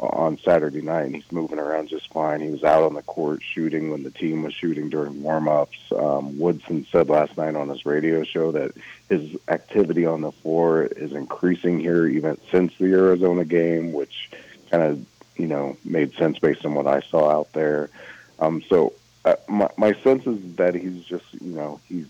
on 0.00 0.38
Saturday 0.38 0.80
night, 0.80 1.06
and 1.06 1.14
he's 1.14 1.30
moving 1.30 1.58
around 1.58 1.88
just 1.88 2.10
fine. 2.10 2.40
He 2.40 2.48
was 2.48 2.64
out 2.64 2.84
on 2.84 2.94
the 2.94 3.02
court 3.02 3.42
shooting 3.42 3.90
when 3.90 4.02
the 4.02 4.10
team 4.10 4.42
was 4.42 4.54
shooting 4.54 4.88
during 4.88 5.22
warm-ups. 5.22 5.78
Um, 5.94 6.38
Woodson 6.38 6.86
said 6.90 7.10
last 7.10 7.36
night 7.36 7.54
on 7.54 7.68
his 7.68 7.84
radio 7.84 8.24
show 8.24 8.50
that 8.52 8.72
his 9.10 9.36
activity 9.48 10.06
on 10.06 10.22
the 10.22 10.32
floor 10.32 10.84
is 10.84 11.12
increasing 11.12 11.80
here 11.80 12.06
even 12.06 12.38
since 12.50 12.72
the 12.78 12.86
Arizona 12.86 13.44
game, 13.44 13.92
which 13.92 14.30
kind 14.70 14.82
of 14.82 15.06
you 15.36 15.46
know 15.46 15.76
made 15.84 16.14
sense 16.14 16.38
based 16.38 16.64
on 16.64 16.74
what 16.74 16.86
I 16.86 17.00
saw 17.00 17.30
out 17.30 17.52
there. 17.52 17.90
Um, 18.38 18.62
so 18.62 18.94
uh, 19.26 19.36
my 19.48 19.68
my 19.76 19.92
sense 20.02 20.26
is 20.26 20.56
that 20.56 20.74
he's 20.74 21.04
just 21.04 21.26
you 21.40 21.54
know 21.54 21.78
he's 21.86 22.08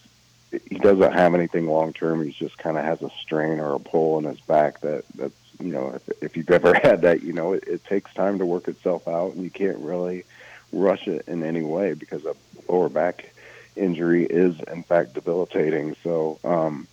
he 0.51 0.79
doesn't 0.79 1.13
have 1.13 1.35
anything 1.35 1.67
long 1.67 1.93
term. 1.93 2.25
He 2.25 2.31
just 2.31 2.57
kind 2.57 2.79
of 2.79 2.85
has 2.85 3.03
a 3.03 3.11
strain 3.21 3.59
or 3.59 3.75
a 3.75 3.81
pull 3.81 4.19
in 4.19 4.25
his 4.25 4.41
back 4.41 4.81
that 4.81 5.05
that's 5.17 5.35
you 5.61 5.73
know 5.73 5.93
if, 5.95 6.23
if 6.23 6.37
you've 6.37 6.51
ever 6.51 6.75
had 6.83 7.03
that, 7.03 7.23
you 7.23 7.33
know 7.33 7.53
it, 7.53 7.65
it 7.67 7.85
takes 7.85 8.13
time 8.15 8.39
to 8.39 8.47
work 8.47 8.69
itself 8.69 9.07
out, 9.09 9.35
and 9.35 9.43
you 9.45 9.51
can't 9.51 9.79
really 9.79 10.25
rush 10.73 11.09
it 11.09 11.25
in 11.27 11.43
any 11.43 11.63
way 11.63 11.95
because 11.95 12.25
a 12.25 12.35
lower 12.69 12.89
back 12.89 13.33
injury 13.77 14.25
is 14.25 14.59
in 14.73 14.83
fact 14.83 15.15
debilitating. 15.15 15.97
So 16.03 16.39
um, 16.45 16.87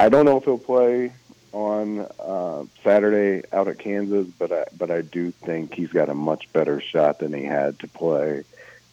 I 0.00 0.08
don't 0.08 0.24
know 0.24 0.36
if 0.38 0.44
he'll 0.44 0.58
play 0.58 1.12
on 1.52 2.00
uh, 2.20 2.64
Saturday 2.84 3.46
out 3.52 3.68
at 3.68 3.78
Kansas, 3.78 4.26
but 4.38 4.52
I, 4.52 4.64
but 4.76 4.90
I 4.90 5.02
do 5.02 5.30
think 5.30 5.74
he's 5.74 5.90
got 5.90 6.08
a 6.08 6.14
much 6.14 6.52
better 6.52 6.80
shot 6.80 7.18
than 7.18 7.32
he 7.32 7.44
had 7.44 7.78
to 7.80 7.88
play 7.88 8.44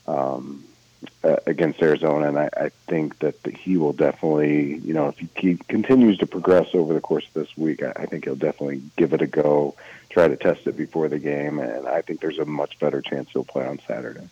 um, 0.08 0.64
uh, 1.24 1.38
against 1.46 1.82
Arizona, 1.82 2.28
and 2.28 2.40
I, 2.40 2.50
I 2.56 2.70
think 2.88 3.20
that 3.20 3.44
the, 3.44 3.52
he 3.52 3.78
will 3.78 3.94
definitely, 3.94 4.76
you 4.78 4.94
know, 4.94 5.10
if 5.10 5.18
he, 5.18 5.30
he 5.36 5.58
continues 5.68 6.18
to 6.20 6.28
progress 6.28 6.70
over 6.74 6.94
the 6.94 7.02
course 7.02 7.26
of 7.28 7.34
this 7.34 7.58
week, 7.58 7.84
I, 7.84 7.94
I 7.96 8.06
think 8.06 8.26
he'll 8.26 8.36
definitely 8.36 8.82
give 8.98 9.14
it 9.14 9.22
a 9.22 9.28
go, 9.28 9.76
try 10.10 10.28
to 10.28 10.36
test 10.36 10.68
it 10.68 10.78
before 10.78 11.08
the 11.08 11.20
game, 11.20 11.60
and 11.60 11.88
I 11.88 12.02
think 12.02 12.22
there's 12.22 12.40
a 12.40 12.46
much 12.46 12.80
better 12.80 13.02
chance 13.02 13.30
he'll 13.32 13.44
play 13.44 13.66
on 13.66 13.80
Saturday. 13.88 14.28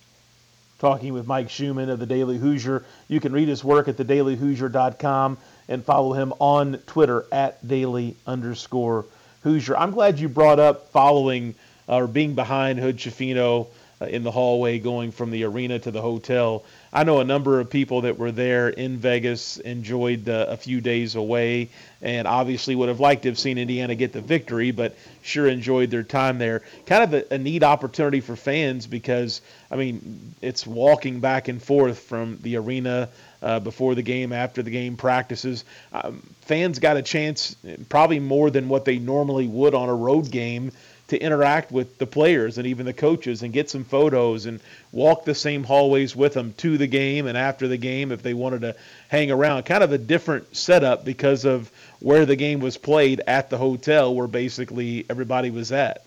Talking 0.79 1.13
with 1.13 1.27
Mike 1.27 1.49
Schumann 1.49 1.89
of 1.89 1.99
the 1.99 2.05
Daily 2.05 2.37
Hoosier. 2.37 2.83
You 3.07 3.19
can 3.21 3.31
read 3.31 3.47
his 3.47 3.63
work 3.63 3.87
at 3.87 3.95
thedailyhoosier.com 3.95 5.37
and 5.69 5.85
follow 5.85 6.13
him 6.13 6.33
on 6.39 6.77
Twitter 6.87 7.25
at 7.31 7.65
daily 7.65 8.17
underscore 8.27 9.05
Hoosier. 9.43 9.77
I'm 9.77 9.91
glad 9.91 10.19
you 10.19 10.27
brought 10.27 10.59
up 10.59 10.89
following 10.91 11.55
uh, 11.87 11.97
or 11.97 12.07
being 12.07 12.33
behind 12.35 12.79
Hood 12.79 12.97
Schifino 12.97 13.67
uh, 13.67 13.69
in 14.09 14.23
the 14.23 14.31
hallway 14.31 14.79
going 14.79 15.11
from 15.11 15.31
the 15.31 15.43
arena 15.43 15.79
to 15.79 15.91
the 15.91 16.01
hotel. 16.01 16.63
I 16.91 17.03
know 17.03 17.19
a 17.19 17.25
number 17.25 17.59
of 17.59 17.69
people 17.69 18.01
that 18.01 18.17
were 18.17 18.31
there 18.31 18.69
in 18.69 18.97
Vegas, 18.97 19.57
enjoyed 19.57 20.29
uh, 20.29 20.45
a 20.49 20.57
few 20.57 20.79
days 20.79 21.15
away, 21.15 21.69
and 22.01 22.27
obviously 22.27 22.75
would 22.75 22.89
have 22.89 22.99
liked 22.99 23.23
to 23.23 23.29
have 23.29 23.39
seen 23.39 23.57
Indiana 23.57 23.95
get 23.95 24.13
the 24.13 24.21
victory, 24.21 24.71
but 24.71 24.95
sure 25.21 25.47
enjoyed 25.47 25.89
their 25.89 26.03
time 26.03 26.37
there. 26.37 26.61
Kind 26.85 27.03
of 27.03 27.13
a, 27.13 27.33
a 27.33 27.37
neat 27.37 27.63
opportunity 27.63 28.19
for 28.19 28.35
fans 28.35 28.85
because, 28.85 29.41
I 29.71 29.75
mean, 29.75 30.35
it's 30.41 30.67
walking 30.67 31.19
back 31.19 31.47
and 31.47 31.61
forth 31.61 31.99
from 31.99 32.39
the 32.41 32.57
arena 32.57 33.09
uh, 33.41 33.59
before 33.59 33.95
the 33.95 34.01
game, 34.01 34.31
after 34.31 34.61
the 34.61 34.71
game, 34.71 34.95
practices. 34.95 35.65
Um, 35.91 36.23
fans 36.41 36.79
got 36.79 36.97
a 36.97 37.01
chance, 37.01 37.55
probably 37.89 38.19
more 38.19 38.49
than 38.49 38.69
what 38.69 38.85
they 38.85 38.99
normally 38.99 39.47
would 39.47 39.73
on 39.73 39.89
a 39.89 39.95
road 39.95 40.31
game, 40.31 40.71
to 41.09 41.17
interact 41.21 41.71
with 41.71 41.97
the 41.97 42.07
players 42.07 42.57
and 42.57 42.67
even 42.67 42.85
the 42.85 42.93
coaches 42.93 43.43
and 43.43 43.53
get 43.53 43.69
some 43.69 43.83
photos 43.83 44.45
and 44.45 44.59
walk 44.91 45.25
the 45.25 45.35
same 45.35 45.63
hallways 45.63 46.15
with 46.15 46.33
them 46.33 46.53
to 46.57 46.77
the 46.77 46.87
game 46.87 47.27
and 47.27 47.37
after 47.37 47.67
the 47.67 47.77
game 47.77 48.11
if 48.11 48.23
they 48.23 48.33
wanted 48.33 48.61
to 48.61 48.75
hang 49.09 49.29
around. 49.29 49.63
Kind 49.63 49.83
of 49.83 49.91
a 49.91 49.97
different 49.97 50.55
setup 50.55 51.03
because 51.03 51.45
of 51.45 51.71
where 51.99 52.25
the 52.25 52.35
game 52.35 52.59
was 52.59 52.77
played 52.77 53.21
at 53.27 53.49
the 53.49 53.57
hotel 53.57 54.15
where 54.15 54.27
basically 54.27 55.05
everybody 55.09 55.51
was 55.51 55.71
at. 55.71 56.03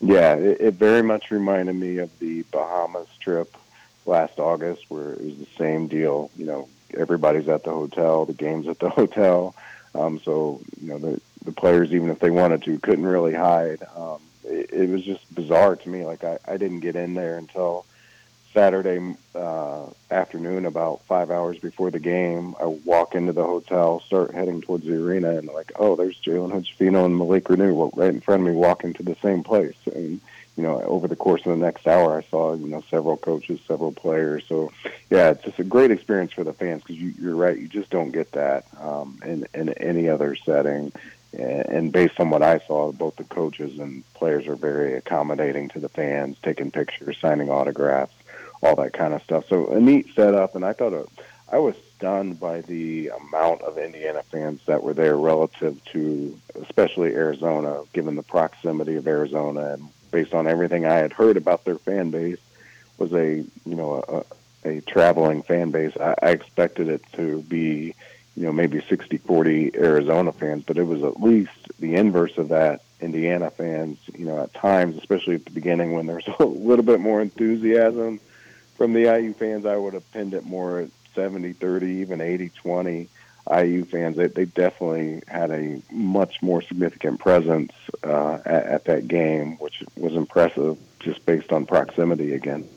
Yeah, 0.00 0.34
it, 0.34 0.60
it 0.60 0.74
very 0.74 1.02
much 1.02 1.30
reminded 1.30 1.74
me 1.74 1.98
of 1.98 2.18
the 2.18 2.42
Bahamas 2.50 3.08
trip 3.20 3.54
last 4.04 4.38
August 4.38 4.84
where 4.88 5.12
it 5.12 5.20
was 5.20 5.36
the 5.36 5.48
same 5.58 5.88
deal. 5.88 6.30
You 6.36 6.46
know, 6.46 6.68
everybody's 6.94 7.48
at 7.48 7.64
the 7.64 7.70
hotel, 7.70 8.24
the 8.24 8.32
game's 8.32 8.68
at 8.68 8.78
the 8.78 8.90
hotel. 8.90 9.54
Um, 9.94 10.20
so, 10.20 10.60
you 10.80 10.88
know, 10.88 10.98
the, 10.98 11.20
the 11.46 11.52
players, 11.52 11.92
even 11.92 12.10
if 12.10 12.18
they 12.18 12.30
wanted 12.30 12.62
to, 12.64 12.78
couldn't 12.78 13.06
really 13.06 13.34
hide. 13.34 13.82
Um, 13.96 14.20
it, 14.44 14.72
it 14.72 14.90
was 14.90 15.04
just 15.04 15.34
bizarre 15.34 15.76
to 15.76 15.88
me. 15.88 16.04
Like 16.04 16.24
I, 16.24 16.38
I 16.46 16.56
didn't 16.56 16.80
get 16.80 16.96
in 16.96 17.14
there 17.14 17.38
until 17.38 17.86
Saturday 18.56 19.14
uh, 19.34 19.84
afternoon, 20.10 20.64
about 20.64 21.02
five 21.02 21.30
hours 21.30 21.58
before 21.58 21.90
the 21.90 21.98
game. 21.98 22.54
I 22.58 22.64
walk 22.64 23.14
into 23.14 23.34
the 23.34 23.44
hotel, 23.44 24.00
start 24.00 24.32
heading 24.32 24.62
towards 24.62 24.86
the 24.86 24.96
arena, 24.96 25.36
and 25.36 25.46
like, 25.48 25.72
oh, 25.76 25.94
there's 25.94 26.18
Jalen 26.20 26.52
Hood-Schifino 26.52 27.04
and 27.04 27.18
Malik 27.18 27.44
Reneau 27.44 27.90
right 27.94 28.14
in 28.14 28.22
front 28.22 28.40
of 28.40 28.48
me, 28.48 28.54
walking 28.54 28.94
to 28.94 29.02
the 29.02 29.16
same 29.22 29.44
place. 29.44 29.76
And 29.94 30.22
you 30.56 30.62
know, 30.62 30.80
over 30.80 31.06
the 31.06 31.16
course 31.16 31.44
of 31.44 31.50
the 31.50 31.62
next 31.62 31.86
hour, 31.86 32.16
I 32.16 32.22
saw 32.30 32.54
you 32.54 32.68
know 32.68 32.82
several 32.88 33.18
coaches, 33.18 33.60
several 33.68 33.92
players. 33.92 34.44
So, 34.48 34.72
yeah, 35.10 35.32
it's 35.32 35.44
just 35.44 35.58
a 35.58 35.64
great 35.64 35.90
experience 35.90 36.32
for 36.32 36.44
the 36.44 36.54
fans 36.54 36.82
because 36.82 36.96
you, 36.96 37.12
you're 37.20 37.36
right, 37.36 37.58
you 37.58 37.68
just 37.68 37.90
don't 37.90 38.10
get 38.10 38.32
that 38.32 38.64
um, 38.80 39.18
in 39.22 39.46
in 39.52 39.68
any 39.74 40.08
other 40.08 40.34
setting 40.34 40.92
and 41.38 41.92
based 41.92 42.18
on 42.18 42.30
what 42.30 42.42
I 42.42 42.58
saw, 42.60 42.92
both 42.92 43.16
the 43.16 43.24
coaches 43.24 43.78
and 43.78 44.02
players 44.14 44.46
are 44.46 44.56
very 44.56 44.94
accommodating 44.94 45.68
to 45.70 45.80
the 45.80 45.88
fans, 45.88 46.36
taking 46.42 46.70
pictures, 46.70 47.18
signing 47.20 47.50
autographs, 47.50 48.14
all 48.62 48.76
that 48.76 48.92
kind 48.92 49.12
of 49.12 49.22
stuff. 49.22 49.46
So 49.48 49.66
a 49.68 49.80
neat 49.80 50.08
setup, 50.14 50.54
and 50.54 50.64
I 50.64 50.72
thought 50.72 50.92
it, 50.92 51.08
I 51.52 51.58
was 51.58 51.76
stunned 51.96 52.40
by 52.40 52.62
the 52.62 53.08
amount 53.08 53.62
of 53.62 53.78
Indiana 53.78 54.22
fans 54.22 54.60
that 54.66 54.82
were 54.82 54.94
there 54.94 55.16
relative 55.16 55.82
to, 55.92 56.38
especially 56.54 57.14
Arizona, 57.14 57.82
given 57.92 58.16
the 58.16 58.22
proximity 58.22 58.96
of 58.96 59.06
Arizona 59.06 59.74
and 59.74 59.88
based 60.10 60.34
on 60.34 60.46
everything 60.46 60.86
I 60.86 60.94
had 60.94 61.12
heard 61.12 61.36
about 61.36 61.64
their 61.64 61.78
fan 61.78 62.10
base, 62.10 62.38
was 62.98 63.12
a 63.12 63.44
you 63.66 63.74
know 63.74 64.24
a, 64.64 64.68
a 64.68 64.80
traveling 64.82 65.42
fan 65.42 65.70
base. 65.70 65.96
I, 65.98 66.14
I 66.22 66.30
expected 66.30 66.88
it 66.88 67.02
to 67.12 67.42
be 67.42 67.94
you 68.36 68.44
know, 68.44 68.52
maybe 68.52 68.82
60 68.88 69.16
40 69.18 69.76
Arizona 69.76 70.32
fans, 70.32 70.64
but 70.66 70.76
it 70.76 70.84
was 70.84 71.02
at 71.02 71.20
least 71.20 71.50
the 71.80 71.94
inverse 71.94 72.36
of 72.38 72.48
that. 72.48 72.82
Indiana 72.98 73.50
fans, 73.50 73.98
you 74.14 74.24
know, 74.24 74.42
at 74.42 74.54
times, 74.54 74.96
especially 74.96 75.34
at 75.34 75.44
the 75.44 75.50
beginning 75.50 75.92
when 75.92 76.06
there's 76.06 76.26
a 76.38 76.44
little 76.44 76.84
bit 76.84 77.00
more 77.00 77.20
enthusiasm 77.20 78.20
from 78.76 78.92
the 78.92 79.02
IU 79.02 79.32
fans, 79.34 79.66
I 79.66 79.76
would 79.76 79.94
have 79.94 80.10
pinned 80.12 80.34
it 80.34 80.44
more 80.44 80.80
at 80.80 80.90
70 81.14 81.54
30, 81.54 81.86
even 81.86 82.20
80 82.20 82.50
20. 82.50 83.08
IU 83.48 83.84
fans, 83.84 84.16
they, 84.16 84.26
they 84.26 84.44
definitely 84.44 85.22
had 85.28 85.52
a 85.52 85.80
much 85.92 86.42
more 86.42 86.60
significant 86.62 87.20
presence 87.20 87.72
uh, 88.02 88.38
at, 88.44 88.66
at 88.66 88.84
that 88.86 89.06
game, 89.06 89.56
which 89.58 89.84
was 89.96 90.14
impressive 90.14 90.76
just 90.98 91.24
based 91.24 91.52
on 91.52 91.64
proximity 91.64 92.34
again. 92.34 92.68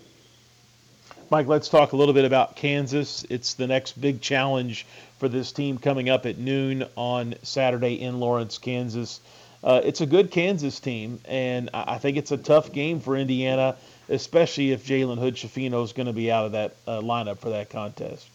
Mike, 1.31 1.45
let's 1.45 1.69
talk 1.69 1.91
a 1.91 1.95
little 1.95 2.15
bit 2.15 2.25
about 2.25 2.55
Kansas. 2.55 3.23
It's 3.29 3.53
the 3.53 3.67
next 3.67 4.01
big 4.01 4.19
challenge 4.19 4.87
for 5.19 5.29
this 5.29 5.51
team 5.51 5.77
coming 5.77 6.09
up 6.09 6.25
at 6.25 6.39
noon 6.39 6.85
on 6.95 7.35
Saturday 7.43 8.01
in 8.01 8.19
Lawrence, 8.19 8.57
Kansas. 8.57 9.19
Uh, 9.63 9.79
it's 9.83 10.01
a 10.01 10.07
good 10.07 10.31
Kansas 10.31 10.79
team, 10.79 11.19
and 11.25 11.69
I 11.71 11.99
think 11.99 12.17
it's 12.17 12.31
a 12.31 12.37
tough 12.37 12.71
game 12.71 12.99
for 12.99 13.15
Indiana, 13.15 13.75
especially 14.07 14.71
if 14.71 14.87
Jalen 14.87 15.19
Hood 15.19 15.35
Schifino 15.35 15.83
is 15.83 15.93
going 15.93 16.07
to 16.07 16.13
be 16.13 16.31
out 16.31 16.47
of 16.47 16.53
that 16.53 16.75
uh, 16.87 16.99
lineup 16.99 17.37
for 17.37 17.49
that 17.49 17.69
contest. 17.69 18.27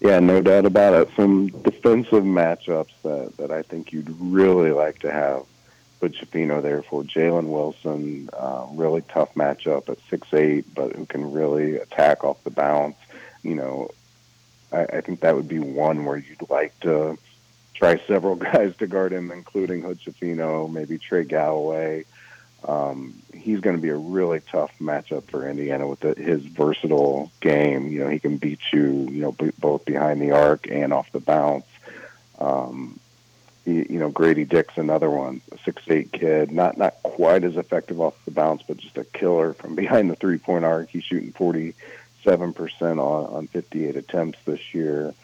Yeah, 0.00 0.20
no 0.20 0.42
doubt 0.42 0.66
about 0.66 0.94
it. 0.94 1.08
Some 1.16 1.46
defensive 1.46 2.24
matchups 2.24 2.92
that, 3.04 3.38
that 3.38 3.50
I 3.50 3.62
think 3.62 3.90
you'd 3.92 4.14
really 4.20 4.70
like 4.70 4.98
to 4.98 5.10
have 5.10 5.44
put 6.00 6.14
Schifino 6.14 6.62
there 6.62 6.82
for 6.82 7.02
Jalen 7.02 7.48
Wilson. 7.48 8.30
Uh, 8.32 8.66
really 8.72 9.02
tough 9.02 9.34
matchup 9.34 9.88
at 9.88 9.98
six 10.08 10.32
eight, 10.32 10.72
but 10.74 10.94
who 10.94 11.06
can 11.06 11.32
really 11.32 11.76
attack 11.76 12.24
off 12.24 12.42
the 12.44 12.50
bounce. 12.50 12.96
You 13.42 13.54
know, 13.54 13.90
I, 14.72 14.84
I 14.84 15.00
think 15.00 15.20
that 15.20 15.34
would 15.34 15.48
be 15.48 15.58
one 15.58 16.04
where 16.04 16.16
you'd 16.16 16.48
like 16.50 16.78
to 16.80 17.18
try 17.74 18.00
several 18.06 18.36
guys 18.50 18.76
to 18.76 18.86
guard 18.86 19.12
him, 19.12 19.30
including 19.30 19.82
Hood 19.82 20.00
maybe 20.70 20.98
Trey 20.98 21.24
Galloway. 21.24 22.04
Um, 22.66 23.14
he's 23.32 23.60
going 23.60 23.76
to 23.76 23.82
be 23.82 23.90
a 23.90 23.96
really 23.96 24.40
tough 24.40 24.72
matchup 24.80 25.30
for 25.30 25.48
Indiana 25.48 25.86
with 25.86 26.00
the, 26.00 26.14
his 26.14 26.42
versatile 26.44 27.30
game. 27.40 27.86
You 27.88 28.00
know, 28.00 28.08
he 28.08 28.18
can 28.18 28.36
beat 28.36 28.58
you, 28.72 29.08
you 29.10 29.20
know, 29.20 29.32
b- 29.32 29.52
both 29.58 29.84
behind 29.84 30.20
the 30.20 30.32
arc 30.32 30.68
and 30.68 30.92
off 30.92 31.10
the 31.12 31.20
bounce. 31.20 31.66
Um, 32.40 32.98
you 33.72 33.98
know, 33.98 34.10
Grady 34.10 34.44
Dick's 34.44 34.76
another 34.76 35.10
one, 35.10 35.40
a 35.52 35.58
six 35.58 35.82
eight 35.88 36.12
kid, 36.12 36.50
not 36.50 36.76
not 36.78 37.02
quite 37.02 37.44
as 37.44 37.56
effective 37.56 38.00
off 38.00 38.14
the 38.24 38.30
bounce, 38.30 38.62
but 38.62 38.78
just 38.78 38.96
a 38.96 39.04
killer 39.04 39.52
from 39.52 39.74
behind 39.76 40.10
the 40.10 40.16
three 40.16 40.38
point 40.38 40.64
arc. 40.64 40.90
He's 40.90 41.04
shooting 41.04 41.32
forty 41.32 41.74
seven 42.24 42.52
percent 42.52 42.98
on 42.98 43.26
on 43.26 43.46
fifty 43.46 43.86
eight 43.86 43.96
attempts 43.96 44.38
this 44.44 44.74
year. 44.74 45.14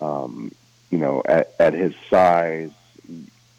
Um, 0.00 0.52
you 0.90 0.98
know, 0.98 1.22
at, 1.24 1.54
at 1.58 1.72
his 1.72 1.94
size, 2.10 2.70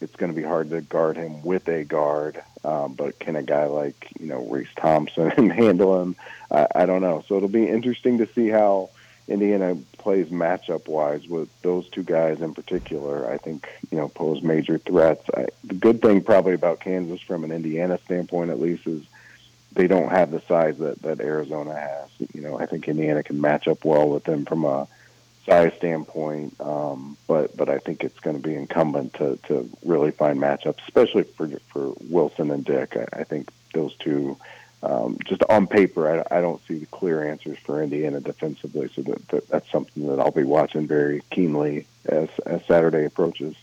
it's 0.01 0.15
going 0.15 0.31
to 0.31 0.35
be 0.35 0.45
hard 0.45 0.69
to 0.69 0.81
guard 0.81 1.17
him 1.17 1.41
with 1.43 1.67
a 1.67 1.83
guard. 1.83 2.41
Um, 2.63 2.93
but 2.93 3.19
can 3.19 3.35
a 3.35 3.43
guy 3.43 3.65
like 3.65 4.11
you 4.19 4.27
know 4.27 4.45
Race 4.47 4.69
Thompson 4.75 5.49
handle 5.49 6.01
him? 6.01 6.15
I, 6.51 6.67
I 6.75 6.85
don't 6.85 7.01
know. 7.01 7.23
So 7.27 7.37
it'll 7.37 7.49
be 7.49 7.67
interesting 7.67 8.17
to 8.19 8.27
see 8.33 8.49
how 8.49 8.89
Indiana 9.27 9.77
plays 10.05 10.27
matchup 10.27 10.87
wise 10.87 11.27
with 11.27 11.49
those 11.63 11.89
two 11.89 12.03
guys 12.03 12.39
in 12.39 12.53
particular, 12.53 13.27
I 13.27 13.39
think 13.39 13.67
you 13.89 13.97
know 13.97 14.07
pose 14.07 14.43
major 14.43 14.77
threats. 14.77 15.27
I, 15.35 15.47
the 15.63 15.73
good 15.73 15.99
thing 15.99 16.21
probably 16.21 16.53
about 16.53 16.79
Kansas 16.79 17.21
from 17.21 17.43
an 17.43 17.51
Indiana 17.51 17.97
standpoint 18.05 18.51
at 18.51 18.59
least 18.59 18.85
is 18.85 19.01
they 19.73 19.87
don't 19.87 20.11
have 20.11 20.29
the 20.29 20.41
size 20.41 20.77
that 20.77 21.01
that 21.01 21.21
Arizona 21.21 21.73
has. 21.73 22.07
You 22.35 22.41
know, 22.41 22.59
I 22.59 22.67
think 22.67 22.87
Indiana 22.87 23.23
can 23.23 23.41
match 23.41 23.67
up 23.67 23.83
well 23.83 24.07
with 24.07 24.25
them 24.25 24.45
from 24.45 24.63
a 24.63 24.87
size 25.43 25.73
standpoint, 25.77 26.53
um, 26.61 27.17
but 27.25 27.57
but 27.57 27.67
I 27.67 27.79
think 27.79 28.03
it's 28.03 28.19
going 28.19 28.39
to 28.39 28.47
be 28.47 28.53
incumbent 28.53 29.15
to 29.15 29.39
to 29.47 29.67
really 29.83 30.11
find 30.11 30.37
matchups, 30.39 30.83
especially 30.83 31.23
for 31.23 31.47
for 31.73 31.95
Wilson 32.11 32.51
and 32.51 32.63
Dick. 32.63 32.95
I, 32.95 33.21
I 33.21 33.23
think 33.23 33.49
those 33.73 33.95
two. 33.95 34.37
Um, 34.83 35.17
just 35.25 35.43
on 35.49 35.65
paper, 35.67 36.25
I, 36.31 36.37
I 36.37 36.41
don't 36.41 36.61
see 36.67 36.77
the 36.77 36.85
clear 36.87 37.27
answers 37.27 37.57
for 37.57 37.81
Indiana 37.81 38.19
defensively, 38.19 38.89
so 38.93 39.01
that, 39.03 39.27
that, 39.29 39.47
that's 39.47 39.71
something 39.71 40.07
that 40.07 40.19
I'll 40.19 40.31
be 40.31 40.43
watching 40.43 40.85
very 40.85 41.23
keenly 41.31 41.87
as 42.05 42.29
as 42.45 42.63
Saturday 42.65 43.05
approaches. 43.05 43.55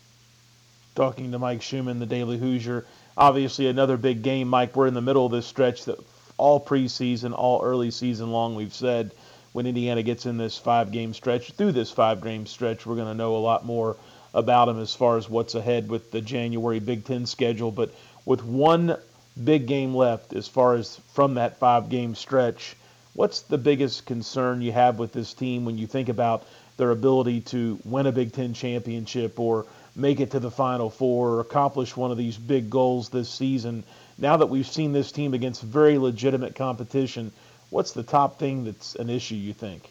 Talking 0.95 1.31
to 1.33 1.39
Mike 1.39 1.63
Schumann, 1.63 2.01
the 2.01 2.07
Daily 2.07 2.39
Hoosier. 2.39 2.85
Obviously, 3.17 3.69
another 3.69 3.97
big 3.97 4.23
game, 4.23 4.49
Mike. 4.49 4.75
We're 4.75 4.89
in 4.89 4.95
the 4.95 5.01
middle 5.01 5.25
of 5.25 5.33
this 5.33 5.47
stretch 5.47 5.85
that 5.85 5.99
all 6.39 6.59
preseason, 6.59 7.33
all 7.37 7.63
early 7.63 7.91
season 7.91 8.33
long, 8.33 8.55
we've 8.55 8.75
said 8.75 9.13
when 9.53 9.67
Indiana 9.67 10.03
gets 10.03 10.27
in 10.27 10.39
this 10.39 10.59
five 10.59 10.91
game 10.93 11.15
stretch, 11.15 11.53
through 11.53 11.73
this 11.73 11.91
five 11.91 12.23
game 12.23 12.47
stretch, 12.47 12.85
we're 12.85 12.97
going 12.97 13.07
to 13.07 13.15
know 13.15 13.37
a 13.37 13.39
lot 13.39 13.65
more 13.65 13.97
about 14.35 14.65
them 14.65 14.81
as 14.81 14.95
far 14.95 15.19
as 15.19 15.29
what's 15.29 15.55
ahead 15.55 15.89
with 15.89 16.11
the 16.11 16.21
January 16.21 16.81
Big 16.81 17.05
Ten 17.05 17.27
schedule. 17.27 17.71
But 17.71 17.95
with 18.25 18.43
one 18.43 18.97
big 19.43 19.67
game 19.67 19.95
left 19.95 20.33
as 20.33 20.49
far 20.49 20.75
as 20.75 20.97
from 21.15 21.35
that 21.35 21.59
five 21.59 21.89
game 21.89 22.15
stretch. 22.15 22.77
What's 23.15 23.43
the 23.43 23.59
biggest 23.59 24.07
concern 24.07 24.63
you 24.63 24.73
have 24.73 24.99
with 24.99 25.13
this 25.13 25.35
team 25.35 25.65
when 25.65 25.79
you 25.79 25.87
think 25.87 26.09
about 26.09 26.45
their 26.77 26.91
ability 26.91 27.43
to 27.43 27.79
win 27.85 28.07
a 28.07 28.13
Big 28.13 28.33
Ten 28.33 28.55
championship 28.55 29.39
or 29.39 29.67
make 29.95 30.21
it 30.21 30.31
to 30.31 30.41
the 30.41 30.51
Final 30.51 30.89
Four 30.89 31.31
or 31.31 31.41
accomplish 31.41 31.97
one 31.97 32.11
of 32.11 32.17
these 32.17 32.37
big 32.37 32.71
goals 32.71 33.11
this 33.11 33.29
season? 33.29 33.85
Now 34.19 34.39
that 34.39 34.47
we've 34.47 34.67
seen 34.67 34.93
this 34.93 35.13
team 35.13 35.35
against 35.35 35.63
very 35.63 35.99
legitimate 35.99 36.55
competition, 36.55 37.33
what's 37.71 37.93
the 37.93 38.03
top 38.03 38.39
thing 38.39 38.65
that's 38.65 38.95
an 38.95 39.11
issue 39.11 39.35
you 39.35 39.53
think? 39.53 39.91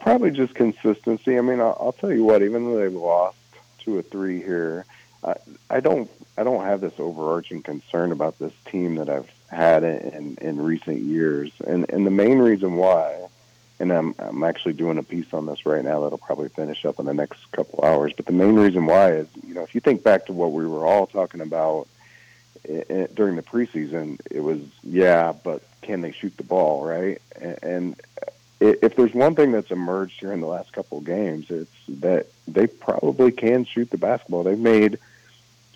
Probably 0.00 0.30
just 0.30 0.54
consistency. 0.54 1.36
I 1.36 1.40
mean, 1.40 1.60
I'll, 1.60 1.94
tell 1.98 2.12
you 2.12 2.24
what, 2.24 2.42
even 2.42 2.64
though 2.64 2.78
they've 2.78 2.92
lost 2.92 3.36
two 3.80 3.98
or 3.98 4.02
three 4.02 4.40
here, 4.40 4.86
I, 5.24 5.34
I 5.68 5.80
don't 5.80 6.08
I 6.36 6.42
don't 6.42 6.64
have 6.64 6.80
this 6.80 6.94
overarching 6.98 7.62
concern 7.62 8.12
about 8.12 8.38
this 8.38 8.52
team 8.66 8.96
that 8.96 9.08
I've 9.08 9.30
had 9.48 9.84
in, 9.84 10.36
in 10.40 10.60
recent 10.60 11.00
years, 11.00 11.52
and 11.64 11.88
and 11.90 12.06
the 12.06 12.10
main 12.10 12.38
reason 12.38 12.74
why, 12.74 13.28
and 13.78 13.92
I'm 13.92 14.14
I'm 14.18 14.42
actually 14.42 14.72
doing 14.74 14.98
a 14.98 15.02
piece 15.02 15.32
on 15.32 15.46
this 15.46 15.64
right 15.64 15.84
now 15.84 16.00
that'll 16.00 16.18
probably 16.18 16.48
finish 16.48 16.84
up 16.84 16.98
in 16.98 17.06
the 17.06 17.14
next 17.14 17.40
couple 17.52 17.84
hours. 17.84 18.12
But 18.16 18.26
the 18.26 18.32
main 18.32 18.56
reason 18.56 18.86
why 18.86 19.12
is, 19.12 19.28
you 19.46 19.54
know, 19.54 19.62
if 19.62 19.74
you 19.74 19.80
think 19.80 20.02
back 20.02 20.26
to 20.26 20.32
what 20.32 20.52
we 20.52 20.66
were 20.66 20.84
all 20.84 21.06
talking 21.06 21.40
about 21.40 21.86
it, 22.64 23.14
during 23.14 23.36
the 23.36 23.42
preseason, 23.42 24.18
it 24.30 24.40
was 24.40 24.60
yeah, 24.82 25.32
but 25.32 25.62
can 25.82 26.00
they 26.00 26.12
shoot 26.12 26.36
the 26.36 26.42
ball, 26.44 26.84
right? 26.84 27.20
And, 27.40 27.58
and 27.62 28.00
if 28.60 28.96
there's 28.96 29.14
one 29.14 29.34
thing 29.34 29.52
that's 29.52 29.70
emerged 29.70 30.18
here 30.20 30.32
in 30.32 30.40
the 30.40 30.46
last 30.46 30.72
couple 30.72 30.98
of 30.98 31.04
games, 31.04 31.50
it's 31.50 31.70
that 31.88 32.26
they 32.48 32.66
probably 32.66 33.30
can 33.30 33.64
shoot 33.64 33.90
the 33.90 33.98
basketball. 33.98 34.42
They've 34.42 34.58
made 34.58 34.98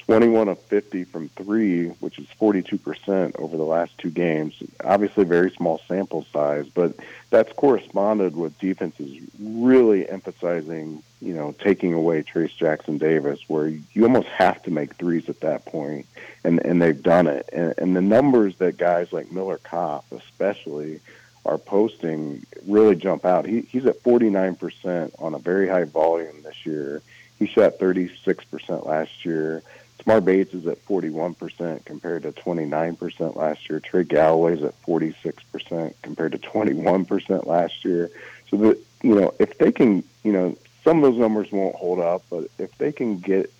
21 0.08 0.48
of 0.48 0.58
50 0.58 1.04
from 1.04 1.28
three, 1.28 1.88
which 2.00 2.18
is 2.18 2.26
42% 2.40 3.38
over 3.38 3.58
the 3.58 3.62
last 3.62 3.98
two 3.98 4.08
games. 4.08 4.54
Obviously, 4.82 5.24
very 5.24 5.50
small 5.50 5.82
sample 5.86 6.24
size, 6.32 6.66
but 6.66 6.94
that's 7.28 7.52
corresponded 7.52 8.34
with 8.34 8.58
defenses 8.58 9.20
really 9.38 10.08
emphasizing, 10.08 11.02
you 11.20 11.34
know, 11.34 11.54
taking 11.58 11.92
away 11.92 12.22
Trayce 12.22 12.56
Jackson 12.56 12.96
Davis, 12.96 13.40
where 13.48 13.68
you 13.68 14.04
almost 14.04 14.28
have 14.28 14.62
to 14.62 14.70
make 14.70 14.94
threes 14.94 15.28
at 15.28 15.40
that 15.40 15.66
point, 15.66 16.06
and 16.42 16.58
and 16.64 16.80
they've 16.80 17.02
done 17.02 17.26
it. 17.26 17.46
And, 17.52 17.74
and 17.76 17.94
the 17.94 18.00
numbers 18.00 18.56
that 18.56 18.78
guys 18.78 19.12
like 19.12 19.30
Miller 19.30 19.58
Kopp, 19.58 20.06
especially, 20.10 21.00
are 21.44 21.58
posting 21.58 22.46
really 22.66 22.96
jump 22.96 23.26
out. 23.26 23.44
He, 23.44 23.60
he's 23.60 23.84
at 23.84 24.02
49% 24.02 25.12
on 25.18 25.34
a 25.34 25.38
very 25.38 25.68
high 25.68 25.84
volume 25.84 26.40
this 26.42 26.64
year. 26.64 27.02
He 27.38 27.46
shot 27.46 27.78
36% 27.78 28.86
last 28.86 29.26
year. 29.26 29.62
Tamar 29.98 30.20
Bates 30.20 30.54
is 30.54 30.66
at 30.66 30.84
41% 30.86 31.84
compared 31.84 32.22
to 32.22 32.32
29% 32.32 33.36
last 33.36 33.68
year. 33.68 33.80
Trey 33.80 34.04
Galloway's 34.04 34.62
at 34.62 34.80
46% 34.82 35.94
compared 36.02 36.32
to 36.32 36.38
21% 36.38 37.46
last 37.46 37.84
year. 37.84 38.10
So 38.48 38.56
that 38.58 38.78
you 39.02 39.14
know, 39.14 39.34
if 39.38 39.58
they 39.58 39.72
can, 39.72 40.02
you 40.24 40.32
know, 40.32 40.56
some 40.84 40.98
of 40.98 41.02
those 41.02 41.20
numbers 41.20 41.52
won't 41.52 41.76
hold 41.76 42.00
up, 42.00 42.24
but 42.30 42.48
if 42.58 42.76
they 42.78 42.92
can 42.92 43.18
get 43.18 43.52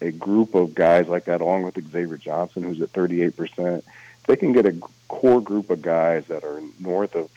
a 0.00 0.10
group 0.10 0.54
of 0.54 0.74
guys 0.74 1.08
like 1.08 1.26
that, 1.26 1.40
along 1.40 1.62
with 1.62 1.74
Xavier 1.92 2.16
Johnson, 2.16 2.62
who's 2.62 2.80
at 2.80 2.92
38%, 2.92 3.78
if 3.78 3.84
they 4.26 4.36
can 4.36 4.52
get 4.52 4.66
a 4.66 4.72
core 5.08 5.40
group 5.40 5.70
of 5.70 5.80
guys 5.80 6.26
that 6.26 6.44
are 6.44 6.60
north 6.80 7.14
of 7.14 7.30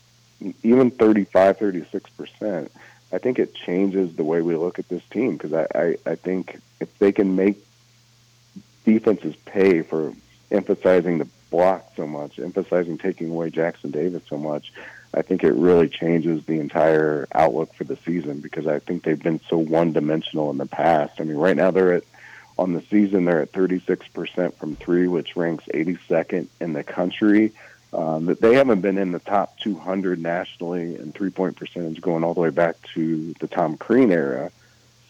even 0.64 0.92
35, 0.92 1.58
36%, 1.58 2.70
I 3.12 3.18
think 3.18 3.40
it 3.40 3.54
changes 3.54 4.16
the 4.16 4.24
way 4.24 4.42
we 4.42 4.56
look 4.56 4.80
at 4.80 4.90
this 4.90 5.04
team 5.10 5.38
because 5.38 5.54
I, 5.54 5.68
I, 5.76 5.96
I 6.06 6.16
think 6.16 6.60
if 6.80 6.98
they 6.98 7.12
can 7.12 7.36
make 7.36 7.65
defenses 8.86 9.36
pay 9.46 9.82
for 9.82 10.14
emphasizing 10.52 11.18
the 11.18 11.28
block 11.50 11.92
so 11.96 12.08
much, 12.08 12.40
emphasizing 12.40 12.98
taking 12.98 13.30
away 13.30 13.50
Jackson 13.50 13.92
Davis 13.92 14.24
so 14.28 14.38
much, 14.38 14.72
I 15.14 15.22
think 15.22 15.44
it 15.44 15.54
really 15.54 15.88
changes 15.88 16.46
the 16.46 16.60
entire 16.60 17.28
outlook 17.34 17.74
for 17.74 17.86
the 17.86 17.98
season 18.06 18.40
because 18.40 18.68
I 18.68 18.80
think 18.80 19.04
they've 19.04 19.22
been 19.22 19.40
so 19.50 19.58
one 19.58 19.94
dimensional 19.94 20.52
in 20.52 20.58
the 20.58 20.66
past. 20.66 21.20
I 21.20 21.24
mean, 21.24 21.38
right 21.38 21.56
now 21.56 21.72
they're 21.72 21.94
at 21.94 22.04
on 22.58 22.74
the 22.74 22.82
season 22.84 23.26
they're 23.26 23.42
at 23.42 23.52
36% 23.52 24.54
from 24.54 24.76
three, 24.78 25.08
which 25.08 25.36
ranks 25.36 25.66
82nd 25.74 26.48
in 26.62 26.74
the 26.74 26.84
country. 26.84 27.52
Um, 27.92 28.36
they 28.40 28.56
haven't 28.56 28.82
been 28.82 28.98
in 28.98 29.12
the 29.12 29.20
top 29.20 29.58
200 29.60 30.20
nationally 30.20 30.96
in 30.96 31.12
three 31.12 31.30
point 31.30 31.56
percentage 31.56 32.02
going 32.02 32.24
all 32.24 32.34
the 32.34 32.42
way 32.42 32.50
back 32.50 32.76
to 32.94 33.34
the 33.40 33.48
Tom 33.48 33.78
Crean 33.78 34.12
era. 34.12 34.52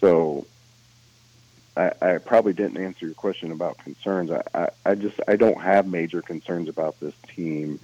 So 0.01 0.45
I, 1.75 1.91
I 2.01 2.17
probably 2.19 2.53
didn't 2.53 2.77
answer 2.77 3.05
your 3.05 3.15
question 3.15 3.51
about 3.51 3.77
concerns. 3.79 4.31
I, 4.31 4.41
I, 4.53 4.69
I 4.85 4.95
just 4.95 5.19
I 5.27 5.35
don't 5.35 5.61
have 5.61 5.87
major 5.87 6.21
concerns 6.21 6.69
about 6.69 6.99
this 6.99 7.13
team, 7.35 7.79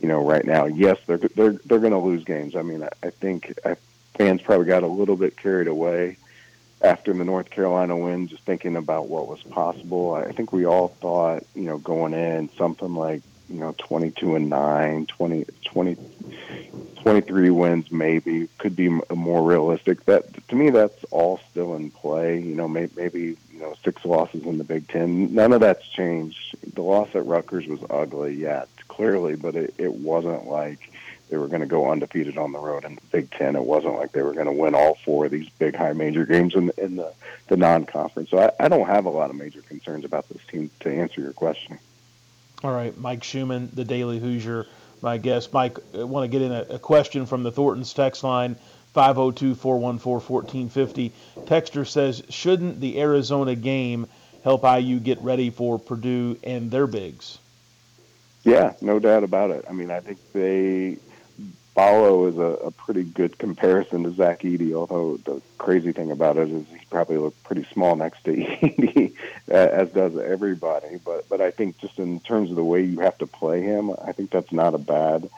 you 0.00 0.08
know, 0.08 0.24
right 0.26 0.44
now. 0.44 0.66
Yes, 0.66 0.98
they're 1.06 1.18
they're 1.18 1.58
they're 1.64 1.78
going 1.78 1.92
to 1.92 1.98
lose 1.98 2.24
games. 2.24 2.56
I 2.56 2.62
mean, 2.62 2.82
I, 2.82 2.88
I 3.02 3.10
think 3.10 3.58
I, 3.64 3.76
fans 4.14 4.42
probably 4.42 4.66
got 4.66 4.82
a 4.82 4.88
little 4.88 5.16
bit 5.16 5.36
carried 5.36 5.68
away 5.68 6.16
after 6.80 7.12
the 7.12 7.24
North 7.24 7.50
Carolina 7.50 7.96
win, 7.96 8.28
just 8.28 8.42
thinking 8.44 8.76
about 8.76 9.08
what 9.08 9.28
was 9.28 9.42
possible. 9.42 10.14
I 10.14 10.32
think 10.32 10.52
we 10.52 10.66
all 10.66 10.88
thought, 10.88 11.44
you 11.54 11.64
know, 11.64 11.78
going 11.78 12.14
in 12.14 12.50
something 12.50 12.94
like 12.94 13.22
you 13.48 13.60
know 13.60 13.74
22 13.78 14.36
and 14.36 14.48
9 14.48 15.06
20, 15.06 15.44
20 15.64 15.96
23 17.04 17.50
wins 17.50 17.92
maybe 17.92 18.48
could 18.56 18.74
be 18.74 18.88
more 19.14 19.42
realistic 19.42 20.02
that 20.06 20.24
to 20.48 20.56
me 20.56 20.70
that's 20.70 21.04
all 21.10 21.38
still 21.50 21.74
in 21.74 21.90
play 21.90 22.40
you 22.40 22.54
know 22.54 22.66
maybe, 22.66 22.90
maybe 22.96 23.36
you 23.52 23.60
know 23.60 23.74
six 23.84 24.06
losses 24.06 24.42
in 24.44 24.56
the 24.56 24.64
big 24.64 24.88
ten 24.88 25.34
none 25.34 25.52
of 25.52 25.60
that's 25.60 25.86
changed 25.86 26.56
the 26.72 26.80
loss 26.80 27.14
at 27.14 27.26
Rutgers 27.26 27.66
was 27.66 27.80
ugly 27.90 28.32
yeah 28.34 28.64
clearly 28.88 29.36
but 29.36 29.54
it, 29.54 29.74
it 29.76 29.92
wasn't 29.92 30.46
like 30.46 30.90
they 31.28 31.36
were 31.36 31.48
going 31.48 31.60
to 31.60 31.66
go 31.66 31.90
undefeated 31.90 32.38
on 32.38 32.52
the 32.52 32.58
road 32.58 32.84
in 32.84 32.94
the 32.94 33.00
Big 33.10 33.30
Ten. 33.30 33.56
It 33.56 33.64
wasn't 33.64 33.94
like 33.94 34.12
they 34.12 34.20
were 34.22 34.34
going 34.34 34.46
to 34.46 34.52
win 34.52 34.74
all 34.74 34.94
four 34.94 35.24
of 35.24 35.30
these 35.30 35.48
big 35.48 35.74
high 35.74 35.94
major 35.94 36.26
games 36.26 36.54
in, 36.54 36.70
in 36.76 36.96
the, 36.96 37.12
the 37.48 37.56
non-conference. 37.56 38.28
So 38.30 38.38
I, 38.38 38.66
I 38.66 38.68
don't 38.68 38.86
have 38.86 39.06
a 39.06 39.10
lot 39.10 39.30
of 39.30 39.36
major 39.36 39.62
concerns 39.62 40.04
about 40.04 40.28
this 40.28 40.44
team 40.44 40.70
to 40.80 40.92
answer 40.92 41.22
your 41.22 41.32
question. 41.32 41.78
All 42.62 42.72
right, 42.72 42.96
Mike 42.98 43.24
Schumann, 43.24 43.70
the 43.72 43.84
Daily 43.84 44.18
Hoosier, 44.18 44.66
my 45.02 45.18
guest. 45.18 45.52
Mike, 45.52 45.78
uh, 45.94 46.00
I 46.00 46.04
want 46.04 46.24
to 46.24 46.28
get 46.28 46.42
in 46.42 46.52
a, 46.52 46.62
a 46.70 46.78
question 46.78 47.26
from 47.26 47.42
the 47.42 47.52
Thornton's 47.52 47.92
text 47.92 48.24
line, 48.24 48.56
502-414-1450. 48.94 51.10
Texter 51.40 51.86
says, 51.86 52.22
shouldn't 52.28 52.80
the 52.80 53.00
Arizona 53.00 53.54
game 53.54 54.06
help 54.42 54.64
IU 54.64 55.00
get 55.00 55.20
ready 55.20 55.50
for 55.50 55.78
Purdue 55.78 56.38
and 56.44 56.70
their 56.70 56.86
bigs? 56.86 57.38
Yeah, 58.44 58.74
no 58.80 58.98
doubt 58.98 59.24
about 59.24 59.50
it. 59.50 59.64
I 59.68 59.72
mean, 59.72 59.90
I 59.90 60.00
think 60.00 60.18
they 60.32 60.96
Ballo 61.74 62.26
is 62.26 62.38
a, 62.38 62.66
a 62.66 62.70
pretty 62.70 63.02
good 63.02 63.36
comparison 63.36 64.04
to 64.04 64.12
Zach 64.12 64.40
Edey, 64.42 64.74
although 64.74 65.16
the 65.16 65.42
crazy 65.58 65.90
thing 65.92 66.12
about 66.12 66.36
it 66.36 66.48
is 66.48 66.64
he 66.68 66.84
probably 66.88 67.18
looked 67.18 67.42
pretty 67.42 67.64
small 67.72 67.96
next 67.96 68.22
to 68.24 68.32
Edey, 68.36 69.14
as 69.48 69.90
does 69.90 70.16
everybody. 70.16 70.98
But 71.04 71.28
but 71.28 71.40
I 71.40 71.50
think 71.50 71.78
just 71.78 71.98
in 71.98 72.20
terms 72.20 72.50
of 72.50 72.56
the 72.56 72.64
way 72.64 72.82
you 72.82 73.00
have 73.00 73.18
to 73.18 73.26
play 73.26 73.62
him, 73.62 73.90
I 74.04 74.12
think 74.12 74.30
that's 74.30 74.52
not 74.52 74.74
a 74.74 74.78
bad 74.78 75.28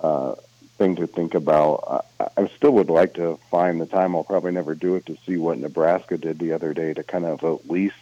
uh, 0.00 0.36
thing 0.78 0.96
to 0.96 1.08
think 1.08 1.34
about. 1.34 2.04
I, 2.20 2.42
I 2.42 2.46
still 2.48 2.72
would 2.72 2.90
like 2.90 3.14
to 3.14 3.38
find 3.50 3.80
the 3.80 3.86
time. 3.86 4.14
I'll 4.14 4.24
probably 4.24 4.52
never 4.52 4.76
do 4.76 4.94
it 4.94 5.06
to 5.06 5.18
see 5.26 5.36
what 5.36 5.58
Nebraska 5.58 6.16
did 6.16 6.38
the 6.38 6.52
other 6.52 6.72
day 6.74 6.94
to 6.94 7.02
kind 7.02 7.24
of 7.24 7.42
at 7.42 7.68
least 7.68 7.96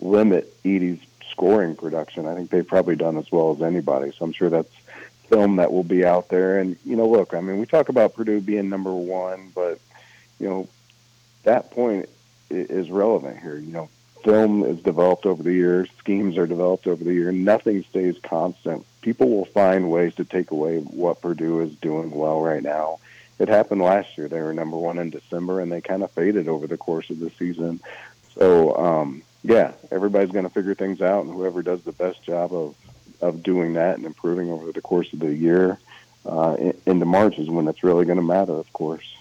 limit 0.00 0.54
Edey's 0.62 1.00
scoring 1.30 1.74
production. 1.76 2.26
I 2.26 2.34
think 2.34 2.50
they've 2.50 2.66
probably 2.66 2.96
done 2.96 3.18
as 3.18 3.30
well 3.32 3.52
as 3.52 3.62
anybody. 3.62 4.12
So 4.16 4.24
I'm 4.24 4.32
sure 4.32 4.48
that's 4.48 4.72
film 5.28 5.56
that 5.56 5.72
will 5.72 5.84
be 5.84 6.04
out 6.04 6.28
there. 6.28 6.58
And 6.58 6.76
you 6.84 6.96
know, 6.96 7.08
look, 7.08 7.34
I 7.34 7.40
mean, 7.40 7.58
we 7.58 7.66
talk 7.66 7.88
about 7.88 8.14
Purdue 8.14 8.40
being 8.40 8.68
number 8.68 8.92
one, 8.92 9.52
but 9.54 9.78
you 10.38 10.48
know, 10.48 10.68
that 11.44 11.70
point 11.70 12.08
is 12.50 12.90
relevant 12.90 13.38
here. 13.40 13.56
You 13.56 13.72
know, 13.72 13.88
film 14.24 14.64
is 14.64 14.82
developed 14.82 15.26
over 15.26 15.42
the 15.42 15.52
years, 15.52 15.88
schemes 15.98 16.36
are 16.36 16.46
developed 16.46 16.86
over 16.86 17.02
the 17.02 17.14
year, 17.14 17.32
nothing 17.32 17.84
stays 17.84 18.18
constant. 18.22 18.84
People 19.00 19.30
will 19.30 19.44
find 19.44 19.90
ways 19.90 20.14
to 20.16 20.24
take 20.24 20.50
away 20.50 20.80
what 20.80 21.20
Purdue 21.20 21.60
is 21.60 21.74
doing 21.76 22.10
well 22.10 22.40
right 22.40 22.62
now. 22.62 22.98
It 23.38 23.48
happened 23.48 23.82
last 23.82 24.16
year. 24.16 24.28
They 24.28 24.40
were 24.40 24.54
number 24.54 24.76
one 24.76 24.98
in 24.98 25.10
December, 25.10 25.60
and 25.60 25.70
they 25.70 25.80
kind 25.80 26.02
of 26.02 26.10
faded 26.10 26.48
over 26.48 26.66
the 26.66 26.78
course 26.78 27.10
of 27.10 27.20
the 27.20 27.30
season. 27.30 27.80
So, 28.34 28.74
um, 28.76 29.22
yeah, 29.42 29.72
everybody's 29.92 30.32
going 30.32 30.44
to 30.44 30.50
figure 30.50 30.74
things 30.74 31.00
out, 31.00 31.24
and 31.24 31.32
whoever 31.32 31.62
does 31.62 31.82
the 31.82 31.92
best 31.92 32.22
job 32.22 32.52
of 32.52 32.74
of 33.20 33.42
doing 33.42 33.74
that 33.74 33.96
and 33.96 34.06
improving 34.06 34.50
over 34.50 34.72
the 34.72 34.80
course 34.80 35.12
of 35.12 35.20
the 35.20 35.34
year 35.34 35.78
uh, 36.24 36.56
into 36.86 37.04
March 37.04 37.38
is 37.38 37.48
when 37.48 37.68
it's 37.68 37.82
really 37.82 38.04
going 38.04 38.18
to 38.18 38.24
matter, 38.24 38.52
of 38.52 38.72
course. 38.72 39.16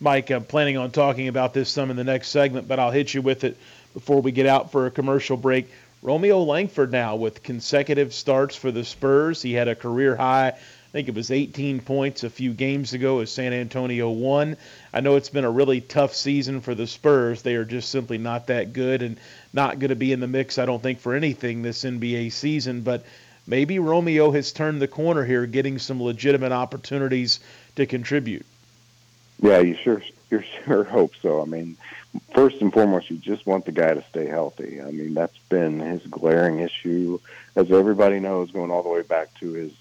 Mike, 0.00 0.30
I'm 0.30 0.44
planning 0.44 0.76
on 0.76 0.90
talking 0.90 1.28
about 1.28 1.54
this 1.54 1.70
some 1.70 1.90
in 1.90 1.96
the 1.96 2.04
next 2.04 2.28
segment, 2.28 2.66
but 2.66 2.78
I'll 2.78 2.90
hit 2.90 3.14
you 3.14 3.22
with 3.22 3.44
it 3.44 3.56
before 3.94 4.20
we 4.20 4.32
get 4.32 4.46
out 4.46 4.72
for 4.72 4.86
a 4.86 4.90
commercial 4.90 5.36
break. 5.36 5.70
Romeo 6.02 6.42
Langford 6.42 6.90
now 6.90 7.14
with 7.14 7.42
consecutive 7.42 8.12
starts 8.12 8.56
for 8.56 8.72
the 8.72 8.84
Spurs. 8.84 9.40
He 9.40 9.52
had 9.52 9.68
a 9.68 9.76
career 9.76 10.16
high 10.16 10.54
think 10.92 11.08
it 11.08 11.14
was 11.14 11.30
18 11.30 11.80
points 11.80 12.22
a 12.22 12.28
few 12.28 12.52
games 12.52 12.92
ago 12.92 13.20
as 13.20 13.32
San 13.32 13.54
Antonio 13.54 14.10
won. 14.10 14.58
I 14.92 15.00
know 15.00 15.16
it's 15.16 15.30
been 15.30 15.46
a 15.46 15.50
really 15.50 15.80
tough 15.80 16.14
season 16.14 16.60
for 16.60 16.74
the 16.74 16.86
Spurs. 16.86 17.40
They 17.40 17.54
are 17.54 17.64
just 17.64 17.90
simply 17.90 18.18
not 18.18 18.48
that 18.48 18.74
good 18.74 19.00
and 19.00 19.16
not 19.54 19.78
going 19.78 19.88
to 19.88 19.96
be 19.96 20.12
in 20.12 20.20
the 20.20 20.26
mix, 20.26 20.58
I 20.58 20.66
don't 20.66 20.82
think, 20.82 21.00
for 21.00 21.14
anything 21.14 21.62
this 21.62 21.84
NBA 21.84 22.30
season. 22.32 22.82
But 22.82 23.06
maybe 23.46 23.78
Romeo 23.78 24.30
has 24.32 24.52
turned 24.52 24.82
the 24.82 24.88
corner 24.88 25.24
here, 25.24 25.46
getting 25.46 25.78
some 25.78 26.02
legitimate 26.02 26.52
opportunities 26.52 27.40
to 27.76 27.86
contribute. 27.86 28.44
Yeah, 29.40 29.60
you 29.60 29.74
sure 29.74 30.02
you 30.30 30.42
sure 30.64 30.84
hope 30.98 31.14
so. 31.22 31.40
I 31.40 31.46
mean, 31.46 31.78
first 32.34 32.60
and 32.60 32.70
foremost, 32.70 33.08
you 33.08 33.16
just 33.16 33.46
want 33.46 33.64
the 33.64 33.72
guy 33.72 33.94
to 33.94 34.04
stay 34.10 34.26
healthy. 34.26 34.82
I 34.82 34.90
mean, 34.90 35.14
that's 35.14 35.38
been 35.48 35.80
his 35.80 36.02
glaring 36.02 36.60
issue, 36.60 37.18
as 37.56 37.72
everybody 37.72 38.20
knows, 38.20 38.50
going 38.50 38.70
all 38.70 38.82
the 38.82 38.90
way 38.90 39.02
back 39.02 39.32
to 39.40 39.52
his 39.52 39.72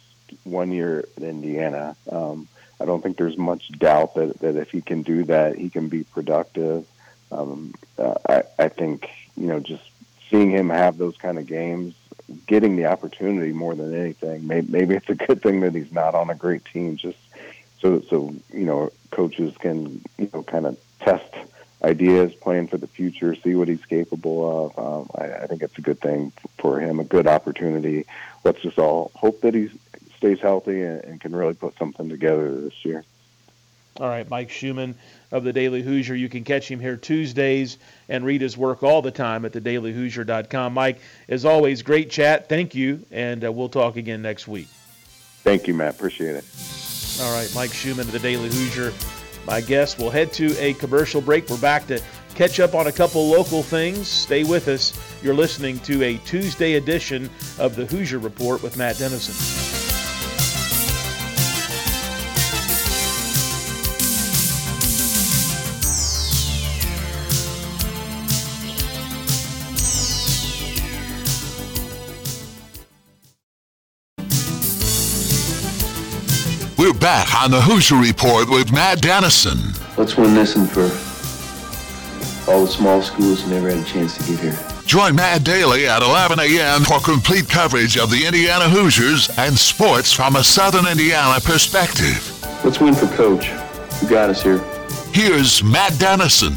one 0.43 0.71
year 0.71 1.05
at 1.17 1.23
Indiana. 1.23 1.95
Um, 2.11 2.47
I 2.79 2.86
don't 2.86 3.01
think 3.01 3.17
there's 3.17 3.38
much 3.38 3.71
doubt 3.73 4.15
that, 4.15 4.39
that 4.39 4.55
if 4.55 4.71
he 4.71 4.82
can 4.82 5.03
do 5.03 5.23
that, 5.25 5.57
he 5.57 5.69
can 5.69 5.88
be 5.88 6.03
productive. 6.03 6.86
Um, 7.32 7.73
uh, 7.97 8.15
I, 8.27 8.43
I 8.57 8.67
think, 8.69 9.09
you 9.38 9.47
know, 9.47 9.59
just 9.59 9.84
seeing 10.29 10.49
him 10.49 10.69
have 10.69 10.97
those 10.97 11.15
kind 11.17 11.38
of 11.38 11.45
games, 11.45 11.93
getting 12.47 12.75
the 12.75 12.86
opportunity 12.86 13.51
more 13.51 13.75
than 13.75 13.93
anything, 13.93 14.47
maybe, 14.47 14.67
maybe 14.71 14.95
it's 14.95 15.09
a 15.09 15.15
good 15.15 15.41
thing 15.41 15.61
that 15.61 15.75
he's 15.75 15.91
not 15.91 16.15
on 16.15 16.29
a 16.29 16.36
great 16.36 16.65
team 16.65 16.97
just 16.97 17.17
so, 17.79 18.01
so, 18.01 18.34
you 18.53 18.65
know, 18.65 18.91
coaches 19.11 19.55
can, 19.57 20.01
you 20.17 20.29
know, 20.34 20.43
kind 20.43 20.65
of 20.65 20.77
test 20.99 21.34
ideas, 21.84 22.34
plan 22.36 22.67
for 22.67 22.77
the 22.77 22.88
future, 22.88 23.36
see 23.36 23.55
what 23.55 23.67
he's 23.67 23.84
capable 23.86 24.75
of. 24.75 24.79
Um, 24.79 25.09
I, 25.15 25.43
I 25.43 25.47
think 25.47 25.63
it's 25.63 25.77
a 25.77 25.82
good 25.82 25.99
thing 25.99 26.32
for 26.57 26.79
him, 26.79 26.99
a 26.99 27.03
good 27.03 27.27
opportunity. 27.27 28.05
Let's 28.43 28.61
just 28.61 28.77
all 28.77 29.11
hope 29.15 29.41
that 29.41 29.53
he's 29.53 29.71
stays 30.22 30.39
healthy 30.39 30.84
and, 30.84 31.03
and 31.03 31.19
can 31.19 31.36
really 31.36 31.55
put 31.55 31.76
something 31.80 32.07
together 32.07 32.53
this 32.61 32.86
year. 32.86 33.03
All 33.99 34.07
right, 34.07 34.30
Mike 34.30 34.51
Schumann 34.51 34.95
of 35.32 35.43
the 35.43 35.51
Daily 35.51 35.82
Hoosier. 35.82 36.15
You 36.15 36.30
can 36.30 36.43
catch 36.43 36.69
him 36.69 36.80
here 36.80 36.95
Tuesdays 36.95 37.78
and 38.07 38.24
read 38.24 38.39
his 38.39 38.55
work 38.55 38.84
all 38.84 39.01
the 39.01 39.11
time 39.11 39.45
at 39.45 39.51
thedailyhoosier.com. 39.51 40.74
Mike, 40.74 40.99
as 41.28 41.43
always, 41.43 41.82
great 41.82 42.11
chat. 42.11 42.47
Thank 42.47 42.76
you, 42.76 43.03
and 43.11 43.43
uh, 43.43 43.51
we'll 43.51 43.67
talk 43.67 43.97
again 43.97 44.22
next 44.22 44.47
week. 44.47 44.67
Thank 45.43 45.67
you, 45.67 45.74
Matt. 45.74 45.95
Appreciate 45.95 46.36
it. 46.36 46.45
All 47.22 47.34
right, 47.34 47.51
Mike 47.55 47.74
Schumann 47.74 48.05
of 48.05 48.11
the 48.11 48.19
Daily 48.19 48.47
Hoosier. 48.47 48.93
My 49.47 49.59
guest. 49.59 49.97
We'll 49.97 50.11
head 50.11 50.32
to 50.34 50.55
a 50.59 50.74
commercial 50.76 51.19
break. 51.19 51.49
We're 51.49 51.57
back 51.57 51.88
to 51.88 51.99
catch 52.36 52.59
up 52.59 52.76
on 52.76 52.86
a 52.88 52.91
couple 52.91 53.28
local 53.28 53.63
things. 53.63 54.07
Stay 54.07 54.43
with 54.43 54.67
us. 54.67 54.93
You're 55.24 55.34
listening 55.34 55.80
to 55.80 56.03
a 56.03 56.17
Tuesday 56.17 56.76
edition 56.76 57.28
of 57.57 57.76
the 57.76 57.88
Hoosier 57.88 58.19
Report 58.19 58.61
with 58.61 58.78
Matt 58.78 58.99
Dennison. 58.99 59.61
Back 77.12 77.43
on 77.43 77.51
the 77.51 77.59
Hoosier 77.59 77.97
Report 77.97 78.49
with 78.49 78.72
Matt 78.72 79.01
Dennison. 79.01 79.59
Let's 79.97 80.16
win 80.16 80.34
this 80.34 80.55
and 80.55 80.72
for 80.72 80.84
all 82.49 82.64
the 82.64 82.72
small 82.72 83.01
schools 83.01 83.43
who 83.43 83.49
never 83.49 83.70
had 83.70 83.80
a 83.80 83.84
chance 83.84 84.16
to 84.16 84.24
get 84.32 84.39
here. 84.39 84.57
Join 84.86 85.16
Matt 85.16 85.43
daily 85.43 85.89
at 85.89 86.03
11 86.03 86.39
a.m. 86.39 86.84
for 86.86 87.01
complete 87.01 87.49
coverage 87.49 87.97
of 87.97 88.12
the 88.12 88.26
Indiana 88.26 88.70
Hoosiers 88.70 89.30
and 89.38 89.57
sports 89.57 90.14
from 90.14 90.38
a 90.38 90.43
Southern 90.43 90.88
Indiana 90.88 91.41
perspective. 91.41 92.32
Let's 92.64 92.80
win 92.80 92.95
for 92.95 93.07
Coach, 93.07 93.47
who 93.47 94.07
got 94.07 94.30
us 94.30 94.41
here. 94.41 94.59
Here's 95.12 95.62
Matt 95.66 95.99
Dennison. 95.99 96.55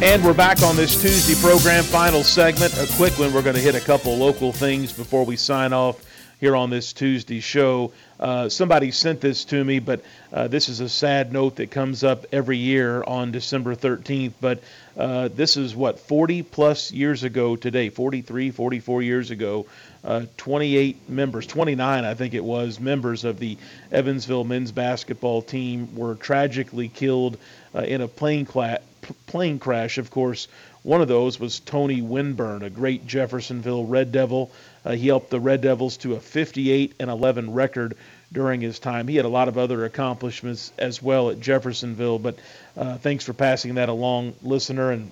And 0.00 0.24
we're 0.24 0.32
back 0.32 0.62
on 0.62 0.76
this 0.76 1.00
Tuesday 1.02 1.34
program, 1.44 1.82
final 1.82 2.22
segment. 2.22 2.72
A 2.78 2.86
quick 2.94 3.18
one. 3.18 3.32
We're 3.34 3.42
going 3.42 3.56
to 3.56 3.60
hit 3.60 3.74
a 3.74 3.80
couple 3.80 4.16
local 4.16 4.52
things 4.52 4.92
before 4.92 5.26
we 5.26 5.34
sign 5.34 5.72
off 5.72 6.04
here 6.38 6.54
on 6.54 6.70
this 6.70 6.92
Tuesday 6.92 7.40
show. 7.40 7.92
Uh, 8.20 8.48
somebody 8.48 8.92
sent 8.92 9.20
this 9.20 9.44
to 9.46 9.64
me, 9.64 9.80
but 9.80 10.04
uh, 10.32 10.46
this 10.46 10.68
is 10.68 10.78
a 10.78 10.88
sad 10.88 11.32
note 11.32 11.56
that 11.56 11.72
comes 11.72 12.04
up 12.04 12.26
every 12.30 12.58
year 12.58 13.02
on 13.02 13.32
December 13.32 13.74
13th. 13.74 14.34
But 14.40 14.62
uh, 14.96 15.28
this 15.34 15.56
is 15.56 15.74
what, 15.74 15.98
40 15.98 16.44
plus 16.44 16.92
years 16.92 17.24
ago 17.24 17.56
today, 17.56 17.88
43, 17.88 18.52
44 18.52 19.02
years 19.02 19.32
ago. 19.32 19.66
Uh, 20.04 20.26
28 20.36 21.08
members, 21.10 21.44
29 21.44 22.04
I 22.04 22.14
think 22.14 22.34
it 22.34 22.44
was, 22.44 22.78
members 22.78 23.24
of 23.24 23.40
the 23.40 23.58
Evansville 23.90 24.44
men's 24.44 24.70
basketball 24.70 25.42
team 25.42 25.96
were 25.96 26.14
tragically 26.14 26.88
killed 26.88 27.36
uh, 27.74 27.80
in 27.80 28.00
a 28.00 28.08
plane, 28.08 28.46
cla- 28.46 28.78
plane 29.26 29.58
crash. 29.58 29.98
Of 29.98 30.10
course, 30.10 30.48
one 30.82 31.00
of 31.00 31.08
those 31.08 31.38
was 31.38 31.60
Tony 31.60 32.00
Winburn, 32.00 32.62
a 32.62 32.70
great 32.70 33.06
Jeffersonville 33.06 33.84
Red 33.84 34.12
Devil. 34.12 34.50
Uh, 34.84 34.92
he 34.92 35.08
helped 35.08 35.30
the 35.30 35.40
Red 35.40 35.60
Devils 35.60 35.96
to 35.98 36.14
a 36.14 36.20
58 36.20 36.94
and 37.00 37.10
11 37.10 37.52
record 37.52 37.96
during 38.32 38.60
his 38.60 38.78
time. 38.78 39.08
He 39.08 39.16
had 39.16 39.24
a 39.24 39.30
lot 39.30 39.48
of 39.48 39.58
other 39.58 39.84
accomplishments 39.84 40.72
as 40.78 41.02
well 41.02 41.30
at 41.30 41.40
Jeffersonville, 41.40 42.18
but 42.18 42.38
uh, 42.76 42.98
thanks 42.98 43.24
for 43.24 43.32
passing 43.32 43.74
that 43.74 43.88
along, 43.88 44.34
listener. 44.42 44.90
And 44.92 45.10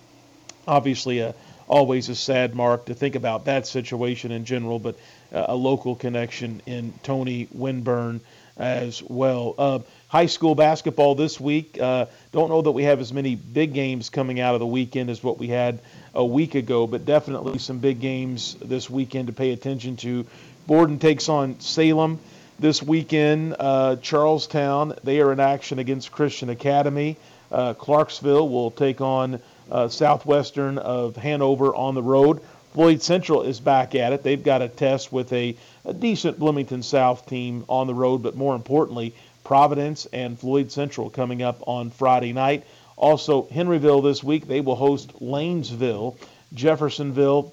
obviously, 0.67 1.21
a, 1.21 1.35
always 1.69 2.09
a 2.09 2.15
sad 2.15 2.55
mark 2.55 2.87
to 2.87 2.95
think 2.95 3.15
about 3.15 3.47
that 3.47 3.67
situation 3.67 4.33
in 4.33 4.45
general, 4.45 4.79
but 4.79 4.97
uh, 5.33 5.47
a 5.49 5.57
local 5.57 5.95
connection 5.95 6.63
in 6.67 6.93
Tony 7.03 7.49
Winburn 7.53 8.21
as 8.57 9.03
well. 9.03 9.55
High 10.09 10.27
school 10.27 10.55
basketball 10.55 11.17
this 11.17 11.41
week. 11.41 11.81
Uh, 11.81 12.07
don't 12.31 12.49
know 12.49 12.63
that 12.63 12.71
we 12.71 12.85
have 12.85 13.01
as 13.01 13.13
many 13.13 13.35
big 13.35 13.75
games 13.75 14.09
coming 14.09 14.39
out 14.39 14.55
of 14.55 14.61
the 14.61 14.67
weekend 14.67 15.11
as 15.11 15.23
what 15.23 15.37
we 15.37 15.49
had 15.49 15.81
a 16.15 16.25
week 16.25 16.55
ago, 16.55 16.87
but 16.87 17.05
definitely 17.05 17.59
some 17.59 17.79
big 17.79 18.01
games 18.01 18.57
this 18.63 18.89
weekend 18.89 19.27
to 19.27 19.33
pay 19.33 19.51
attention 19.51 19.97
to. 19.97 20.25
Borden 20.69 21.01
takes 21.01 21.29
on 21.29 21.59
Salem 21.59 22.21
this 22.59 22.81
weekend. 22.81 23.57
Uh, 23.59 23.97
Charlestown, 23.97 24.95
they 25.03 25.21
are 25.21 25.33
in 25.33 25.41
action 25.41 25.81
against 25.81 26.13
Christian 26.13 26.51
Academy. 26.51 27.17
Uh, 27.51 27.75
Clarksville 27.75 28.49
will 28.49 28.71
take 28.71 29.01
on 29.01 29.41
uh, 29.73 29.89
Southwestern 29.89 30.79
of 30.79 31.17
Hanover 31.17 31.75
on 31.75 31.97
the 31.97 32.03
road. 32.03 32.41
Floyd 32.75 33.03
Central 33.03 33.43
is 33.43 33.59
back 33.59 33.95
at 33.95 34.13
it. 34.13 34.23
They've 34.23 34.43
got 34.43 34.61
a 34.63 34.69
test 34.69 35.11
with 35.11 35.33
a, 35.33 35.57
a 35.85 35.95
decent 35.95 36.39
Bloomington 36.39 36.83
South 36.83 37.27
team 37.27 37.65
on 37.69 37.87
the 37.87 37.95
road, 37.95 38.23
but 38.23 38.37
more 38.37 38.55
importantly, 38.55 39.15
Providence 39.47 40.07
and 40.13 40.37
Floyd 40.37 40.73
Central 40.73 41.09
coming 41.09 41.41
up 41.41 41.63
on 41.69 41.91
Friday 41.91 42.33
night. 42.33 42.65
Also, 42.97 43.43
Henryville 43.43 44.03
this 44.03 44.25
week, 44.25 44.49
they 44.49 44.61
will 44.61 44.75
host 44.75 45.21
Lanesville. 45.21 46.17
Jeffersonville, 46.53 47.53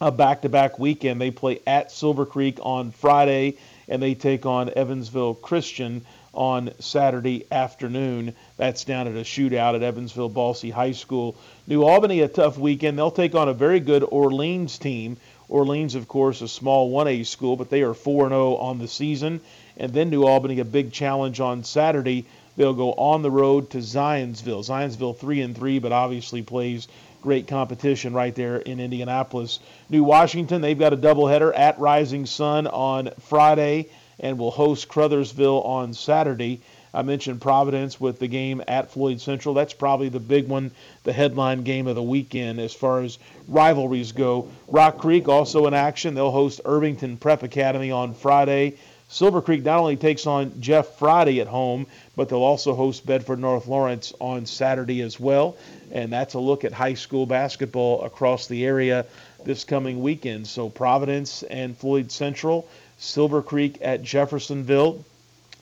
a 0.00 0.12
back 0.12 0.42
to 0.42 0.48
back 0.48 0.78
weekend. 0.78 1.20
They 1.20 1.32
play 1.32 1.58
at 1.66 1.90
Silver 1.90 2.24
Creek 2.24 2.58
on 2.62 2.92
Friday, 2.92 3.56
and 3.88 4.00
they 4.00 4.14
take 4.14 4.46
on 4.46 4.70
Evansville 4.76 5.34
Christian 5.34 6.06
on 6.32 6.70
Saturday 6.78 7.46
afternoon. 7.50 8.32
That's 8.56 8.84
down 8.84 9.08
at 9.08 9.14
a 9.14 9.24
shootout 9.24 9.74
at 9.74 9.82
Evansville 9.82 10.28
Bosse 10.28 10.70
High 10.70 10.92
School. 10.92 11.34
New 11.66 11.82
Albany, 11.82 12.20
a 12.20 12.28
tough 12.28 12.56
weekend. 12.58 12.96
They'll 12.96 13.10
take 13.10 13.34
on 13.34 13.48
a 13.48 13.54
very 13.54 13.80
good 13.80 14.04
Orleans 14.08 14.78
team. 14.78 15.16
Orleans, 15.48 15.96
of 15.96 16.06
course, 16.06 16.42
a 16.42 16.48
small 16.48 16.92
1A 16.92 17.26
school, 17.26 17.56
but 17.56 17.70
they 17.70 17.82
are 17.82 17.94
4 17.94 18.28
0 18.28 18.54
on 18.56 18.78
the 18.78 18.88
season. 18.88 19.40
And 19.76 19.92
then 19.92 20.10
New 20.10 20.24
Albany, 20.24 20.60
a 20.60 20.64
big 20.64 20.92
challenge 20.92 21.40
on 21.40 21.64
Saturday. 21.64 22.26
They'll 22.56 22.74
go 22.74 22.92
on 22.92 23.22
the 23.22 23.30
road 23.30 23.70
to 23.70 23.78
Zionsville. 23.78 24.64
Zionsville 24.64 25.16
3 25.16 25.40
and 25.40 25.56
3, 25.56 25.78
but 25.80 25.92
obviously 25.92 26.42
plays 26.42 26.86
great 27.22 27.48
competition 27.48 28.12
right 28.12 28.34
there 28.34 28.58
in 28.58 28.78
Indianapolis. 28.78 29.58
New 29.88 30.04
Washington, 30.04 30.60
they've 30.60 30.78
got 30.78 30.92
a 30.92 30.96
doubleheader 30.96 31.52
at 31.56 31.78
Rising 31.78 32.26
Sun 32.26 32.66
on 32.66 33.10
Friday 33.18 33.86
and 34.20 34.38
will 34.38 34.50
host 34.50 34.88
Crothersville 34.88 35.64
on 35.64 35.94
Saturday. 35.94 36.60
I 36.92 37.02
mentioned 37.02 37.40
Providence 37.40 38.00
with 38.00 38.20
the 38.20 38.28
game 38.28 38.62
at 38.68 38.92
Floyd 38.92 39.20
Central. 39.20 39.52
That's 39.52 39.74
probably 39.74 40.10
the 40.10 40.20
big 40.20 40.46
one, 40.46 40.70
the 41.02 41.12
headline 41.12 41.64
game 41.64 41.88
of 41.88 41.96
the 41.96 42.02
weekend 42.02 42.60
as 42.60 42.72
far 42.72 43.00
as 43.00 43.18
rivalries 43.48 44.12
go. 44.12 44.48
Rock 44.68 44.98
Creek 44.98 45.26
also 45.26 45.66
in 45.66 45.74
action. 45.74 46.14
They'll 46.14 46.30
host 46.30 46.60
Irvington 46.64 47.16
Prep 47.16 47.42
Academy 47.42 47.90
on 47.90 48.14
Friday. 48.14 48.76
Silver 49.08 49.42
Creek 49.42 49.62
not 49.62 49.78
only 49.78 49.96
takes 49.96 50.26
on 50.26 50.60
Jeff 50.60 50.98
Friday 50.98 51.40
at 51.40 51.46
home, 51.46 51.86
but 52.16 52.28
they'll 52.28 52.38
also 52.38 52.74
host 52.74 53.06
Bedford 53.06 53.38
North 53.38 53.66
Lawrence 53.66 54.12
on 54.18 54.46
Saturday 54.46 55.02
as 55.02 55.20
well. 55.20 55.56
And 55.92 56.12
that's 56.12 56.34
a 56.34 56.40
look 56.40 56.64
at 56.64 56.72
high 56.72 56.94
school 56.94 57.26
basketball 57.26 58.02
across 58.02 58.48
the 58.48 58.64
area 58.64 59.06
this 59.44 59.64
coming 59.64 60.02
weekend. 60.02 60.46
So 60.46 60.68
Providence 60.68 61.42
and 61.44 61.76
Floyd 61.76 62.10
Central, 62.10 62.66
Silver 62.98 63.42
Creek 63.42 63.78
at 63.82 64.02
Jeffersonville. 64.02 65.04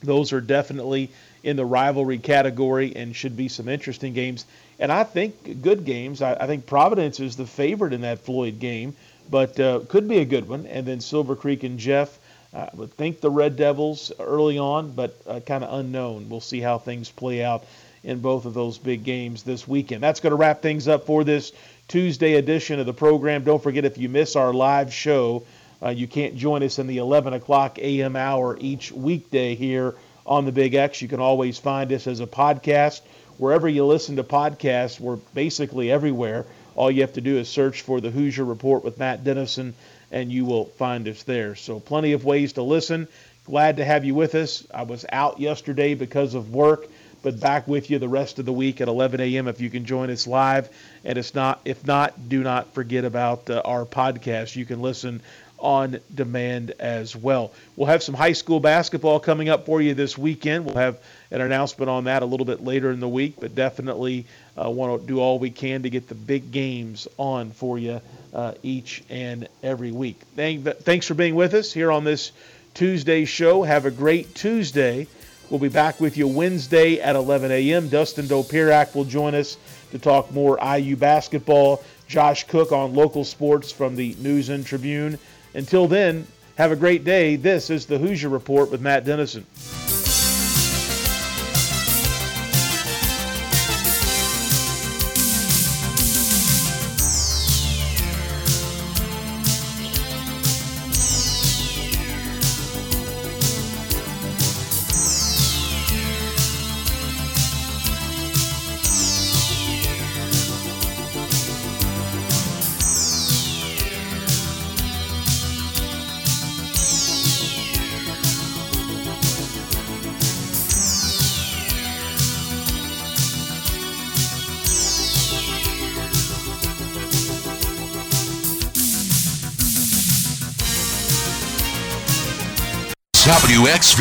Those 0.01 0.33
are 0.33 0.41
definitely 0.41 1.09
in 1.43 1.57
the 1.57 1.65
rivalry 1.65 2.17
category 2.17 2.95
and 2.95 3.15
should 3.15 3.35
be 3.35 3.49
some 3.49 3.67
interesting 3.67 4.13
games. 4.13 4.45
And 4.79 4.91
I 4.91 5.03
think 5.03 5.61
good 5.61 5.85
games. 5.85 6.21
I, 6.21 6.33
I 6.33 6.47
think 6.47 6.65
Providence 6.65 7.19
is 7.19 7.35
the 7.35 7.45
favorite 7.45 7.93
in 7.93 8.01
that 8.01 8.19
Floyd 8.19 8.59
game, 8.59 8.95
but 9.29 9.59
uh, 9.59 9.81
could 9.89 10.07
be 10.07 10.19
a 10.19 10.25
good 10.25 10.47
one. 10.47 10.65
And 10.65 10.85
then 10.85 11.01
Silver 11.01 11.35
Creek 11.35 11.63
and 11.63 11.77
Jeff. 11.77 12.17
I 12.53 12.69
would 12.73 12.93
think 12.93 13.19
the 13.19 13.31
Red 13.31 13.55
Devils 13.55 14.11
early 14.19 14.59
on, 14.59 14.91
but 14.91 15.19
uh, 15.25 15.39
kind 15.39 15.63
of 15.63 15.79
unknown. 15.79 16.29
We'll 16.29 16.39
see 16.39 16.61
how 16.61 16.77
things 16.77 17.09
play 17.09 17.43
out 17.43 17.63
in 18.03 18.19
both 18.19 18.45
of 18.45 18.53
those 18.53 18.77
big 18.77 19.03
games 19.03 19.43
this 19.43 19.67
weekend. 19.67 20.03
That's 20.03 20.19
going 20.19 20.31
to 20.31 20.37
wrap 20.37 20.61
things 20.61 20.87
up 20.87 21.05
for 21.05 21.23
this 21.23 21.51
Tuesday 21.87 22.35
edition 22.35 22.79
of 22.79 22.85
the 22.85 22.93
program. 22.93 23.43
Don't 23.43 23.61
forget 23.63 23.85
if 23.85 23.97
you 23.97 24.09
miss 24.09 24.35
our 24.35 24.53
live 24.53 24.93
show, 24.93 25.43
uh, 25.81 25.89
you 25.89 26.07
can't 26.07 26.35
join 26.35 26.63
us 26.63 26.79
in 26.79 26.87
the 26.87 26.97
11 26.97 27.33
o'clock 27.33 27.79
a.m. 27.79 28.15
hour 28.15 28.57
each 28.59 28.91
weekday 28.91 29.55
here 29.55 29.95
on 30.25 30.45
the 30.45 30.51
Big 30.51 30.75
X. 30.75 31.01
You 31.01 31.07
can 31.07 31.19
always 31.19 31.57
find 31.57 31.91
us 31.91 32.07
as 32.07 32.19
a 32.19 32.27
podcast. 32.27 33.01
Wherever 33.37 33.67
you 33.67 33.85
listen 33.85 34.17
to 34.17 34.23
podcasts, 34.23 34.99
we're 34.99 35.15
basically 35.33 35.91
everywhere. 35.91 36.45
All 36.75 36.89
you 36.89 37.01
have 37.01 37.13
to 37.13 37.21
do 37.21 37.37
is 37.37 37.49
search 37.49 37.81
for 37.81 37.99
the 37.99 38.11
Hoosier 38.11 38.45
Report 38.45 38.83
with 38.83 38.97
Matt 38.97 39.23
Dennison, 39.23 39.73
and 40.13 40.31
you 40.31 40.45
will 40.45 40.65
find 40.65 41.07
us 41.07 41.23
there. 41.23 41.55
So, 41.55 41.79
plenty 41.79 42.13
of 42.13 42.23
ways 42.23 42.53
to 42.53 42.61
listen. 42.61 43.07
Glad 43.45 43.77
to 43.77 43.83
have 43.85 44.05
you 44.05 44.15
with 44.15 44.35
us. 44.35 44.65
I 44.73 44.83
was 44.83 45.05
out 45.11 45.39
yesterday 45.39 45.95
because 45.95 46.33
of 46.33 46.53
work, 46.53 46.87
but 47.23 47.41
back 47.41 47.67
with 47.67 47.89
you 47.89 47.99
the 47.99 48.07
rest 48.07 48.39
of 48.39 48.45
the 48.45 48.53
week 48.53 48.79
at 48.79 48.87
11 48.87 49.19
a.m. 49.19 49.47
if 49.49 49.59
you 49.59 49.69
can 49.69 49.83
join 49.83 50.09
us 50.09 50.27
live. 50.27 50.69
And 51.03 51.17
it's 51.17 51.35
not, 51.35 51.59
if 51.65 51.85
not, 51.85 52.29
do 52.29 52.41
not 52.41 52.73
forget 52.73 53.03
about 53.03 53.49
uh, 53.49 53.61
our 53.65 53.85
podcast. 53.85 54.55
You 54.55 54.65
can 54.65 54.81
listen 54.81 55.21
on 55.63 55.99
demand 56.13 56.71
as 56.79 57.15
well. 57.15 57.53
We'll 57.75 57.87
have 57.87 58.03
some 58.03 58.13
high 58.13 58.33
school 58.33 58.59
basketball 58.59 59.19
coming 59.19 59.49
up 59.49 59.65
for 59.65 59.81
you 59.81 59.93
this 59.93 60.17
weekend. 60.17 60.65
We'll 60.65 60.75
have 60.75 61.01
an 61.31 61.41
announcement 61.41 61.89
on 61.89 62.03
that 62.03 62.21
a 62.21 62.25
little 62.25 62.45
bit 62.45 62.63
later 62.63 62.91
in 62.91 62.99
the 62.99 63.07
week, 63.07 63.35
but 63.39 63.55
definitely 63.55 64.25
uh, 64.61 64.69
want 64.69 65.01
to 65.01 65.07
do 65.07 65.19
all 65.19 65.39
we 65.39 65.49
can 65.49 65.83
to 65.83 65.89
get 65.89 66.09
the 66.09 66.15
big 66.15 66.51
games 66.51 67.07
on 67.17 67.51
for 67.51 67.79
you 67.79 68.01
uh, 68.33 68.53
each 68.61 69.03
and 69.09 69.47
every 69.63 69.91
week. 69.91 70.19
Thank, 70.35 70.65
thanks 70.79 71.07
for 71.07 71.13
being 71.13 71.33
with 71.33 71.53
us 71.53 71.71
here 71.71 71.91
on 71.91 72.03
this 72.03 72.33
Tuesday 72.73 73.23
show. 73.23 73.63
Have 73.63 73.85
a 73.85 73.91
great 73.91 74.35
Tuesday. 74.35 75.07
We'll 75.49 75.59
be 75.59 75.69
back 75.69 75.99
with 75.99 76.17
you 76.17 76.27
Wednesday 76.27 76.99
at 76.99 77.15
11 77.15 77.51
a.m. 77.51 77.87
Dustin 77.87 78.25
Dopirak 78.25 78.95
will 78.95 79.05
join 79.05 79.33
us 79.33 79.57
to 79.91 79.99
talk 79.99 80.31
more 80.31 80.57
IU 80.59 80.97
basketball. 80.97 81.83
Josh 82.07 82.45
Cook 82.47 82.71
on 82.71 82.93
local 82.93 83.23
sports 83.23 83.71
from 83.71 83.95
the 83.95 84.15
News 84.19 84.49
and 84.49 84.65
Tribune. 84.65 85.17
Until 85.53 85.87
then, 85.87 86.27
have 86.57 86.71
a 86.71 86.75
great 86.75 87.03
day. 87.03 87.35
This 87.35 87.69
is 87.69 87.85
the 87.85 87.97
Hoosier 87.97 88.29
Report 88.29 88.71
with 88.71 88.81
Matt 88.81 89.05
Dennison. 89.05 89.45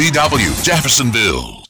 WXVW 0.03 0.65
Jeffersonville. 0.65 1.62